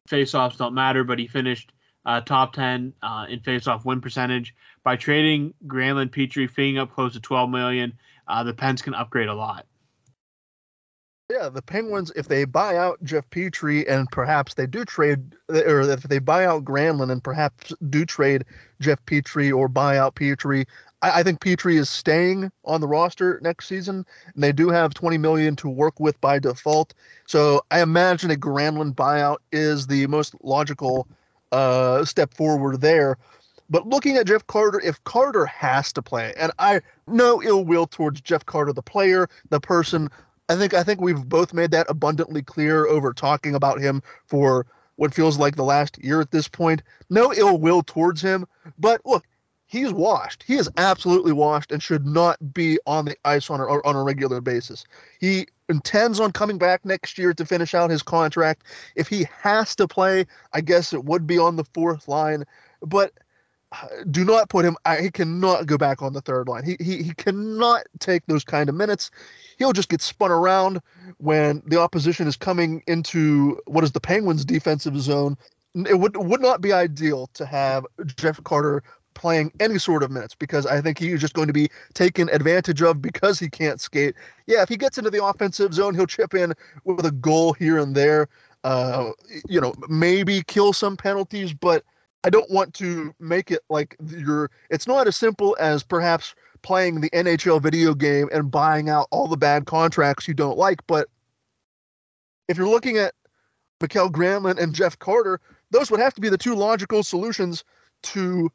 Faceoffs 0.08 0.58
don't 0.58 0.74
matter, 0.74 1.04
but 1.04 1.18
he 1.18 1.26
finished 1.26 1.72
uh, 2.04 2.20
top 2.20 2.52
10 2.52 2.92
uh, 3.02 3.26
in 3.28 3.40
faceoff 3.40 3.84
win 3.84 4.00
percentage. 4.00 4.54
By 4.84 4.96
trading 4.96 5.54
Granlund 5.66 6.10
Petry, 6.10 6.48
feeing 6.48 6.78
up 6.78 6.92
close 6.92 7.14
to 7.14 7.20
12 7.20 7.50
million, 7.50 7.94
uh, 8.28 8.44
the 8.44 8.54
Pens 8.54 8.82
can 8.82 8.94
upgrade 8.94 9.28
a 9.28 9.34
lot. 9.34 9.66
Yeah, 11.28 11.48
the 11.48 11.62
Penguins, 11.62 12.12
if 12.14 12.28
they 12.28 12.44
buy 12.44 12.76
out 12.76 13.02
Jeff 13.02 13.28
Petry 13.30 13.84
and 13.90 14.08
perhaps 14.12 14.54
they 14.54 14.66
do 14.66 14.84
trade, 14.84 15.34
or 15.48 15.80
if 15.80 16.04
they 16.04 16.20
buy 16.20 16.44
out 16.44 16.64
Granlund 16.64 17.10
and 17.10 17.22
perhaps 17.22 17.72
do 17.90 18.04
trade 18.04 18.44
Jeff 18.80 19.04
Petry 19.06 19.52
or 19.52 19.66
buy 19.66 19.98
out 19.98 20.14
Petry, 20.14 20.66
I, 21.02 21.20
I 21.20 21.22
think 21.24 21.40
Petry 21.40 21.78
is 21.78 21.90
staying 21.90 22.52
on 22.64 22.80
the 22.80 22.86
roster 22.86 23.40
next 23.42 23.66
season. 23.66 24.06
And 24.34 24.44
they 24.44 24.52
do 24.52 24.68
have 24.68 24.94
20 24.94 25.18
million 25.18 25.56
to 25.56 25.68
work 25.68 25.98
with 25.98 26.20
by 26.20 26.38
default. 26.38 26.94
So 27.26 27.60
I 27.72 27.82
imagine 27.82 28.30
a 28.30 28.36
Granlund 28.36 28.94
buyout 28.94 29.38
is 29.50 29.88
the 29.88 30.06
most 30.06 30.36
logical 30.44 31.08
uh, 31.50 32.04
step 32.04 32.34
forward 32.34 32.80
there. 32.80 33.18
But 33.68 33.88
looking 33.88 34.16
at 34.16 34.26
Jeff 34.26 34.46
Carter, 34.46 34.80
if 34.84 35.02
Carter 35.02 35.44
has 35.46 35.92
to 35.94 36.02
play, 36.02 36.32
and 36.38 36.52
I 36.60 36.80
no 37.08 37.42
ill 37.42 37.64
will 37.64 37.88
towards 37.88 38.20
Jeff 38.20 38.46
Carter, 38.46 38.72
the 38.72 38.82
player, 38.82 39.28
the 39.50 39.60
person. 39.60 40.08
I 40.48 40.56
think 40.56 40.74
I 40.74 40.82
think 40.82 41.00
we've 41.00 41.28
both 41.28 41.52
made 41.52 41.70
that 41.72 41.86
abundantly 41.88 42.42
clear 42.42 42.86
over 42.86 43.12
talking 43.12 43.54
about 43.54 43.80
him 43.80 44.02
for 44.26 44.66
what 44.96 45.14
feels 45.14 45.38
like 45.38 45.56
the 45.56 45.64
last 45.64 46.02
year 46.02 46.20
at 46.20 46.30
this 46.30 46.48
point. 46.48 46.82
No 47.10 47.32
ill 47.34 47.58
will 47.58 47.82
towards 47.82 48.22
him, 48.22 48.46
but 48.78 49.00
look, 49.04 49.24
he's 49.66 49.92
washed. 49.92 50.44
He 50.46 50.54
is 50.54 50.70
absolutely 50.76 51.32
washed 51.32 51.72
and 51.72 51.82
should 51.82 52.06
not 52.06 52.54
be 52.54 52.78
on 52.86 53.04
the 53.04 53.16
ice 53.24 53.50
on 53.50 53.60
a, 53.60 53.64
on 53.64 53.96
a 53.96 54.02
regular 54.02 54.40
basis. 54.40 54.84
He 55.20 55.46
intends 55.68 56.20
on 56.20 56.32
coming 56.32 56.58
back 56.58 56.84
next 56.84 57.18
year 57.18 57.34
to 57.34 57.44
finish 57.44 57.74
out 57.74 57.90
his 57.90 58.02
contract. 58.02 58.64
If 58.94 59.08
he 59.08 59.26
has 59.42 59.74
to 59.76 59.88
play, 59.88 60.26
I 60.52 60.60
guess 60.60 60.92
it 60.92 61.04
would 61.04 61.26
be 61.26 61.38
on 61.38 61.56
the 61.56 61.64
fourth 61.64 62.08
line, 62.08 62.44
but 62.80 63.12
do 64.10 64.24
not 64.24 64.48
put 64.48 64.64
him 64.64 64.76
he 65.00 65.10
cannot 65.10 65.66
go 65.66 65.76
back 65.78 66.02
on 66.02 66.12
the 66.12 66.20
third 66.20 66.48
line. 66.48 66.64
He, 66.64 66.76
he 66.80 67.02
he 67.02 67.14
cannot 67.14 67.82
take 67.98 68.24
those 68.26 68.44
kind 68.44 68.68
of 68.68 68.74
minutes. 68.74 69.10
He'll 69.58 69.72
just 69.72 69.88
get 69.88 70.00
spun 70.00 70.30
around 70.30 70.80
when 71.18 71.62
the 71.66 71.80
opposition 71.80 72.26
is 72.26 72.36
coming 72.36 72.82
into 72.86 73.60
what 73.66 73.84
is 73.84 73.92
the 73.92 74.00
Penguins 74.00 74.44
defensive 74.44 74.98
zone. 75.00 75.36
It 75.74 75.98
would 75.98 76.16
would 76.16 76.40
not 76.40 76.60
be 76.60 76.72
ideal 76.72 77.28
to 77.34 77.46
have 77.46 77.86
Jeff 78.16 78.42
Carter 78.44 78.82
playing 79.16 79.50
any 79.60 79.78
sort 79.78 80.02
of 80.02 80.10
minutes 80.10 80.34
because 80.34 80.66
I 80.66 80.80
think 80.80 80.98
he's 80.98 81.20
just 81.20 81.34
going 81.34 81.46
to 81.48 81.52
be 81.52 81.70
taken 81.94 82.28
advantage 82.28 82.82
of 82.82 83.02
because 83.02 83.38
he 83.38 83.48
can't 83.48 83.80
skate. 83.80 84.14
Yeah, 84.46 84.62
if 84.62 84.68
he 84.68 84.76
gets 84.76 84.98
into 84.98 85.10
the 85.10 85.24
offensive 85.24 85.74
zone, 85.74 85.94
he'll 85.94 86.06
chip 86.06 86.34
in 86.34 86.52
with 86.84 87.04
a 87.04 87.10
goal 87.10 87.54
here 87.54 87.78
and 87.78 87.94
there. 87.94 88.28
Uh, 88.62 89.12
you 89.48 89.60
know, 89.60 89.74
maybe 89.88 90.42
kill 90.42 90.72
some 90.72 90.96
penalties, 90.96 91.52
but 91.52 91.84
I 92.26 92.28
don't 92.28 92.50
want 92.50 92.74
to 92.74 93.14
make 93.20 93.52
it 93.52 93.60
like 93.70 93.96
you're. 94.04 94.50
It's 94.68 94.88
not 94.88 95.06
as 95.06 95.14
simple 95.14 95.56
as 95.60 95.84
perhaps 95.84 96.34
playing 96.62 97.00
the 97.00 97.10
NHL 97.10 97.62
video 97.62 97.94
game 97.94 98.28
and 98.32 98.50
buying 98.50 98.90
out 98.90 99.06
all 99.12 99.28
the 99.28 99.36
bad 99.36 99.66
contracts 99.66 100.26
you 100.26 100.34
don't 100.34 100.58
like. 100.58 100.84
But 100.88 101.06
if 102.48 102.58
you're 102.58 102.68
looking 102.68 102.96
at 102.98 103.14
Mikael 103.80 104.10
Granlund 104.10 104.58
and 104.58 104.74
Jeff 104.74 104.98
Carter, 104.98 105.40
those 105.70 105.88
would 105.92 106.00
have 106.00 106.14
to 106.14 106.20
be 106.20 106.28
the 106.28 106.36
two 106.36 106.56
logical 106.56 107.04
solutions 107.04 107.62
to 108.02 108.50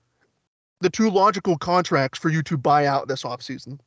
the 0.82 0.90
two 0.90 1.10
logical 1.10 1.58
contracts 1.58 2.20
for 2.20 2.28
you 2.28 2.44
to 2.44 2.58
buy 2.58 2.88
out 2.88 3.08
this 3.08 3.24
offseason. 3.24 3.80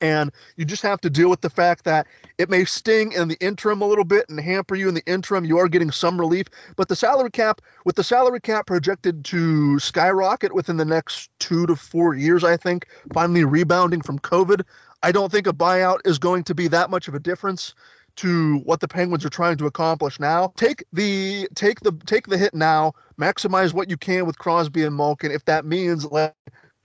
And 0.00 0.30
you 0.56 0.64
just 0.64 0.82
have 0.82 1.00
to 1.02 1.10
deal 1.10 1.30
with 1.30 1.40
the 1.40 1.50
fact 1.50 1.84
that 1.84 2.06
it 2.38 2.50
may 2.50 2.64
sting 2.64 3.12
in 3.12 3.28
the 3.28 3.38
interim 3.40 3.80
a 3.80 3.86
little 3.86 4.04
bit 4.04 4.28
and 4.28 4.38
hamper 4.38 4.74
you 4.74 4.88
in 4.88 4.94
the 4.94 5.06
interim. 5.06 5.44
You 5.44 5.58
are 5.58 5.68
getting 5.68 5.90
some 5.90 6.20
relief, 6.20 6.46
but 6.76 6.88
the 6.88 6.96
salary 6.96 7.30
cap, 7.30 7.62
with 7.84 7.96
the 7.96 8.04
salary 8.04 8.40
cap 8.40 8.66
projected 8.66 9.24
to 9.26 9.78
skyrocket 9.78 10.54
within 10.54 10.76
the 10.76 10.84
next 10.84 11.30
two 11.38 11.66
to 11.66 11.76
four 11.76 12.14
years, 12.14 12.44
I 12.44 12.56
think, 12.56 12.86
finally 13.14 13.44
rebounding 13.44 14.02
from 14.02 14.18
COVID, 14.18 14.62
I 15.02 15.12
don't 15.12 15.32
think 15.32 15.46
a 15.46 15.52
buyout 15.52 16.00
is 16.04 16.18
going 16.18 16.44
to 16.44 16.54
be 16.54 16.68
that 16.68 16.90
much 16.90 17.08
of 17.08 17.14
a 17.14 17.20
difference 17.20 17.74
to 18.16 18.58
what 18.64 18.80
the 18.80 18.88
Penguins 18.88 19.24
are 19.24 19.30
trying 19.30 19.56
to 19.58 19.66
accomplish 19.66 20.18
now. 20.18 20.52
Take 20.56 20.84
the 20.92 21.48
take 21.54 21.80
the 21.80 21.92
take 22.06 22.26
the 22.26 22.38
hit 22.38 22.54
now. 22.54 22.94
Maximize 23.20 23.72
what 23.72 23.90
you 23.90 23.96
can 23.96 24.26
with 24.26 24.38
Crosby 24.38 24.84
and 24.84 24.96
Malkin. 24.96 25.30
If 25.30 25.44
that 25.44 25.64
means 25.64 26.04
let 26.06 26.34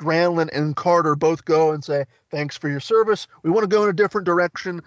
Granlund 0.01 0.49
and 0.51 0.75
Carter 0.75 1.15
both 1.15 1.45
go 1.45 1.71
and 1.71 1.83
say 1.83 2.05
thanks 2.29 2.57
for 2.57 2.69
your 2.69 2.79
service. 2.79 3.27
We 3.43 3.51
want 3.51 3.63
to 3.63 3.67
go 3.67 3.83
in 3.83 3.89
a 3.89 3.93
different 3.93 4.25
direction 4.25 4.81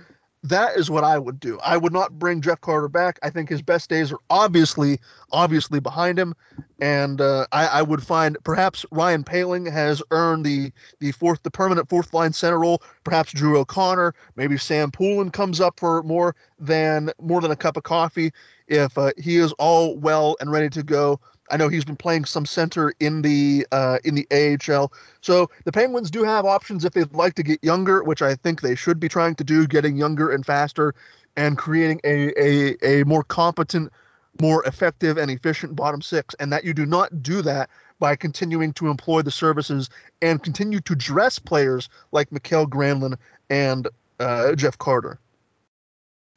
that 0.45 0.77
is 0.77 0.91
what 0.91 1.05
I 1.05 1.19
would 1.19 1.41
do. 1.41 1.59
I 1.65 1.79
would 1.79 1.93
not 1.93 2.19
bring 2.19 2.43
Jeff 2.43 2.61
Carter 2.61 2.89
back. 2.89 3.19
I 3.23 3.31
think 3.31 3.49
his 3.49 3.63
best 3.63 3.89
days 3.89 4.13
are 4.13 4.19
obviously, 4.29 5.01
obviously 5.33 5.81
behind 5.81 6.19
him, 6.19 6.35
and 6.81 7.23
uh, 7.23 7.47
I, 7.51 7.67
I, 7.67 7.83
would 7.83 8.03
find 8.03 8.37
perhaps 8.45 8.85
Ryan 8.91 9.25
Poehling 9.25 9.71
has 9.73 10.03
earned 10.11 10.45
the 10.45 10.71
the 11.01 11.13
fourth, 11.13 11.43
the 11.43 11.51
permanent 11.51 11.89
fourth 11.89 12.13
line 12.13 12.35
center 12.35 12.61
role. 12.61 12.83
Perhaps 13.05 13.33
Drew 13.33 13.59
O'Connor, 13.59 14.15
maybe 14.37 14.59
Sam 14.59 14.91
Poulin 14.91 15.31
comes 15.31 15.63
up 15.63 15.81
for 15.81 16.03
more 16.03 16.37
than 16.59 17.11
more 17.23 17.41
than 17.41 17.51
a 17.51 17.57
cup 17.57 17.79
of 17.79 17.85
coffee 17.85 18.31
if 18.69 18.99
uh, 18.99 19.13
he 19.17 19.37
is 19.37 19.53
all 19.53 19.97
well 19.97 20.37
and 20.41 20.53
ready 20.53 20.69
to 20.69 20.83
go. 20.83 21.19
I 21.51 21.57
know 21.57 21.69
he's 21.69 21.85
been 21.85 21.97
playing 21.97 22.25
some 22.25 22.47
center 22.47 22.93
in 23.01 23.23
the 23.23 23.67
uh, 23.71 23.99
in 24.05 24.15
the 24.15 24.27
AHL. 24.31 24.93
So 25.21 25.51
the 25.65 25.73
Penguins 25.73 26.11
do 26.11 26.25
have 26.25 26.45
options 26.45 26.85
if 26.85 26.93
they'd 26.93 27.13
like 27.13 27.35
to 27.35 27.43
get 27.43 27.63
younger, 27.63 28.03
which 28.03 28.23
I 28.23 28.35
think 28.35 28.61
they 28.61 28.75
should 28.75 28.99
be 28.99 29.09
trying 29.09 29.35
to 29.37 29.45
do, 29.45 29.67
getting 29.67 29.97
younger 29.97 30.31
and 30.31 30.45
faster, 30.45 30.95
and 31.37 31.59
creating 31.59 32.01
a 32.05 32.33
a, 32.41 33.01
a 33.01 33.05
more 33.05 33.25
competent, 33.25 33.93
more 34.41 34.65
effective 34.65 35.19
and 35.19 35.31
efficient 35.31 35.77
bottom 35.77 36.01
six. 36.01 36.35
And 36.41 36.53
that 36.53 36.65
you 36.65 36.73
do 36.73 36.87
not 36.87 37.23
do 37.23 37.43
that 37.43 37.69
by 37.99 38.17
continuing 38.17 38.73
to 38.75 38.89
employ 38.89 39.23
the 39.23 39.31
services 39.31 39.91
and 40.23 40.43
continue 40.43 40.81
to 40.81 40.95
dress 40.95 41.39
players 41.39 41.89
like 42.13 42.33
Mikael 42.33 42.67
Granlund 42.67 43.17
and 43.51 43.89
uh, 44.19 44.55
Jeff 44.55 44.79
Carter. 44.79 45.19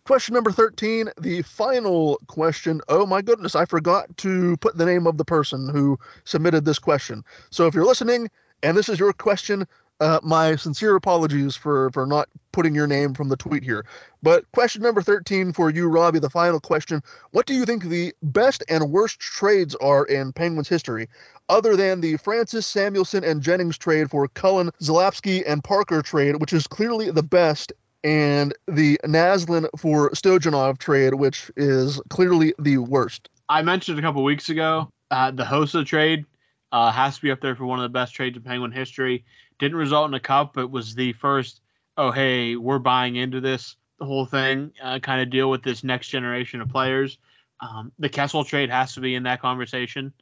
Question 0.08 0.36
number 0.36 0.54
13, 0.54 1.10
the 1.20 1.42
final 1.42 2.18
question. 2.28 2.80
Oh 2.88 3.06
my 3.06 3.22
goodness, 3.22 3.56
I 3.56 3.66
forgot 3.66 4.06
to 4.20 4.56
put 4.62 4.78
the 4.78 4.86
name 4.86 5.06
of 5.06 5.18
the 5.18 5.26
person 5.26 5.68
who 5.68 6.00
submitted 6.24 6.64
this 6.64 6.80
question. 6.80 7.26
So 7.50 7.68
if 7.68 7.74
you're 7.74 7.84
listening 7.84 8.30
and 8.64 8.78
this 8.78 8.88
is 8.88 9.00
your 9.00 9.12
question, 9.12 9.68
uh, 10.00 10.22
my 10.24 10.56
sincere 10.56 10.96
apologies 10.96 11.58
for, 11.58 11.92
for 11.92 12.06
not 12.08 12.30
putting 12.54 12.74
your 12.74 12.88
name 12.88 13.16
from 13.16 13.28
the 13.28 13.36
tweet 13.36 13.64
here. 13.64 13.86
But 14.24 14.50
question 14.54 14.82
number 14.82 15.02
13 15.02 15.52
for 15.52 15.70
you, 15.70 15.90
Robbie, 15.90 16.20
the 16.20 16.30
final 16.30 16.62
question. 16.62 17.04
What 17.32 17.46
do 17.46 17.54
you 17.54 17.66
think 17.66 17.84
the 17.84 18.14
best 18.24 18.64
and 18.70 18.90
worst 18.90 19.20
trades 19.20 19.76
are 19.82 20.06
in 20.06 20.32
Penguins 20.32 20.70
history, 20.70 21.10
other 21.50 21.76
than 21.76 22.00
the 22.00 22.16
Francis 22.16 22.66
Samuelsson 22.66 23.26
and 23.26 23.42
Jennings 23.42 23.78
trade 23.78 24.10
for 24.10 24.30
Cullen, 24.30 24.72
Zalapski, 24.82 25.44
and 25.46 25.66
Parker 25.66 26.02
trade, 26.02 26.40
which 26.40 26.54
is 26.54 26.66
clearly 26.66 27.12
the 27.12 27.24
best 27.24 27.74
and 28.04 28.54
the 28.68 29.00
Naslund 29.06 29.68
for 29.78 30.12
Stojanov 30.12 30.78
trade, 30.78 31.16
which 31.16 31.52
is 31.56 32.00
clearly 32.10 32.54
the 32.60 32.78
worst. 32.78 33.30
I 33.50 33.62
mentioned 33.62 33.98
a 33.98 34.02
couple 34.02 34.24
weeks 34.24 34.50
ago 34.50 34.90
uh, 35.12 35.32
the 35.32 35.44
Hossa 35.44 35.86
trade 35.86 36.26
uh, 36.72 36.92
has 36.92 37.16
to 37.16 37.22
be 37.22 37.32
up 37.32 37.42
there 37.42 37.56
for 37.56 37.66
one 37.66 37.80
of 37.80 37.84
the 37.84 37.90
best 37.90 38.14
trades 38.14 38.38
in 38.38 38.44
Penguin 38.44 38.72
history. 38.72 39.26
Didn't 39.60 39.78
result 39.78 40.10
in 40.10 40.14
a 40.14 40.20
cup, 40.20 40.54
but 40.54 40.70
was 40.70 40.96
the 40.96 41.14
first. 41.14 41.62
Oh, 41.96 42.12
hey, 42.12 42.56
we're 42.56 42.80
buying 42.80 43.16
into 43.16 43.42
this 43.42 43.76
the 44.00 44.06
whole 44.06 44.26
thing 44.26 44.72
uh, 44.84 45.00
kind 45.00 45.22
of 45.22 45.32
deal 45.32 45.50
with 45.50 45.64
this 45.64 45.84
next 45.84 46.10
generation 46.10 46.62
of 46.62 46.70
players. 46.70 47.18
Um, 47.62 47.92
the 47.98 48.10
Kessel 48.10 48.44
trade 48.44 48.70
has 48.70 48.94
to 48.94 49.00
be 49.00 49.16
in 49.16 49.24
that 49.24 49.42
conversation 49.42 50.14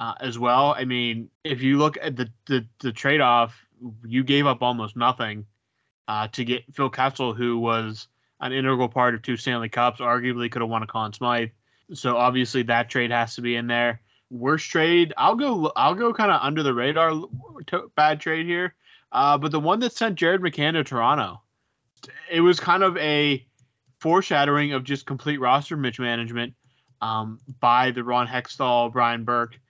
uh, 0.00 0.14
as 0.20 0.38
well. 0.38 0.74
I 0.76 0.84
mean, 0.84 1.30
if 1.44 1.62
you 1.62 1.78
look 1.78 1.96
at 2.02 2.16
the 2.16 2.28
the, 2.46 2.66
the 2.80 2.92
trade 2.92 3.20
off, 3.20 3.54
you 4.04 4.24
gave 4.24 4.46
up 4.46 4.62
almost 4.62 4.96
nothing 4.96 5.46
uh, 6.10 6.26
to 6.26 6.44
get 6.44 6.64
Phil 6.74 6.90
Kessel, 6.90 7.34
who 7.34 7.56
was 7.56 8.08
an 8.40 8.52
integral 8.52 8.88
part 8.88 9.14
of 9.14 9.22
two 9.22 9.36
Stanley 9.36 9.68
Cups, 9.68 10.00
arguably 10.00 10.50
could 10.50 10.60
have 10.60 10.68
won 10.68 10.82
a 10.82 10.86
Conn 10.86 11.12
Smythe. 11.12 11.50
So 11.94 12.16
obviously 12.16 12.64
that 12.64 12.90
trade 12.90 13.12
has 13.12 13.36
to 13.36 13.42
be 13.42 13.54
in 13.54 13.68
there. 13.68 14.00
Worst 14.28 14.68
trade, 14.68 15.14
I'll 15.16 15.36
go. 15.36 15.70
I'll 15.76 15.94
go 15.94 16.12
kind 16.12 16.32
of 16.32 16.40
under 16.42 16.64
the 16.64 16.74
radar. 16.74 17.12
bad 17.94 18.20
trade 18.20 18.46
here, 18.46 18.74
uh, 19.12 19.38
but 19.38 19.52
the 19.52 19.60
one 19.60 19.78
that 19.80 19.92
sent 19.92 20.16
Jared 20.16 20.40
McCann 20.40 20.72
to 20.72 20.82
Toronto, 20.82 21.42
it 22.28 22.40
was 22.40 22.58
kind 22.58 22.82
of 22.82 22.96
a 22.96 23.46
foreshadowing 24.00 24.72
of 24.72 24.82
just 24.82 25.06
complete 25.06 25.38
roster 25.38 25.76
mismanagement 25.76 26.54
um, 27.00 27.38
by 27.60 27.92
the 27.92 28.02
Ron 28.02 28.26
Hextall, 28.26 28.92
Brian 28.92 29.22
Burke 29.22 29.60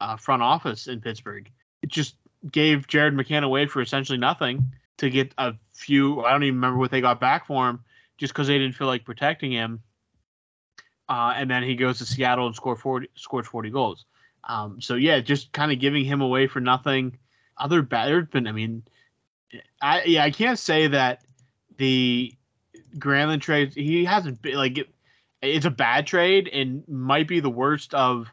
uh, 0.00 0.16
front 0.16 0.42
office 0.42 0.86
in 0.86 1.02
Pittsburgh. 1.02 1.50
It 1.82 1.90
just 1.90 2.14
gave 2.50 2.86
Jared 2.86 3.14
McCann 3.14 3.44
away 3.44 3.66
for 3.66 3.82
essentially 3.82 4.18
nothing 4.18 4.72
to 5.00 5.10
get 5.10 5.34
a 5.38 5.54
few. 5.72 6.22
I 6.24 6.32
don't 6.32 6.44
even 6.44 6.56
remember 6.56 6.78
what 6.78 6.90
they 6.90 7.00
got 7.00 7.20
back 7.20 7.46
for 7.46 7.68
him, 7.68 7.80
just 8.18 8.32
because 8.32 8.46
they 8.46 8.58
didn't 8.58 8.76
feel 8.76 8.86
like 8.86 9.04
protecting 9.04 9.50
him. 9.50 9.82
Uh, 11.08 11.34
and 11.34 11.50
then 11.50 11.62
he 11.62 11.74
goes 11.74 11.98
to 11.98 12.06
Seattle 12.06 12.46
and 12.46 12.54
scored 12.54 12.78
40, 12.78 13.08
scored 13.16 13.46
40 13.46 13.70
goals. 13.70 14.04
Um, 14.44 14.80
so 14.80 14.94
yeah, 14.94 15.20
just 15.20 15.52
kind 15.52 15.72
of 15.72 15.80
giving 15.80 16.04
him 16.04 16.20
away 16.20 16.46
for 16.46 16.60
nothing. 16.60 17.18
Other 17.58 17.82
bad, 17.82 18.08
there's 18.08 18.28
been. 18.28 18.46
I 18.46 18.52
mean, 18.52 18.84
I 19.82 20.04
yeah, 20.04 20.24
I 20.24 20.30
can't 20.30 20.58
say 20.58 20.86
that 20.86 21.22
the 21.76 22.32
Granlund 22.96 23.42
trade. 23.42 23.74
He 23.74 24.04
hasn't 24.04 24.40
been 24.40 24.54
like 24.54 24.78
it, 24.78 24.88
it's 25.42 25.66
a 25.66 25.70
bad 25.70 26.06
trade 26.06 26.48
and 26.48 26.86
might 26.88 27.28
be 27.28 27.40
the 27.40 27.50
worst 27.50 27.92
of. 27.92 28.28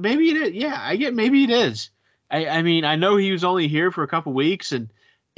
Maybe 0.00 0.30
it 0.30 0.36
is. 0.36 0.52
Yeah, 0.54 0.76
I 0.80 0.96
get. 0.96 1.14
Maybe 1.14 1.44
it 1.44 1.50
is. 1.50 1.90
I, 2.30 2.46
I 2.46 2.62
mean, 2.62 2.84
I 2.84 2.96
know 2.96 3.16
he 3.16 3.30
was 3.30 3.44
only 3.44 3.68
here 3.68 3.92
for 3.92 4.02
a 4.02 4.08
couple 4.08 4.32
weeks, 4.32 4.72
and 4.72 4.88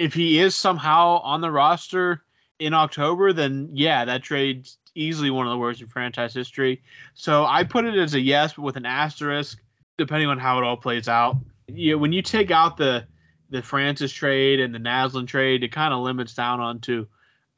if 0.01 0.15
he 0.15 0.39
is 0.39 0.55
somehow 0.55 1.19
on 1.19 1.43
the 1.43 1.51
roster 1.51 2.23
in 2.59 2.73
October, 2.73 3.35
then 3.35 3.69
yeah, 3.75 4.07
that 4.07 4.23
trade's 4.23 4.79
easily 4.95 5.31
one 5.31 5.47
of 5.47 5.51
the 5.51 5.59
worst 5.59 5.83
in 5.83 5.89
franchise 5.89 6.33
history. 6.33 6.83
So 7.13 7.45
I 7.45 7.65
put 7.65 7.85
it 7.85 7.95
as 7.95 8.15
a 8.15 8.21
yes, 8.21 8.55
but 8.55 8.63
with 8.63 8.77
an 8.77 8.87
asterisk, 8.87 9.61
depending 9.99 10.31
on 10.31 10.39
how 10.39 10.57
it 10.57 10.65
all 10.65 10.79
plays 10.79 11.07
out. 11.07 11.37
Yeah, 11.69 11.97
when 11.97 12.13
you 12.13 12.23
take 12.23 12.51
out 12.51 12.79
the 12.79 13.05
the 13.51 13.61
Francis 13.61 14.11
trade 14.11 14.59
and 14.59 14.75
the 14.75 14.79
Naslund 14.79 15.27
trade, 15.27 15.63
it 15.63 15.71
kind 15.71 15.93
of 15.93 16.01
limits 16.01 16.35
down 16.35 16.61
onto 16.61 17.07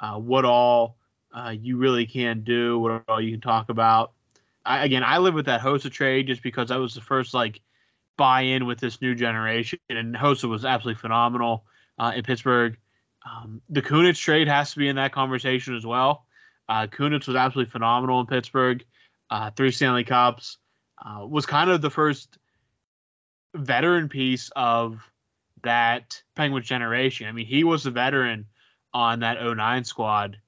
uh, 0.00 0.14
what 0.14 0.44
all 0.44 0.96
uh, 1.32 1.54
you 1.56 1.76
really 1.76 2.06
can 2.06 2.42
do, 2.42 2.76
what 2.80 3.04
all 3.06 3.20
you 3.20 3.30
can 3.30 3.40
talk 3.40 3.68
about. 3.68 4.12
I, 4.66 4.84
again, 4.84 5.04
I 5.04 5.18
live 5.18 5.34
with 5.34 5.46
that 5.46 5.60
Hossa 5.60 5.92
trade 5.92 6.26
just 6.26 6.42
because 6.42 6.70
that 6.70 6.80
was 6.80 6.94
the 6.96 7.02
first 7.02 7.34
like 7.34 7.60
buy 8.16 8.40
in 8.40 8.66
with 8.66 8.80
this 8.80 9.00
new 9.00 9.14
generation, 9.14 9.78
and 9.88 10.16
Hossa 10.16 10.48
was 10.48 10.64
absolutely 10.64 11.00
phenomenal 11.00 11.66
uh, 11.98 12.12
in 12.14 12.22
Pittsburgh. 12.22 12.76
Um, 13.24 13.62
the 13.68 13.82
Kunitz 13.82 14.18
trade 14.18 14.48
has 14.48 14.72
to 14.72 14.78
be 14.78 14.88
in 14.88 14.96
that 14.96 15.12
conversation 15.12 15.76
as 15.76 15.86
well. 15.86 16.26
Uh, 16.68 16.86
Kunitz 16.86 17.26
was 17.26 17.36
absolutely 17.36 17.70
phenomenal 17.70 18.20
in 18.20 18.26
Pittsburgh. 18.26 18.84
Uh, 19.30 19.50
three 19.50 19.70
Stanley 19.70 20.04
Cups. 20.04 20.58
Uh, 21.04 21.26
was 21.26 21.46
kind 21.46 21.70
of 21.70 21.82
the 21.82 21.90
first 21.90 22.38
veteran 23.54 24.08
piece 24.08 24.50
of 24.54 25.00
that 25.62 26.22
Penguins 26.36 26.66
generation. 26.66 27.26
I 27.26 27.32
mean, 27.32 27.46
he 27.46 27.64
was 27.64 27.84
the 27.84 27.90
veteran 27.90 28.46
on 28.94 29.20
that 29.20 29.42
09 29.42 29.84
squad 29.84 30.38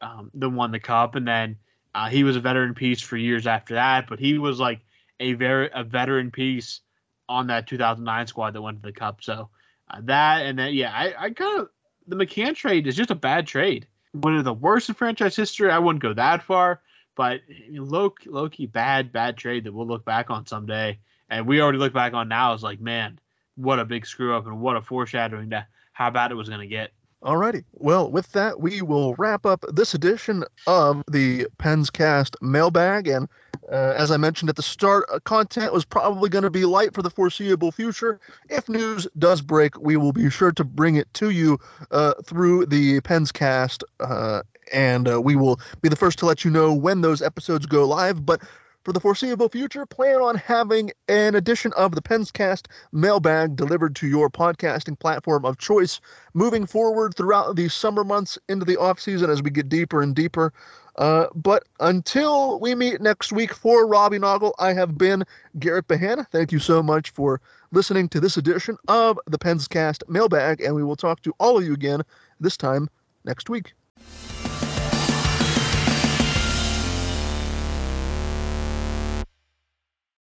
um, 0.00 0.30
that 0.34 0.48
won 0.48 0.70
the 0.70 0.80
cup, 0.80 1.14
and 1.14 1.26
then 1.26 1.56
uh, 1.94 2.08
he 2.08 2.24
was 2.24 2.36
a 2.36 2.40
veteran 2.40 2.74
piece 2.74 3.00
for 3.00 3.16
years 3.16 3.46
after 3.46 3.74
that. 3.74 4.08
But 4.08 4.18
he 4.18 4.38
was 4.38 4.60
like 4.60 4.80
a 5.20 5.32
very 5.34 5.70
a 5.72 5.84
veteran 5.84 6.30
piece 6.30 6.80
on 7.28 7.46
that 7.48 7.66
2009 7.66 8.26
squad 8.26 8.52
that 8.52 8.62
went 8.62 8.82
to 8.82 8.86
the 8.86 8.92
cup. 8.92 9.22
So 9.22 9.48
uh, 9.90 10.00
that 10.04 10.46
and 10.46 10.58
then 10.58 10.74
yeah, 10.74 10.92
I, 10.92 11.26
I 11.26 11.30
kind 11.30 11.60
of 11.60 11.68
the 12.06 12.16
McCann 12.16 12.54
trade 12.54 12.86
is 12.86 12.96
just 12.96 13.10
a 13.10 13.14
bad 13.14 13.46
trade. 13.46 13.86
One 14.12 14.36
of 14.36 14.44
the 14.44 14.54
worst 14.54 14.88
in 14.88 14.94
franchise 14.94 15.34
history. 15.34 15.70
I 15.70 15.78
wouldn't 15.78 16.02
go 16.02 16.14
that 16.14 16.42
far, 16.42 16.80
but 17.14 17.40
I 17.48 17.70
mean, 17.70 17.88
low 17.88 18.14
low 18.26 18.48
key 18.48 18.66
bad 18.66 19.12
bad 19.12 19.36
trade 19.36 19.64
that 19.64 19.72
we'll 19.72 19.86
look 19.86 20.04
back 20.04 20.30
on 20.30 20.46
someday. 20.46 20.98
And 21.30 21.46
we 21.46 21.60
already 21.60 21.78
look 21.78 21.92
back 21.92 22.12
on 22.12 22.28
now 22.28 22.52
as 22.52 22.62
like, 22.62 22.80
man, 22.80 23.18
what 23.56 23.78
a 23.78 23.84
big 23.84 24.06
screw 24.06 24.36
up 24.36 24.46
and 24.46 24.60
what 24.60 24.76
a 24.76 24.82
foreshadowing 24.82 25.50
to 25.50 25.66
how 25.92 26.10
bad 26.10 26.30
it 26.30 26.34
was 26.34 26.48
going 26.48 26.60
to 26.60 26.66
get. 26.66 26.92
Alrighty. 27.24 27.64
Well, 27.72 28.10
with 28.10 28.32
that, 28.32 28.60
we 28.60 28.82
will 28.82 29.14
wrap 29.14 29.46
up 29.46 29.64
this 29.72 29.94
edition 29.94 30.44
of 30.66 31.02
the 31.10 31.46
Pens 31.56 31.88
Cast 31.88 32.36
mailbag. 32.42 33.08
And 33.08 33.30
uh, 33.72 33.94
as 33.96 34.10
I 34.10 34.18
mentioned 34.18 34.50
at 34.50 34.56
the 34.56 34.62
start, 34.62 35.06
uh, 35.10 35.20
content 35.20 35.72
was 35.72 35.86
probably 35.86 36.28
going 36.28 36.42
to 36.44 36.50
be 36.50 36.66
light 36.66 36.92
for 36.92 37.00
the 37.00 37.08
foreseeable 37.08 37.72
future. 37.72 38.20
If 38.50 38.68
news 38.68 39.08
does 39.18 39.40
break, 39.40 39.80
we 39.80 39.96
will 39.96 40.12
be 40.12 40.28
sure 40.28 40.52
to 40.52 40.64
bring 40.64 40.96
it 40.96 41.12
to 41.14 41.30
you 41.30 41.58
uh, 41.90 42.12
through 42.22 42.66
the 42.66 43.00
Pens 43.00 43.32
Cast, 43.32 43.82
uh, 44.00 44.42
and 44.70 45.08
uh, 45.08 45.18
we 45.18 45.34
will 45.34 45.58
be 45.80 45.88
the 45.88 45.96
first 45.96 46.18
to 46.18 46.26
let 46.26 46.44
you 46.44 46.50
know 46.50 46.74
when 46.74 47.00
those 47.00 47.22
episodes 47.22 47.64
go 47.64 47.86
live. 47.88 48.26
But 48.26 48.42
for 48.84 48.92
the 48.92 49.00
foreseeable 49.00 49.48
future, 49.48 49.86
plan 49.86 50.20
on 50.20 50.36
having 50.36 50.92
an 51.08 51.34
edition 51.34 51.72
of 51.74 51.94
the 51.94 52.02
Penscast 52.02 52.66
mailbag 52.92 53.56
delivered 53.56 53.96
to 53.96 54.06
your 54.06 54.28
podcasting 54.28 54.98
platform 54.98 55.44
of 55.44 55.56
choice 55.58 56.00
moving 56.34 56.66
forward 56.66 57.14
throughout 57.16 57.56
the 57.56 57.68
summer 57.68 58.04
months 58.04 58.38
into 58.48 58.64
the 58.66 58.76
off 58.76 59.00
season 59.00 59.30
as 59.30 59.42
we 59.42 59.50
get 59.50 59.70
deeper 59.70 60.02
and 60.02 60.14
deeper. 60.14 60.52
Uh, 60.96 61.26
but 61.34 61.64
until 61.80 62.60
we 62.60 62.74
meet 62.74 63.00
next 63.00 63.32
week 63.32 63.54
for 63.54 63.86
Robbie 63.86 64.18
Noggle, 64.18 64.52
I 64.58 64.74
have 64.74 64.96
been 64.96 65.24
Garrett 65.58 65.88
Bahana. 65.88 66.26
Thank 66.28 66.52
you 66.52 66.58
so 66.58 66.82
much 66.82 67.10
for 67.10 67.40
listening 67.72 68.08
to 68.10 68.20
this 68.20 68.36
edition 68.36 68.76
of 68.86 69.18
the 69.26 69.38
Penscast 69.38 70.02
mailbag, 70.08 70.60
and 70.60 70.74
we 70.74 70.84
will 70.84 70.94
talk 70.94 71.22
to 71.22 71.32
all 71.40 71.58
of 71.58 71.64
you 71.64 71.72
again 71.72 72.02
this 72.38 72.56
time 72.56 72.88
next 73.24 73.48
week. 73.48 73.72